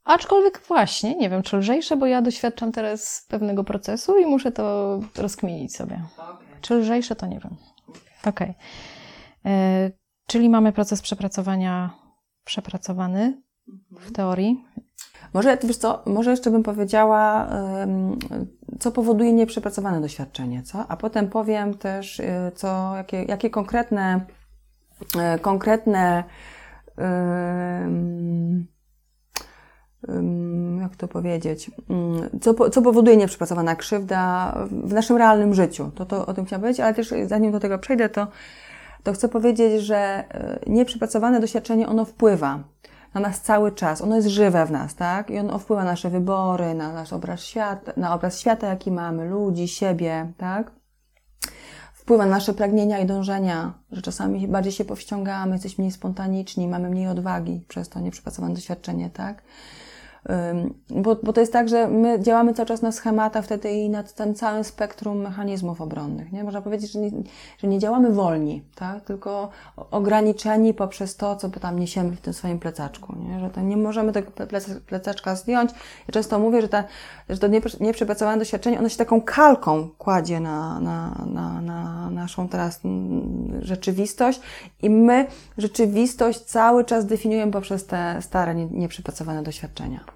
Aczkolwiek 0.04 0.62
właśnie, 0.68 1.14
nie 1.14 1.30
wiem, 1.30 1.42
czy 1.42 1.56
lżejsze, 1.56 1.96
bo 1.96 2.06
ja 2.06 2.22
doświadczam 2.22 2.72
teraz 2.72 3.26
pewnego 3.28 3.64
procesu 3.64 4.18
i 4.18 4.26
muszę 4.26 4.52
to 4.52 4.98
rozkminić 5.16 5.76
sobie. 5.76 6.02
Czy 6.60 6.74
lżejsze, 6.74 7.16
to 7.16 7.26
nie 7.26 7.40
wiem. 7.40 7.56
Okej. 8.24 8.50
Okay. 8.50 8.54
E, 9.52 9.90
czyli 10.26 10.48
mamy 10.48 10.72
proces 10.72 11.02
przepracowania 11.02 11.90
przepracowany 12.44 13.42
w 13.90 14.12
teorii. 14.12 14.64
Może, 15.34 15.58
wiesz 15.64 15.76
co, 15.76 16.02
może 16.06 16.30
jeszcze 16.30 16.50
bym 16.50 16.62
powiedziała, 16.62 17.48
co 18.80 18.92
powoduje 18.92 19.32
nieprzepracowane 19.32 20.00
doświadczenie, 20.00 20.62
co? 20.62 20.84
A 20.88 20.96
potem 20.96 21.28
powiem 21.28 21.74
też, 21.74 22.20
y, 22.20 22.52
co, 22.54 22.96
jakie, 22.96 23.24
jakie 23.24 23.50
konkretne, 23.50 24.26
e, 25.18 25.38
konkretne 25.38 26.24
jak 30.80 30.96
to 30.96 31.08
powiedzieć, 31.08 31.70
co, 32.40 32.70
co 32.70 32.82
powoduje 32.82 33.16
nieprzepracowana 33.16 33.76
krzywda 33.76 34.54
w 34.70 34.92
naszym 34.92 35.16
realnym 35.16 35.54
życiu. 35.54 35.90
To, 35.94 36.06
to 36.06 36.26
o 36.26 36.34
tym 36.34 36.44
chciałam 36.44 36.60
powiedzieć, 36.60 36.80
ale 36.80 36.94
też 36.94 37.14
zanim 37.26 37.52
do 37.52 37.60
tego 37.60 37.78
przejdę, 37.78 38.08
to, 38.08 38.26
to 39.02 39.12
chcę 39.12 39.28
powiedzieć, 39.28 39.82
że 39.82 39.96
e, 39.96 40.60
nieprzepracowane 40.66 41.40
doświadczenie, 41.40 41.88
ono 41.88 42.04
wpływa 42.04 42.58
na 43.14 43.20
nas 43.20 43.40
cały 43.40 43.72
czas. 43.72 44.02
Ono 44.02 44.16
jest 44.16 44.28
żywe 44.28 44.66
w 44.66 44.70
nas, 44.70 44.94
tak? 44.94 45.30
I 45.30 45.38
ono 45.38 45.58
wpływa 45.58 45.84
na 45.84 45.90
nasze 45.90 46.10
wybory, 46.10 46.74
na 46.74 46.92
nasz 46.92 47.12
obraz 47.12 47.40
świata, 47.40 47.92
na 47.96 48.14
obraz 48.14 48.40
świata, 48.40 48.66
jaki 48.66 48.90
mamy, 48.92 49.28
ludzi, 49.28 49.68
siebie, 49.68 50.32
tak? 50.36 50.70
Wpływa 51.94 52.24
na 52.24 52.30
nasze 52.30 52.54
pragnienia 52.54 52.98
i 52.98 53.06
dążenia, 53.06 53.72
że 53.92 54.02
czasami 54.02 54.48
bardziej 54.48 54.72
się 54.72 54.84
powściągamy, 54.84 55.52
jesteśmy 55.52 55.82
mniej 55.82 55.92
spontaniczni, 55.92 56.68
mamy 56.68 56.90
mniej 56.90 57.08
odwagi 57.08 57.64
przez 57.68 57.88
to 57.88 58.00
nieprzepracowane 58.00 58.54
doświadczenie, 58.54 59.10
tak? 59.10 59.42
Bo, 60.90 61.16
bo 61.22 61.32
to 61.32 61.40
jest 61.40 61.52
tak, 61.52 61.68
że 61.68 61.88
my 61.88 62.20
działamy 62.20 62.54
cały 62.54 62.66
czas 62.66 62.82
na 62.82 62.92
schematach 62.92 63.44
wtedy 63.44 63.70
i 63.70 63.90
nad 63.90 64.14
tym 64.14 64.34
całym 64.34 64.64
spektrum 64.64 65.18
mechanizmów 65.18 65.80
obronnych. 65.80 66.32
Nie? 66.32 66.44
Można 66.44 66.62
powiedzieć, 66.62 66.92
że 66.92 66.98
nie, 66.98 67.10
że 67.58 67.68
nie 67.68 67.78
działamy 67.78 68.12
wolni, 68.12 68.62
tak? 68.74 69.04
tylko 69.04 69.48
ograniczeni 69.90 70.74
poprzez 70.74 71.16
to, 71.16 71.36
co 71.36 71.50
tam 71.50 71.78
niesiemy 71.78 72.16
w 72.16 72.20
tym 72.20 72.32
swoim 72.32 72.58
plecaczku. 72.58 73.14
Nie, 73.28 73.40
że 73.40 73.50
to 73.50 73.60
nie 73.60 73.76
możemy 73.76 74.12
tego 74.12 74.30
plecaczka 74.86 75.36
zdjąć. 75.36 75.70
Ja 76.08 76.12
często 76.12 76.38
mówię, 76.38 76.62
że, 76.62 76.68
ta, 76.68 76.84
że 77.28 77.38
to 77.38 77.48
nieprzepracowane 77.80 78.38
doświadczenie, 78.38 78.78
ono 78.78 78.88
się 78.88 78.96
taką 78.96 79.20
kalką 79.20 79.88
kładzie 79.98 80.40
na, 80.40 80.80
na, 80.80 81.24
na, 81.26 81.60
na 81.60 82.10
naszą 82.10 82.48
teraz 82.48 82.80
rzeczywistość 83.60 84.40
i 84.82 84.90
my 84.90 85.26
rzeczywistość 85.58 86.40
cały 86.40 86.84
czas 86.84 87.06
definiujemy 87.06 87.52
poprzez 87.52 87.86
te 87.86 88.22
stare, 88.22 88.54
nieprzepracowane 88.54 89.42
doświadczenia. 89.42 90.11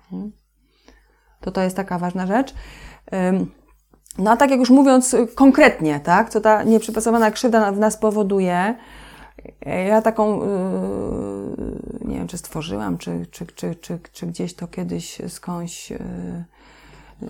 To 1.41 1.51
to 1.51 1.61
jest 1.61 1.77
taka 1.77 1.99
ważna 1.99 2.27
rzecz. 2.27 2.55
No 4.19 4.31
a 4.31 4.37
tak 4.37 4.51
jak 4.51 4.61
już 4.61 4.71
mówiąc 4.71 5.17
konkretnie, 5.35 6.01
tak, 6.01 6.31
co 6.31 6.41
ta 6.41 6.63
nieprzepracowana 6.63 7.31
krzywda 7.31 7.73
w 7.73 7.79
nas 7.79 7.97
powoduje, 7.97 8.75
ja 9.89 10.03
taką, 10.03 10.43
y, 10.43 10.47
nie 12.05 12.17
wiem, 12.17 12.27
czy 12.27 12.39
stworzyłam, 12.39 12.99
czy, 12.99 13.27
czy, 13.31 13.47
czy, 13.47 13.75
czy, 13.75 13.99
czy 14.13 14.27
gdzieś 14.27 14.55
to 14.55 14.67
kiedyś 14.67 15.19
skądś 15.29 15.93
y, 15.93 15.95
y, 17.23 17.27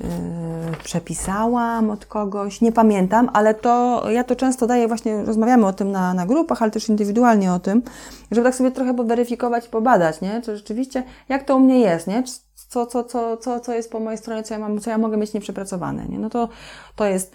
przepisałam 0.84 1.90
od 1.90 2.06
kogoś, 2.06 2.60
nie 2.60 2.72
pamiętam, 2.72 3.30
ale 3.32 3.54
to 3.54 4.02
ja 4.10 4.24
to 4.24 4.36
często 4.36 4.66
daję, 4.66 4.88
właśnie 4.88 5.24
rozmawiamy 5.24 5.66
o 5.66 5.72
tym 5.72 5.90
na, 5.90 6.14
na 6.14 6.26
grupach, 6.26 6.62
ale 6.62 6.70
też 6.70 6.88
indywidualnie 6.88 7.52
o 7.52 7.58
tym, 7.58 7.82
żeby 8.30 8.44
tak 8.44 8.54
sobie 8.54 8.70
trochę 8.70 8.94
poweryfikować 8.94 9.68
pobadać, 9.68 10.20
nie? 10.20 10.42
Czy 10.42 10.56
rzeczywiście, 10.56 11.02
jak 11.28 11.44
to 11.44 11.56
u 11.56 11.60
mnie 11.60 11.80
jest, 11.80 12.06
nie? 12.06 12.22
Co, 12.68 12.86
co, 12.86 13.04
co, 13.04 13.36
co, 13.36 13.60
co 13.60 13.74
jest 13.74 13.92
po 13.92 14.00
mojej 14.00 14.18
stronie, 14.18 14.42
co 14.42 14.54
ja, 14.54 14.60
mam, 14.60 14.80
co 14.80 14.90
ja 14.90 14.98
mogę 14.98 15.16
mieć 15.16 15.34
nieprzepracowane. 15.34 16.06
Nie? 16.06 16.18
No 16.18 16.30
to, 16.30 16.48
to 16.96 17.04
jest 17.04 17.32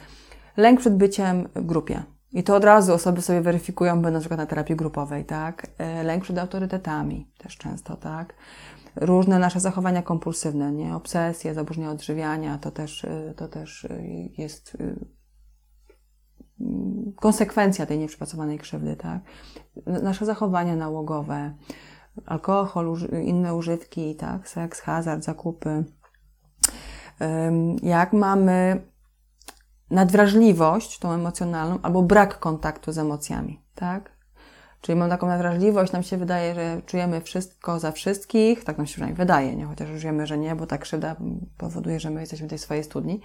lęk 0.57 0.79
przed 0.79 0.97
byciem 0.97 1.49
w 1.55 1.65
grupie. 1.65 2.03
I 2.33 2.43
to 2.43 2.55
od 2.55 2.63
razu 2.63 2.93
osoby 2.93 3.21
sobie 3.21 3.41
weryfikują, 3.41 3.93
będąc 3.93 4.13
na 4.13 4.19
przykład 4.19 4.39
na 4.39 4.45
terapii 4.45 4.75
grupowej, 4.75 5.25
tak? 5.25 5.67
E, 5.77 6.03
lęk 6.03 6.23
przed 6.23 6.37
autorytetami 6.37 7.31
też 7.37 7.57
często, 7.57 7.95
tak? 7.95 8.33
Różne 8.95 9.39
nasze 9.39 9.59
zachowania 9.59 10.01
kompulsywne, 10.01 10.71
nie? 10.71 10.95
Obsesje, 10.95 11.53
zaburzenia 11.53 11.91
odżywiania, 11.91 12.57
to 12.57 12.71
też, 12.71 13.05
e, 13.05 13.33
to 13.37 13.47
też 13.47 13.85
e, 13.85 14.01
jest 14.37 14.77
konsekwencja 17.15 17.85
tej 17.85 17.99
nieprzepracowanej 17.99 18.59
krzywdy, 18.59 18.95
tak? 18.95 19.21
Nasze 19.85 20.25
zachowania 20.25 20.75
nałogowe, 20.75 21.53
alkohol, 22.25 22.97
inne 23.23 23.55
używki, 23.55 24.15
tak, 24.15 24.47
seks, 24.47 24.79
hazard, 24.79 25.23
zakupy. 25.23 25.83
Jak 27.83 28.13
mamy 28.13 28.81
nadwrażliwość, 29.91 30.99
tą 30.99 31.11
emocjonalną, 31.11 31.79
albo 31.81 32.01
brak 32.01 32.39
kontaktu 32.39 32.91
z 32.91 32.97
emocjami, 32.97 33.61
tak? 33.75 34.21
Czyli 34.81 34.99
mam 34.99 35.09
taką 35.09 35.27
nadwrażliwość, 35.27 35.91
nam 35.91 36.03
się 36.03 36.17
wydaje, 36.17 36.55
że 36.55 36.81
czujemy 36.85 37.21
wszystko 37.21 37.79
za 37.79 37.91
wszystkich, 37.91 38.63
tak 38.63 38.77
nam 38.77 38.87
się 38.87 38.91
przynajmniej 38.91 39.17
wydaje, 39.17 39.55
nie? 39.55 39.65
chociaż 39.65 39.89
już 39.89 40.03
wiemy, 40.03 40.27
że 40.27 40.37
nie, 40.37 40.55
bo 40.55 40.67
ta 40.67 40.77
krzywda 40.77 41.15
powoduje, 41.57 41.99
że 41.99 42.09
my 42.09 42.21
jesteśmy 42.21 42.47
w 42.47 42.49
tej 42.49 42.59
swojej 42.59 42.83
studni. 42.83 43.21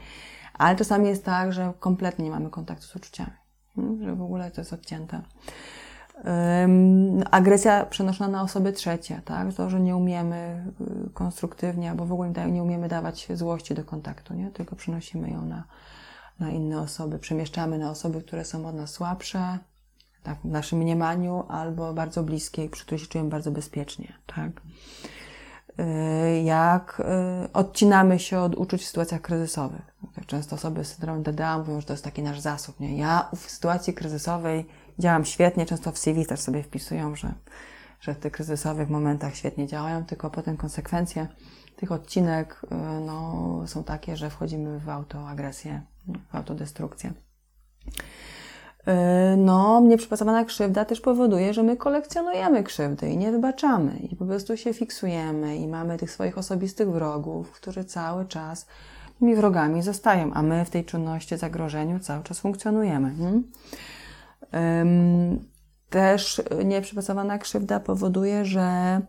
Ale 0.55 0.77
czasami 0.77 1.09
jest 1.09 1.25
tak, 1.25 1.53
że 1.53 1.73
kompletnie 1.81 2.25
nie 2.25 2.31
mamy 2.31 2.51
kontaktu 2.51 2.87
z 2.87 2.97
uczuciami, 2.97 3.33
że 4.01 4.15
w 4.15 4.23
ogóle 4.23 4.51
to 4.51 4.61
jest 4.61 4.73
odcięte. 4.73 5.23
Agresja 7.31 7.87
przenoszona 7.87 8.31
na 8.31 8.43
osoby 8.43 8.73
trzecie, 8.73 9.21
tak? 9.25 9.55
To, 9.55 9.71
że 9.71 9.81
nie 9.81 9.97
umiemy 9.97 10.73
y, 11.07 11.11
konstruktywnie 11.11 11.91
albo 11.91 12.07
w 12.07 12.13
ogóle 12.13 12.51
nie 12.51 12.63
umiemy 12.63 12.89
dawać 12.89 13.29
złości 13.35 13.75
do 13.75 13.85
kontaktu, 13.85 14.35
nie? 14.35 14.51
tylko 14.51 14.77
przenosimy 14.77 15.31
ją 15.31 15.43
na, 15.43 15.65
na 16.41 16.51
inne 16.51 16.81
osoby, 16.81 17.19
przemieszczamy 17.19 17.79
na 17.79 17.91
osoby, 17.91 18.23
które 18.23 18.45
są 18.45 18.67
od 18.67 18.75
nas 18.75 18.91
słabsze, 18.91 19.59
tak, 20.23 20.39
w 20.45 20.45
naszym 20.45 20.79
mniemaniu, 20.79 21.45
albo 21.49 21.95
bardzo 21.95 22.23
bliskie, 22.23 22.69
przy 22.69 22.85
której 22.85 22.99
się 22.99 23.07
czujemy 23.07 23.31
bardzo 23.31 23.51
bezpiecznie, 23.51 24.13
tak. 24.27 24.51
Y, 25.81 26.43
jak 26.43 27.03
y, 27.45 27.53
odcinamy 27.53 28.19
się 28.19 28.39
od 28.39 28.55
uczuć 28.55 28.83
w 28.83 28.87
sytuacjach 28.87 29.21
kryzysowych. 29.21 29.97
Często 30.27 30.57
osoby 30.57 30.85
z 30.85 30.89
syndromem 30.89 31.23
DDA 31.23 31.59
mówią, 31.59 31.81
że 31.81 31.87
to 31.87 31.93
jest 31.93 32.05
taki 32.05 32.23
nasz 32.23 32.41
zasób. 32.41 32.81
Nie? 32.81 32.97
Ja 32.97 33.29
w 33.37 33.51
sytuacji 33.51 33.95
kryzysowej 33.95 34.67
działam 34.99 35.25
świetnie, 35.25 35.67
często 35.67 35.93
w 35.93 35.99
CV 35.99 36.27
też 36.27 36.41
sobie 36.41 36.63
wpisują, 36.63 37.17
że, 37.17 37.35
że 38.01 38.15
w 38.15 38.19
tych 38.19 38.33
kryzysowych 38.33 38.91
momentach 38.91 39.37
świetnie 39.37 39.67
działają, 39.67 40.05
tylko 40.05 40.31
potem 40.31 40.57
konsekwencje 40.57 41.29
tych 41.77 41.93
odcinek 41.93 42.61
y, 42.65 43.01
no, 43.01 43.63
są 43.67 43.85
takie, 43.85 44.17
że 44.17 44.31
wchodzimy 44.31 44.79
w 44.79 44.89
autoagresję, 44.89 45.83
w 46.31 46.35
autodestrukcję. 46.35 47.13
Y, 48.89 49.37
no, 49.37 49.81
nieprzepracowana 49.81 50.45
krzywda 50.45 50.85
też 50.85 51.01
powoduje, 51.01 51.55
że 51.55 51.63
my 51.63 51.77
kolekcjonujemy 51.77 52.63
krzywdy 52.63 53.11
i 53.11 53.17
nie 53.17 53.33
wybaczamy 53.33 53.97
i 53.97 54.17
po 54.17 54.25
prostu 54.27 54.57
się 54.57 54.75
fiksujemy 54.75 55.57
i 55.57 55.69
mamy 55.69 55.99
tych 55.99 56.11
swoich 56.11 56.39
osobistych 56.39 56.91
wrogów, 56.91 57.53
którzy 57.53 57.85
cały 57.85 58.27
czas 58.27 58.67
tymi 59.19 59.37
wrogami 59.37 59.83
zostają, 59.83 60.33
a 60.33 60.43
my 60.43 60.65
w 60.65 60.71
tej 60.71 60.85
czynności, 60.85 61.37
zagrożeniu 61.37 62.01
cały 62.01 62.23
czas 62.23 62.41
funkcjonujemy. 62.41 63.15
Hmm? 63.19 63.45
Też 65.91 66.43
nieprzepracowana 66.65 67.39
krzywda 67.39 67.81
powoduje, 67.81 68.45
że 68.45 69.01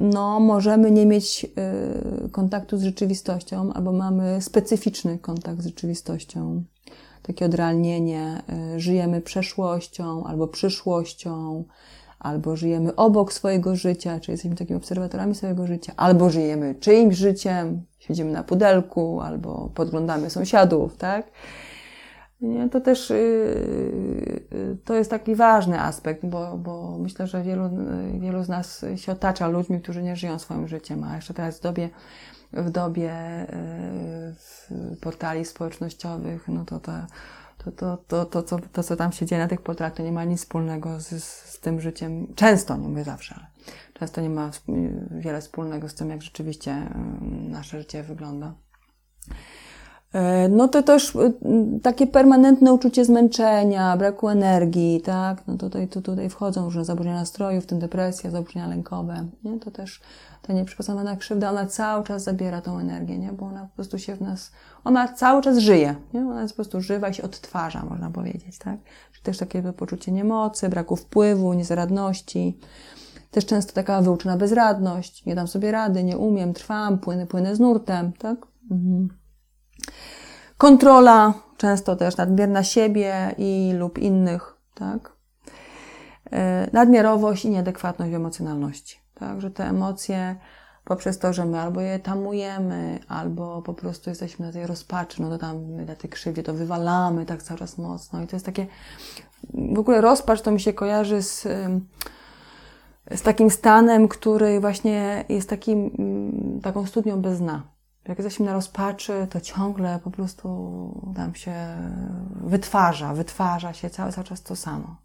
no, 0.00 0.40
możemy 0.40 0.90
nie 0.90 1.06
mieć 1.06 1.46
y, 2.24 2.28
kontaktu 2.28 2.76
z 2.76 2.82
rzeczywistością, 2.82 3.72
albo 3.72 3.92
mamy 3.92 4.42
specyficzny 4.42 5.18
kontakt 5.18 5.60
z 5.60 5.66
rzeczywistością 5.66 6.64
takie 7.22 7.44
odrealnienie, 7.44 8.42
y, 8.74 8.80
żyjemy 8.80 9.20
przeszłością 9.20 10.24
albo 10.24 10.48
przyszłością, 10.48 11.64
albo 12.18 12.56
żyjemy 12.56 12.96
obok 12.96 13.32
swojego 13.32 13.76
życia, 13.76 14.20
czyli 14.20 14.32
jesteśmy 14.32 14.56
takimi 14.56 14.76
obserwatorami 14.76 15.34
swojego 15.34 15.66
życia, 15.66 15.92
albo 15.96 16.30
żyjemy 16.30 16.74
czyimś 16.74 17.16
życiem, 17.16 17.82
siedzimy 17.98 18.32
na 18.32 18.42
pudelku, 18.42 19.20
albo 19.20 19.70
podglądamy 19.74 20.30
sąsiadów, 20.30 20.96
tak? 20.96 21.30
Nie, 22.44 22.68
to 22.68 22.80
też 22.80 23.10
yy, 23.10 24.76
to 24.84 24.94
jest 24.94 25.10
taki 25.10 25.34
ważny 25.34 25.80
aspekt, 25.80 26.26
bo, 26.26 26.58
bo 26.58 26.98
myślę, 26.98 27.26
że 27.26 27.42
wielu, 27.42 27.70
wielu 28.18 28.44
z 28.44 28.48
nas 28.48 28.84
się 28.96 29.12
otacza 29.12 29.48
ludźmi, 29.48 29.80
którzy 29.80 30.02
nie 30.02 30.16
żyją 30.16 30.38
swoim 30.38 30.68
życiem, 30.68 31.04
a 31.04 31.16
jeszcze 31.16 31.34
teraz 31.34 31.58
w 31.58 31.62
dobie 31.62 31.90
w 32.56 32.70
dobie 32.70 33.12
y, 34.70 34.96
portali 34.96 35.44
społecznościowych, 35.44 36.48
no 36.48 36.64
to, 36.64 36.80
to, 36.80 36.92
to, 37.58 37.72
to, 37.72 37.96
to, 37.96 38.24
to, 38.24 38.42
co, 38.42 38.58
to, 38.72 38.82
co 38.82 38.96
tam 38.96 39.12
się 39.12 39.26
dzieje 39.26 39.42
na 39.42 39.48
tych 39.48 39.62
portalach, 39.62 39.94
to 39.94 40.02
nie 40.02 40.12
ma 40.12 40.24
nic 40.24 40.40
wspólnego 40.40 41.00
z, 41.00 41.24
z 41.24 41.60
tym 41.60 41.80
życiem. 41.80 42.34
Często, 42.34 42.76
nie 42.76 42.88
mówię 42.88 43.04
zawsze, 43.04 43.34
ale 43.34 43.46
często 43.94 44.20
nie 44.20 44.30
ma 44.30 44.50
wiele 45.10 45.40
wspólnego 45.40 45.88
z 45.88 45.94
tym, 45.94 46.10
jak 46.10 46.22
rzeczywiście 46.22 46.72
y, 46.72 47.50
nasze 47.50 47.78
życie 47.78 48.02
wygląda. 48.02 48.54
E, 50.14 50.48
no 50.48 50.68
to 50.68 50.82
też 50.82 51.14
y, 51.14 51.32
takie 51.82 52.06
permanentne 52.06 52.72
uczucie 52.72 53.04
zmęczenia, 53.04 53.96
braku 53.96 54.28
energii, 54.28 55.00
tak? 55.00 55.46
No 55.46 55.56
tutaj, 55.56 55.88
to 55.88 56.02
tutaj 56.02 56.30
wchodzą 56.30 56.64
różne 56.64 56.84
zaburzenia 56.84 57.14
nastroju, 57.16 57.60
w 57.60 57.66
tym 57.66 57.78
depresja, 57.78 58.30
zaburzenia 58.30 58.66
lękowe, 58.66 59.26
nie? 59.44 59.60
To 59.60 59.70
też 59.70 60.00
ta 60.42 60.52
nieprzypasowana 60.52 61.16
krzywda, 61.16 61.50
ona 61.50 61.66
cały 61.66 62.04
czas 62.04 62.22
zabiera 62.22 62.60
tą 62.60 62.78
energię, 62.78 63.18
nie? 63.18 63.32
Bo 63.32 63.46
ona 63.46 63.60
po 63.62 63.74
prostu 63.74 63.98
się 63.98 64.16
w 64.16 64.20
nas, 64.20 64.52
ona 64.84 65.08
cały 65.08 65.42
czas 65.42 65.58
żyje, 65.58 65.94
nie? 66.12 66.20
Ona 66.20 66.42
jest 66.42 66.54
po 66.54 66.56
prostu 66.56 66.80
żywa 66.80 67.08
i 67.08 67.14
się 67.14 67.22
odtwarza, 67.22 67.84
można 67.84 68.10
powiedzieć, 68.10 68.58
tak? 68.58 68.76
Czyli 69.12 69.22
też 69.22 69.38
takie 69.38 69.62
poczucie 69.62 70.12
niemocy, 70.12 70.68
braku 70.68 70.96
wpływu, 70.96 71.54
niezaradności. 71.54 72.58
Też 73.30 73.46
często 73.46 73.72
taka 73.72 74.02
wyuczona 74.02 74.36
bezradność, 74.36 75.26
nie 75.26 75.34
dam 75.34 75.48
sobie 75.48 75.72
rady, 75.72 76.04
nie 76.04 76.18
umiem, 76.18 76.52
trwam, 76.52 76.98
płynę, 76.98 77.26
płynę 77.26 77.56
z 77.56 77.60
nurtem, 77.60 78.12
tak? 78.12 78.46
Mhm. 78.70 79.23
Kontrola, 80.58 81.34
często 81.56 81.96
też 81.96 82.16
nadmierna 82.16 82.62
siebie 82.62 83.34
i 83.38 83.72
lub 83.78 83.98
innych, 83.98 84.56
tak? 84.74 85.12
E, 86.32 86.70
nadmiarowość 86.72 87.44
i 87.44 87.50
nieadekwatność 87.50 88.12
w 88.12 88.14
emocjonalności, 88.14 88.98
tak? 89.14 89.40
Że 89.40 89.50
te 89.50 89.64
emocje 89.64 90.36
poprzez 90.84 91.18
to, 91.18 91.32
że 91.32 91.44
my 91.44 91.60
albo 91.60 91.80
je 91.80 91.98
tamujemy, 91.98 92.98
albo 93.08 93.62
po 93.62 93.74
prostu 93.74 94.10
jesteśmy 94.10 94.46
na 94.46 94.52
tej 94.52 94.66
rozpaczy, 94.66 95.22
no 95.22 95.30
to 95.30 95.38
tam 95.38 95.84
na 95.84 95.96
tej 95.96 96.10
krzywdzie 96.10 96.42
to 96.42 96.54
wywalamy 96.54 97.26
tak 97.26 97.42
cały 97.42 97.58
czas 97.58 97.78
mocno 97.78 98.22
i 98.22 98.26
to 98.26 98.36
jest 98.36 98.46
takie, 98.46 98.66
w 99.74 99.78
ogóle 99.78 100.00
rozpacz 100.00 100.42
to 100.42 100.50
mi 100.50 100.60
się 100.60 100.72
kojarzy 100.72 101.22
z, 101.22 101.42
z 103.14 103.22
takim 103.22 103.50
stanem, 103.50 104.08
który 104.08 104.60
właśnie 104.60 105.24
jest 105.28 105.50
takim, 105.50 105.90
mm, 105.98 106.60
taką 106.60 106.86
studnią 106.86 107.22
bez 107.22 107.38
dna 107.38 107.73
jak 108.08 108.18
jesteśmy 108.18 108.46
na 108.46 108.52
rozpaczy, 108.52 109.26
to 109.30 109.40
ciągle 109.40 109.98
po 110.04 110.10
prostu 110.10 111.12
nam 111.16 111.34
się 111.34 111.54
wytwarza, 112.30 113.14
wytwarza 113.14 113.72
się 113.72 113.90
cały, 113.90 114.12
cały 114.12 114.26
czas 114.26 114.42
to 114.42 114.56
samo. 114.56 114.96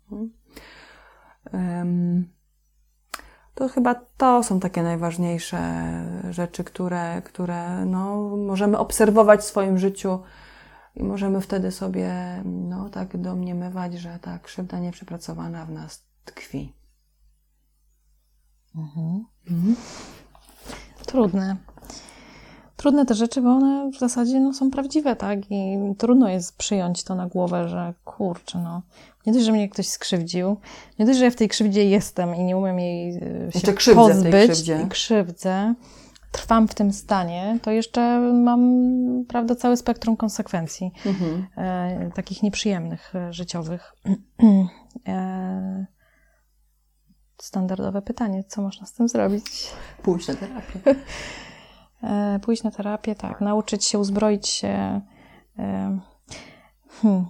To 3.56 3.68
chyba 3.70 3.96
to 3.96 4.44
są 4.44 4.60
takie 4.60 4.84
najważniejsze 4.84 5.60
rzeczy, 6.30 6.64
które, 6.64 7.22
które 7.22 7.86
no, 7.86 8.30
możemy 8.38 8.78
obserwować 8.78 9.40
w 9.40 9.44
swoim 9.44 9.78
życiu 9.78 10.20
i 10.96 11.04
możemy 11.04 11.42
wtedy 11.42 11.72
sobie 11.72 12.12
no, 12.46 12.90
tak 12.90 13.18
domniemywać, 13.18 13.94
że 13.94 14.20
ta 14.22 14.40
krzywda 14.40 14.80
nieprzepracowana 14.80 15.66
w 15.66 15.72
nas 15.72 16.06
tkwi. 16.26 16.74
Mhm. 18.76 19.26
Mhm. 19.50 19.76
Trudne 21.06 21.58
trudne 22.80 23.06
te 23.06 23.16
rzeczy, 23.16 23.42
bo 23.42 23.50
one 23.50 23.92
w 23.92 24.00
zasadzie 24.00 24.40
no, 24.40 24.54
są 24.54 24.72
prawdziwe, 24.72 25.16
tak? 25.16 25.40
I 25.52 25.78
trudno 25.98 26.30
jest 26.30 26.58
przyjąć 26.58 27.04
to 27.04 27.16
na 27.16 27.28
głowę, 27.28 27.70
że 27.70 27.94
kurczę, 28.04 28.60
no. 28.64 28.82
Nie 29.26 29.34
dość, 29.34 29.46
że 29.46 29.52
mnie 29.52 29.70
ktoś 29.70 29.88
skrzywdził, 29.88 30.58
nie 31.00 31.06
dość, 31.06 31.20
że 31.20 31.26
ja 31.26 31.32
w 31.32 31.36
tej 31.36 31.50
krzywdzie 31.50 31.86
jestem 31.86 32.36
i 32.36 32.44
nie 32.44 32.58
umiem 32.58 32.80
jej 32.80 33.20
e, 33.56 33.60
się 33.60 33.74
krzywdzę 33.74 33.96
pozbyć 33.96 34.70
i 34.86 34.90
krzywdzę, 34.90 35.74
trwam 36.32 36.68
w 36.68 36.76
tym 36.76 36.94
stanie, 36.94 37.60
to 37.62 37.72
jeszcze 37.72 38.20
mam, 38.20 38.62
prawda, 39.28 39.56
całe 39.56 39.78
spektrum 39.78 40.18
konsekwencji, 40.18 40.92
mhm. 41.06 41.48
e, 41.58 42.12
takich 42.16 42.44
nieprzyjemnych, 42.44 43.16
e, 43.16 43.34
życiowych. 43.34 43.94
e, 45.08 45.86
standardowe 47.38 48.02
pytanie, 48.02 48.44
co 48.48 48.62
można 48.62 48.86
z 48.86 48.94
tym 48.94 49.08
zrobić? 49.10 49.46
Pójść 50.04 50.28
na 50.28 50.36
terapię. 50.36 50.80
E, 52.04 52.40
pójść 52.40 52.64
na 52.64 52.72
terapię, 52.72 53.16
tak, 53.16 53.42
nauczyć 53.42 53.86
się, 53.86 54.00
uzbroić 54.00 54.48
się. 54.48 55.02
E, 55.60 56.00
hmm. 57.02 57.26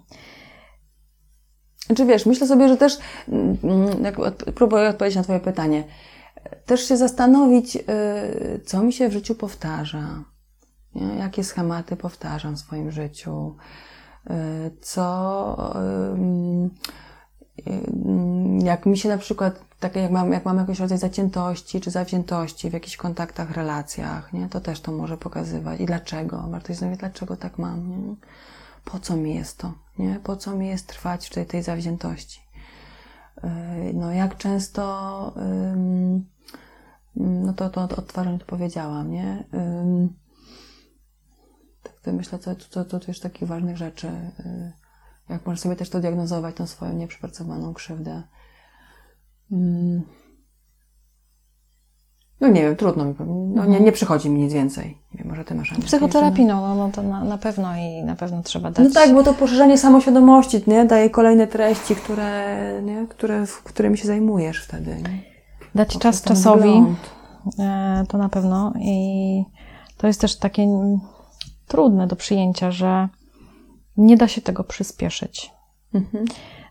Czy 1.97 2.05
wiesz, 2.05 2.26
myślę 2.26 2.47
sobie, 2.47 2.67
że 2.67 2.78
też, 2.78 2.97
mm, 3.28 4.03
jak 4.03 4.15
próbuję 4.55 4.89
odpowiedzieć 4.89 5.15
na 5.15 5.24
Twoje 5.24 5.39
pytanie, 5.39 5.84
też 6.65 6.88
się 6.88 6.97
zastanowić, 6.97 7.76
e, 7.76 7.82
co 8.65 8.84
mi 8.84 8.93
się 8.93 9.09
w 9.09 9.13
życiu 9.13 9.36
powtarza, 9.36 10.24
nie? 10.95 11.15
jakie 11.15 11.43
schematy 11.43 11.95
powtarzam 11.95 12.55
w 12.55 12.59
swoim 12.59 12.91
życiu, 12.91 13.55
co, 14.82 15.74
jak 18.64 18.86
mi 18.86 18.97
się 18.97 19.10
na 19.10 19.18
przykład 19.18 19.70
takie 19.80 19.99
jak 19.99 20.12
mam, 20.12 20.32
jak 20.32 20.45
mam 20.45 20.57
jakiś 20.57 20.80
rodzaj 20.80 20.97
zaciętości 20.97 21.82
czy 21.82 21.91
zawziętości 21.91 22.70
w 22.70 22.74
jakichś 22.74 22.97
kontaktach, 22.97 23.51
relacjach, 23.51 24.34
nie? 24.34 24.49
to 24.49 24.62
też 24.62 24.82
to 24.82 24.91
może 24.91 25.18
pokazywać. 25.18 25.80
I 25.80 25.86
dlaczego? 25.86 26.47
Warto 26.49 26.68
się 26.68 26.74
zastanowić, 26.74 26.99
dlaczego 26.99 27.38
tak 27.38 27.57
mam. 27.57 27.89
Nie? 27.89 28.16
Po 28.86 28.99
co 28.99 29.16
mi 29.18 29.36
jest 29.36 29.57
to? 29.57 29.74
Nie? 29.99 30.20
Po 30.24 30.36
co 30.36 30.55
mi 30.55 30.68
jest 30.68 30.88
trwać 30.88 31.28
w 31.28 31.34
tej, 31.34 31.45
tej 31.45 31.64
zawziętości? 31.64 32.41
Yy, 33.43 33.49
no 33.93 34.12
jak 34.12 34.38
często, 34.38 35.34
no 37.16 37.53
to, 37.53 37.70
to 37.70 37.82
odtwarzanie 37.82 38.39
to 38.39 38.45
powiedziałam, 38.45 39.12
nie? 39.12 39.43
Tak 41.84 42.14
myślę, 42.14 42.39
co, 42.39 42.55
co, 42.55 42.86
co, 42.86 42.99
co 42.99 43.12
już 43.12 43.20
takich 43.20 43.47
ważnych 43.47 43.78
rzeczy, 43.78 44.07
yy, 44.07 44.72
jak 45.30 45.46
można 45.46 45.64
sobie 45.64 45.76
też 45.76 45.90
to 45.90 46.00
diagnozować, 46.00 46.56
tą 46.56 46.68
swoją 46.68 46.94
nieprzepracowaną 46.94 47.74
krzywdę 47.74 48.24
Mm. 49.52 50.02
No 52.42 52.48
nie 52.48 52.62
wiem, 52.62 52.76
trudno 52.76 53.06
mi. 53.06 53.16
No, 53.56 53.66
nie, 53.66 53.80
nie 53.80 53.92
przychodzi 53.92 54.30
mi 54.30 54.42
nic 54.42 54.54
więcej. 54.54 54.98
Nie 55.14 55.18
wiem, 55.18 55.28
może 55.28 55.46
ty 55.46 55.56
masz 55.56 55.72
jakieś 55.72 55.86
Psychoterapii, 55.86 56.44
jeszcze, 56.44 56.56
no, 56.56 56.76
no 56.76 56.90
to 56.92 57.04
na, 57.04 57.24
na 57.24 57.38
pewno 57.38 57.76
i 57.78 58.04
na 58.04 58.16
pewno 58.16 58.44
trzeba 58.44 58.70
no. 58.70 58.76
dać. 58.76 58.86
no 58.88 58.94
tak, 58.94 59.14
bo 59.14 59.24
to 59.24 59.34
poszerzanie 59.34 59.78
samoświadomości, 59.78 60.64
nie? 60.68 60.86
Daje 60.86 61.10
kolejne 61.10 61.48
treści, 61.48 61.96
które, 61.96 62.82
nie? 62.84 63.08
Które, 63.08 63.46
którymi 63.64 63.98
się 63.98 64.08
zajmujesz 64.08 64.64
wtedy. 64.64 64.96
Nie? 64.96 65.24
dać 65.76 65.94
Poprzez 65.94 66.02
czas 66.02 66.22
czasowi, 66.22 66.70
wgląd. 66.70 67.00
e, 67.60 68.04
to 68.10 68.18
na 68.18 68.30
pewno. 68.30 68.74
I 68.80 69.44
to 69.98 70.08
jest 70.08 70.22
też 70.22 70.38
takie 70.38 70.68
trudne 71.68 72.08
do 72.08 72.16
przyjęcia, 72.16 72.72
że 72.72 73.10
nie 74.00 74.18
da 74.18 74.28
się 74.28 74.41
tego 74.41 74.64
przyspieszyć. 74.64 75.52
Mhm. 75.93 76.26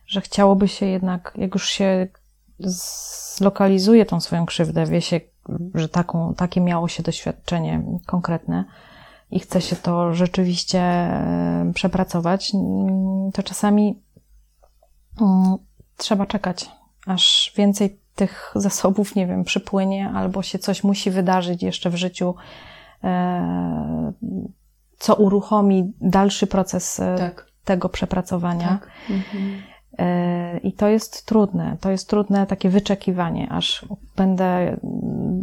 Że 0.07 0.21
chciałoby 0.21 0.69
się 0.69 0.87
jednak, 0.87 1.33
jak 1.37 1.55
już 1.55 1.71
się 1.71 2.09
zlokalizuje 2.59 4.07
tą 4.07 4.21
swoją 4.21 4.47
krzywdę, 4.47 4.87
wie 4.87 5.01
się, 5.01 5.21
że 5.75 5.89
taką, 5.89 6.35
takie 6.35 6.61
miało 6.61 6.89
się 6.89 7.03
doświadczenie 7.03 7.83
konkretne 8.07 8.65
i 9.31 9.41
chce 9.41 9.61
się 9.61 9.77
to 9.77 10.15
rzeczywiście 10.15 11.11
przepracować, 11.75 12.55
mm, 12.55 13.33
to 13.33 13.43
czasami 13.43 14.03
mm, 15.21 15.57
trzeba 15.97 16.27
czekać, 16.27 16.71
aż 17.07 17.53
więcej 17.57 18.01
tych 18.15 18.53
zasobów, 18.67 19.15
nie 19.15 19.27
wiem, 19.27 19.45
przypłynie, 19.45 20.11
albo 20.15 20.43
się 20.43 20.59
coś 20.59 20.85
musi 20.85 21.11
wydarzyć 21.11 21.63
jeszcze 21.63 21.91
w 21.91 21.97
życiu, 21.97 22.35
e, 23.05 24.13
co 24.99 25.15
uruchomi 25.15 25.93
dalszy 26.01 26.47
proces 26.47 27.01
e, 27.01 27.17
Tak. 27.19 27.47
tego 27.65 27.89
przepracowania. 27.89 28.69
tak. 28.69 28.89
Mhm. 29.11 29.63
E, 29.99 30.59
I 30.59 30.73
to 30.73 30.89
jest 30.89 31.27
trudne. 31.27 31.77
To 31.81 31.91
jest 31.91 32.09
trudne 32.09 32.47
takie 32.47 32.69
wyczekiwanie, 32.71 33.49
aż 33.53 33.85
będę 34.17 34.77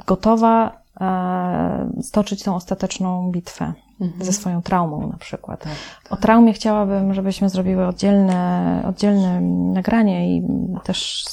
gotowa 0.08 0.82
e, 1.02 1.92
stoczyć 2.02 2.44
tą 2.44 2.56
ostateczną 2.56 3.32
bitwę 3.32 3.74
Mhm. 4.02 4.26
ze 4.26 4.34
swoją 4.34 4.62
traumą 4.62 5.08
na 5.08 5.18
przykład. 5.18 5.64
Tak, 5.64 5.74
O 6.10 6.16
traumie 6.18 6.54
chciałabym, 6.54 7.14
żebyśmy 7.14 7.50
zrobiły 7.50 7.88
oddzielne, 7.88 8.84
oddzielne 8.88 9.42
nagranie 9.74 10.38
i 10.38 10.44
też 10.84 11.26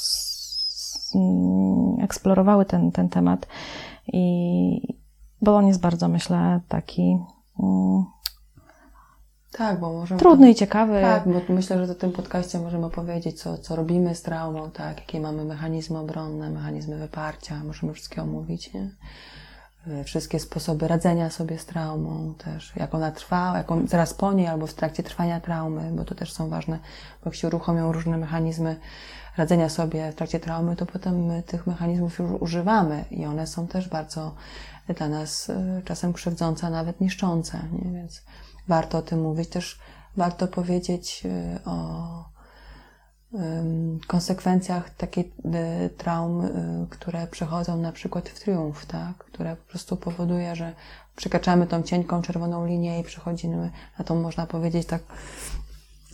mm, 1.14 2.00
eksplorowały 2.04 2.64
ten, 2.64 2.92
ten 2.92 3.08
temat. 3.08 3.46
I, 4.12 4.94
bo 5.40 5.56
on 5.56 5.66
jest 5.66 5.80
bardzo, 5.80 6.08
myślę, 6.08 6.60
taki 6.68 7.18
Tak, 9.52 9.80
bo 9.80 9.92
możemy. 9.92 10.18
trudny 10.20 10.50
i 10.50 10.54
ciekawy. 10.54 11.00
Tak, 11.00 11.28
bo 11.28 11.54
myślę, 11.54 11.86
że 11.86 11.94
w 11.94 11.98
tym 11.98 12.12
podcaście 12.12 12.58
możemy 12.58 12.90
powiedzieć, 12.90 13.42
co, 13.42 13.58
co 13.58 13.76
robimy 13.76 14.14
z 14.14 14.22
traumą, 14.22 14.70
tak, 14.70 14.96
jakie 14.96 15.20
mamy 15.20 15.44
mechanizmy 15.44 15.98
obronne, 15.98 16.50
mechanizmy 16.50 16.98
wyparcia, 16.98 17.64
możemy 17.64 17.92
wszystkie 17.92 18.22
omówić, 18.22 18.74
nie? 18.74 18.90
Y, 19.87 20.05
Wszystkie 20.05 20.41
sposoby 20.41 20.89
radzenia 20.89 21.30
sobie 21.30 21.59
z 21.59 21.66
traumą 21.66 22.35
też, 22.35 22.72
jak 22.76 22.95
ona 22.95 23.11
trwa, 23.11 23.57
jak 23.57 23.70
on, 23.70 23.89
zaraz 23.89 24.14
po 24.14 24.33
niej 24.33 24.47
albo 24.47 24.66
w 24.66 24.74
trakcie 24.74 25.03
trwania 25.03 25.41
traumy, 25.41 25.91
bo 25.93 26.05
to 26.05 26.14
też 26.14 26.33
są 26.33 26.49
ważne, 26.49 26.78
bo 27.24 27.30
jak 27.30 27.35
się 27.35 27.49
uruchomią 27.49 27.93
różne 27.93 28.18
mechanizmy 28.18 28.76
radzenia 29.37 29.68
sobie 29.68 30.12
w 30.12 30.14
trakcie 30.14 30.41
traumy, 30.41 30.76
to 30.76 30.87
potem 30.87 31.26
my 31.26 31.43
tych 31.43 31.66
mechanizmów 31.66 32.18
już 32.18 32.30
używamy 32.41 33.05
i 33.11 33.26
one 33.26 33.47
są 33.47 33.66
też 33.66 33.89
bardzo 33.89 34.35
dla 34.97 35.09
nas 35.09 35.49
y, 35.49 35.83
czasem 35.85 36.12
krzywdzące, 36.12 36.66
a 36.66 36.70
nawet 36.70 37.01
niszczące, 37.01 37.59
nie? 37.72 37.93
Więc 37.93 38.22
warto 38.68 38.99
o 38.99 39.03
tym 39.03 39.20
mówić. 39.22 39.49
Też 39.49 39.78
warto 40.16 40.49
powiedzieć 40.49 41.22
y, 41.24 41.64
o 41.64 42.32
konsekwencjach 44.07 44.91
takich 44.91 45.26
y, 45.26 45.91
traum, 45.91 46.45
y, 46.45 46.87
które 46.91 47.26
przechodzą 47.26 47.76
na 47.76 47.93
przykład 47.93 48.28
w 48.28 48.41
triumf, 48.41 48.87
tak? 48.87 49.16
które 49.18 49.57
po 49.57 49.70
prostu 49.70 49.97
powoduje, 49.97 50.57
że 50.57 50.72
przekraczamy 51.16 51.66
tą 51.66 51.83
cienką 51.83 52.22
czerwoną 52.22 52.66
linię 52.66 53.01
i 53.01 53.05
przechodzimy 53.05 53.70
na 53.99 54.05
tą, 54.05 54.22
można 54.22 54.47
powiedzieć, 54.47 54.87
tak 54.87 55.03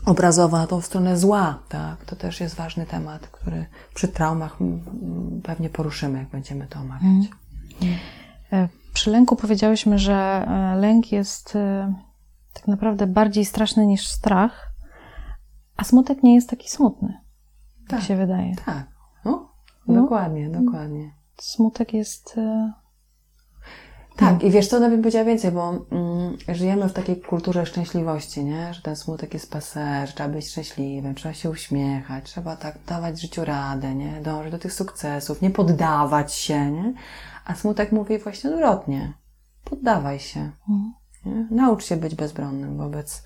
obrazowo, 0.06 0.56
na 0.56 0.66
tą 0.66 0.80
stronę 0.80 1.18
zła. 1.18 1.58
Tak? 1.68 2.04
To 2.04 2.16
też 2.16 2.40
jest 2.40 2.54
ważny 2.54 2.86
temat, 2.86 3.26
który 3.26 3.66
przy 3.94 4.08
traumach 4.08 4.56
pewnie 5.42 5.70
poruszymy, 5.70 6.18
jak 6.18 6.28
będziemy 6.28 6.66
to 6.66 6.80
omawiać. 6.80 7.30
E, 8.52 8.68
Przy 8.98 9.10
lęku 9.10 9.36
powiedziałyśmy, 9.36 9.98
że 9.98 10.14
e, 10.14 10.76
lęk 10.76 11.12
jest 11.12 11.56
e, 11.56 11.94
tak 12.52 12.68
naprawdę 12.68 13.06
bardziej 13.06 13.44
straszny 13.44 13.86
niż 13.86 14.06
strach, 14.06 14.67
a 15.78 15.84
smutek 15.84 16.22
nie 16.22 16.34
jest 16.34 16.50
taki 16.50 16.68
smutny, 16.70 17.20
tak 17.88 17.98
Tak. 17.98 18.08
się 18.08 18.16
wydaje. 18.16 18.54
Tak, 18.66 18.86
no, 19.24 19.52
No. 19.86 20.02
dokładnie, 20.02 20.50
dokładnie. 20.50 21.10
Smutek 21.40 21.92
jest. 21.94 22.38
e, 22.38 22.72
Tak, 24.16 24.42
i 24.44 24.50
wiesz 24.50 24.66
co, 24.68 24.76
nawet 24.80 24.90
bym 24.92 25.02
powiedziała 25.02 25.24
więcej, 25.24 25.50
bo 25.52 25.68
mm, 25.90 26.36
żyjemy 26.48 26.88
w 26.88 26.92
takiej 26.92 27.20
kulturze 27.20 27.66
szczęśliwości, 27.66 28.44
nie? 28.44 28.74
Że 28.74 28.82
ten 28.82 28.96
smutek 28.96 29.34
jest 29.34 29.50
paser, 29.52 30.08
że 30.08 30.12
trzeba 30.14 30.28
być 30.28 30.48
szczęśliwym, 30.50 31.14
trzeba 31.14 31.34
się 31.34 31.50
uśmiechać, 31.50 32.24
trzeba 32.24 32.56
tak 32.56 32.78
dawać 32.86 33.20
życiu 33.20 33.44
radę, 33.44 33.94
nie? 33.94 34.20
Dążyć 34.22 34.52
do 34.52 34.58
tych 34.58 34.72
sukcesów, 34.72 35.42
nie 35.42 35.50
poddawać 35.50 36.34
się, 36.34 36.70
nie? 36.70 36.94
A 37.44 37.54
smutek 37.54 37.92
mówi 37.92 38.18
właśnie 38.18 38.50
odwrotnie. 38.50 39.12
Poddawaj 39.64 40.18
się. 40.20 40.50
Mhm. 40.68 41.48
Naucz 41.50 41.84
się 41.84 41.96
być 41.96 42.14
bezbronnym 42.14 42.76
wobec 42.76 43.22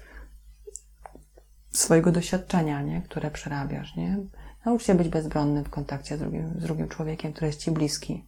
swojego 1.72 2.12
doświadczenia, 2.12 2.82
nie? 2.82 3.02
które 3.02 3.30
przerabiasz. 3.30 3.96
Nie? 3.96 4.18
Naucz 4.64 4.84
się 4.84 4.94
być 4.94 5.08
bezbronnym 5.08 5.64
w 5.64 5.70
kontakcie 5.70 6.16
z 6.16 6.20
drugim, 6.20 6.54
z 6.58 6.62
drugim 6.62 6.88
człowiekiem, 6.88 7.32
który 7.32 7.46
jest 7.46 7.60
Ci 7.60 7.70
bliski. 7.70 8.24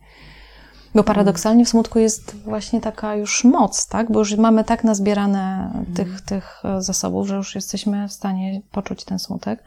Bo 0.95 1.05
paradoksalnie 1.05 1.65
w 1.65 1.69
smutku 1.69 1.99
jest 1.99 2.37
właśnie 2.37 2.81
taka 2.81 3.17
już 3.17 3.45
moc, 3.45 3.87
tak? 3.87 4.13
Bo 4.13 4.19
już 4.19 4.37
mamy 4.37 4.65
tak 4.65 4.85
nazbierane 4.85 5.73
tych, 5.95 6.21
tych 6.21 6.63
e, 6.65 6.83
zasobów, 6.83 7.29
że 7.29 7.37
już 7.37 7.55
jesteśmy 7.55 8.09
w 8.09 8.13
stanie 8.13 8.61
poczuć 8.73 9.05
ten 9.05 9.19
smutek. 9.19 9.65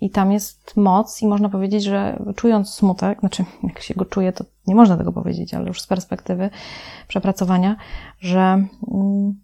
I 0.00 0.10
tam 0.10 0.32
jest 0.32 0.76
moc, 0.76 1.22
i 1.22 1.26
można 1.26 1.48
powiedzieć, 1.48 1.84
że 1.84 2.22
czując 2.36 2.70
smutek, 2.70 3.20
znaczy 3.20 3.44
jak 3.68 3.80
się 3.80 3.94
go 3.94 4.04
czuje, 4.04 4.32
to 4.32 4.44
nie 4.66 4.74
można 4.74 4.96
tego 4.96 5.12
powiedzieć, 5.12 5.54
ale 5.54 5.68
już 5.68 5.82
z 5.82 5.86
perspektywy 5.86 6.50
przepracowania, 7.08 7.76
że 8.20 8.40
mm, 8.92 9.40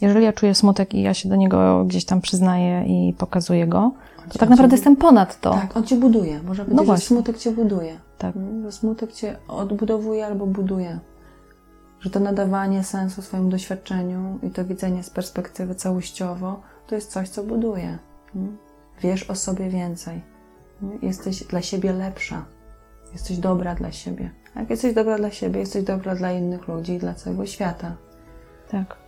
jeżeli 0.00 0.24
ja 0.24 0.32
czuję 0.32 0.54
smutek 0.54 0.94
i 0.94 1.02
ja 1.02 1.14
się 1.14 1.28
do 1.28 1.36
niego 1.36 1.84
gdzieś 1.84 2.04
tam 2.04 2.20
przyznaję 2.20 2.84
i 2.86 3.12
pokazuję 3.12 3.66
go, 3.66 3.92
to 4.28 4.38
tak 4.38 4.48
naprawdę 4.48 4.76
jestem 4.76 4.96
ponad 4.96 5.40
to. 5.40 5.50
Tak, 5.50 5.76
on 5.76 5.84
Cię 5.84 5.96
buduje. 5.96 6.42
Można 6.42 6.64
powiedzieć, 6.64 6.80
że 6.80 6.86
właśnie. 6.86 7.06
smutek 7.06 7.38
Cię 7.38 7.50
buduje. 7.50 7.98
Tak. 8.18 8.34
Że 8.62 8.72
smutek 8.72 9.12
Cię 9.12 9.36
odbudowuje 9.48 10.26
albo 10.26 10.46
buduje. 10.46 10.98
Że 12.00 12.10
to 12.10 12.20
nadawanie 12.20 12.84
sensu 12.84 13.22
swojemu 13.22 13.48
doświadczeniu 13.48 14.38
i 14.42 14.50
to 14.50 14.64
widzenie 14.64 15.02
z 15.02 15.10
perspektywy 15.10 15.74
całościowo, 15.74 16.60
to 16.86 16.94
jest 16.94 17.10
coś, 17.10 17.28
co 17.28 17.44
buduje. 17.44 17.98
Mm. 18.34 18.56
Wiesz 19.02 19.30
o 19.30 19.34
sobie 19.34 19.68
więcej. 19.68 20.20
Mm. 20.82 20.98
Jesteś 21.02 21.44
dla 21.44 21.62
siebie 21.62 21.92
lepsza. 21.92 22.44
Jesteś 23.12 23.38
dobra 23.38 23.74
dla 23.74 23.92
siebie. 23.92 24.30
Jak 24.56 24.70
jesteś 24.70 24.94
dobra 24.94 25.18
dla 25.18 25.30
siebie, 25.30 25.60
jesteś 25.60 25.84
dobra 25.84 26.14
dla 26.14 26.32
innych 26.32 26.68
ludzi 26.68 26.92
i 26.92 26.98
dla 26.98 27.14
całego 27.14 27.46
świata. 27.46 27.96
Tak. 28.70 29.03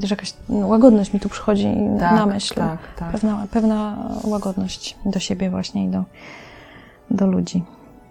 Też 0.00 0.10
jakaś 0.10 0.34
no, 0.48 0.66
łagodność 0.66 1.12
mi 1.12 1.20
tu 1.20 1.28
przychodzi 1.28 1.76
na 1.76 2.26
myśl. 2.26 2.54
Tak, 2.54 2.78
tak. 2.96 3.12
Pewna, 3.12 3.46
pewna 3.50 4.08
łagodność 4.24 4.98
do 5.06 5.18
siebie 5.20 5.50
właśnie 5.50 5.84
i 5.84 5.88
do, 5.88 6.04
do 7.10 7.26
ludzi. 7.26 7.64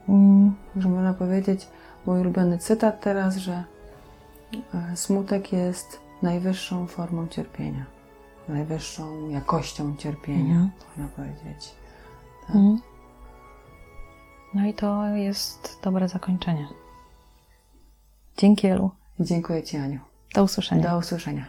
Mm, 0.10 0.56
można 0.76 1.14
powiedzieć, 1.14 1.68
mój 2.06 2.20
ulubiony 2.22 2.58
cytat 2.58 3.02
teraz, 3.02 3.36
że 3.38 3.64
e, 4.74 4.98
smutek 4.98 5.54
jest 5.54 6.00
najwyższą 6.22 6.88
formą 6.88 7.28
cierpienia, 7.28 7.86
najwyższą 8.50 9.30
jakością 9.30 9.96
cierpienia, 9.98 10.54
Mhm. 10.54 10.72
można 10.98 11.08
powiedzieć. 11.16 11.72
Tak. 12.48 12.56
mm. 12.56 12.78
No 14.54 14.66
i 14.68 14.74
to 14.74 15.06
jest 15.06 15.80
dobre 15.84 16.08
zakończenie. 16.10 16.68
Dzięki 18.38 18.68
Elu. 18.68 18.92
Dziękuję 19.20 19.64
Ci, 19.64 19.78
Aniu. 19.78 20.00
Do 20.36 20.44
usłyszenia. 20.44 20.90
Do 20.90 20.98
usłyszenia. 20.98 21.46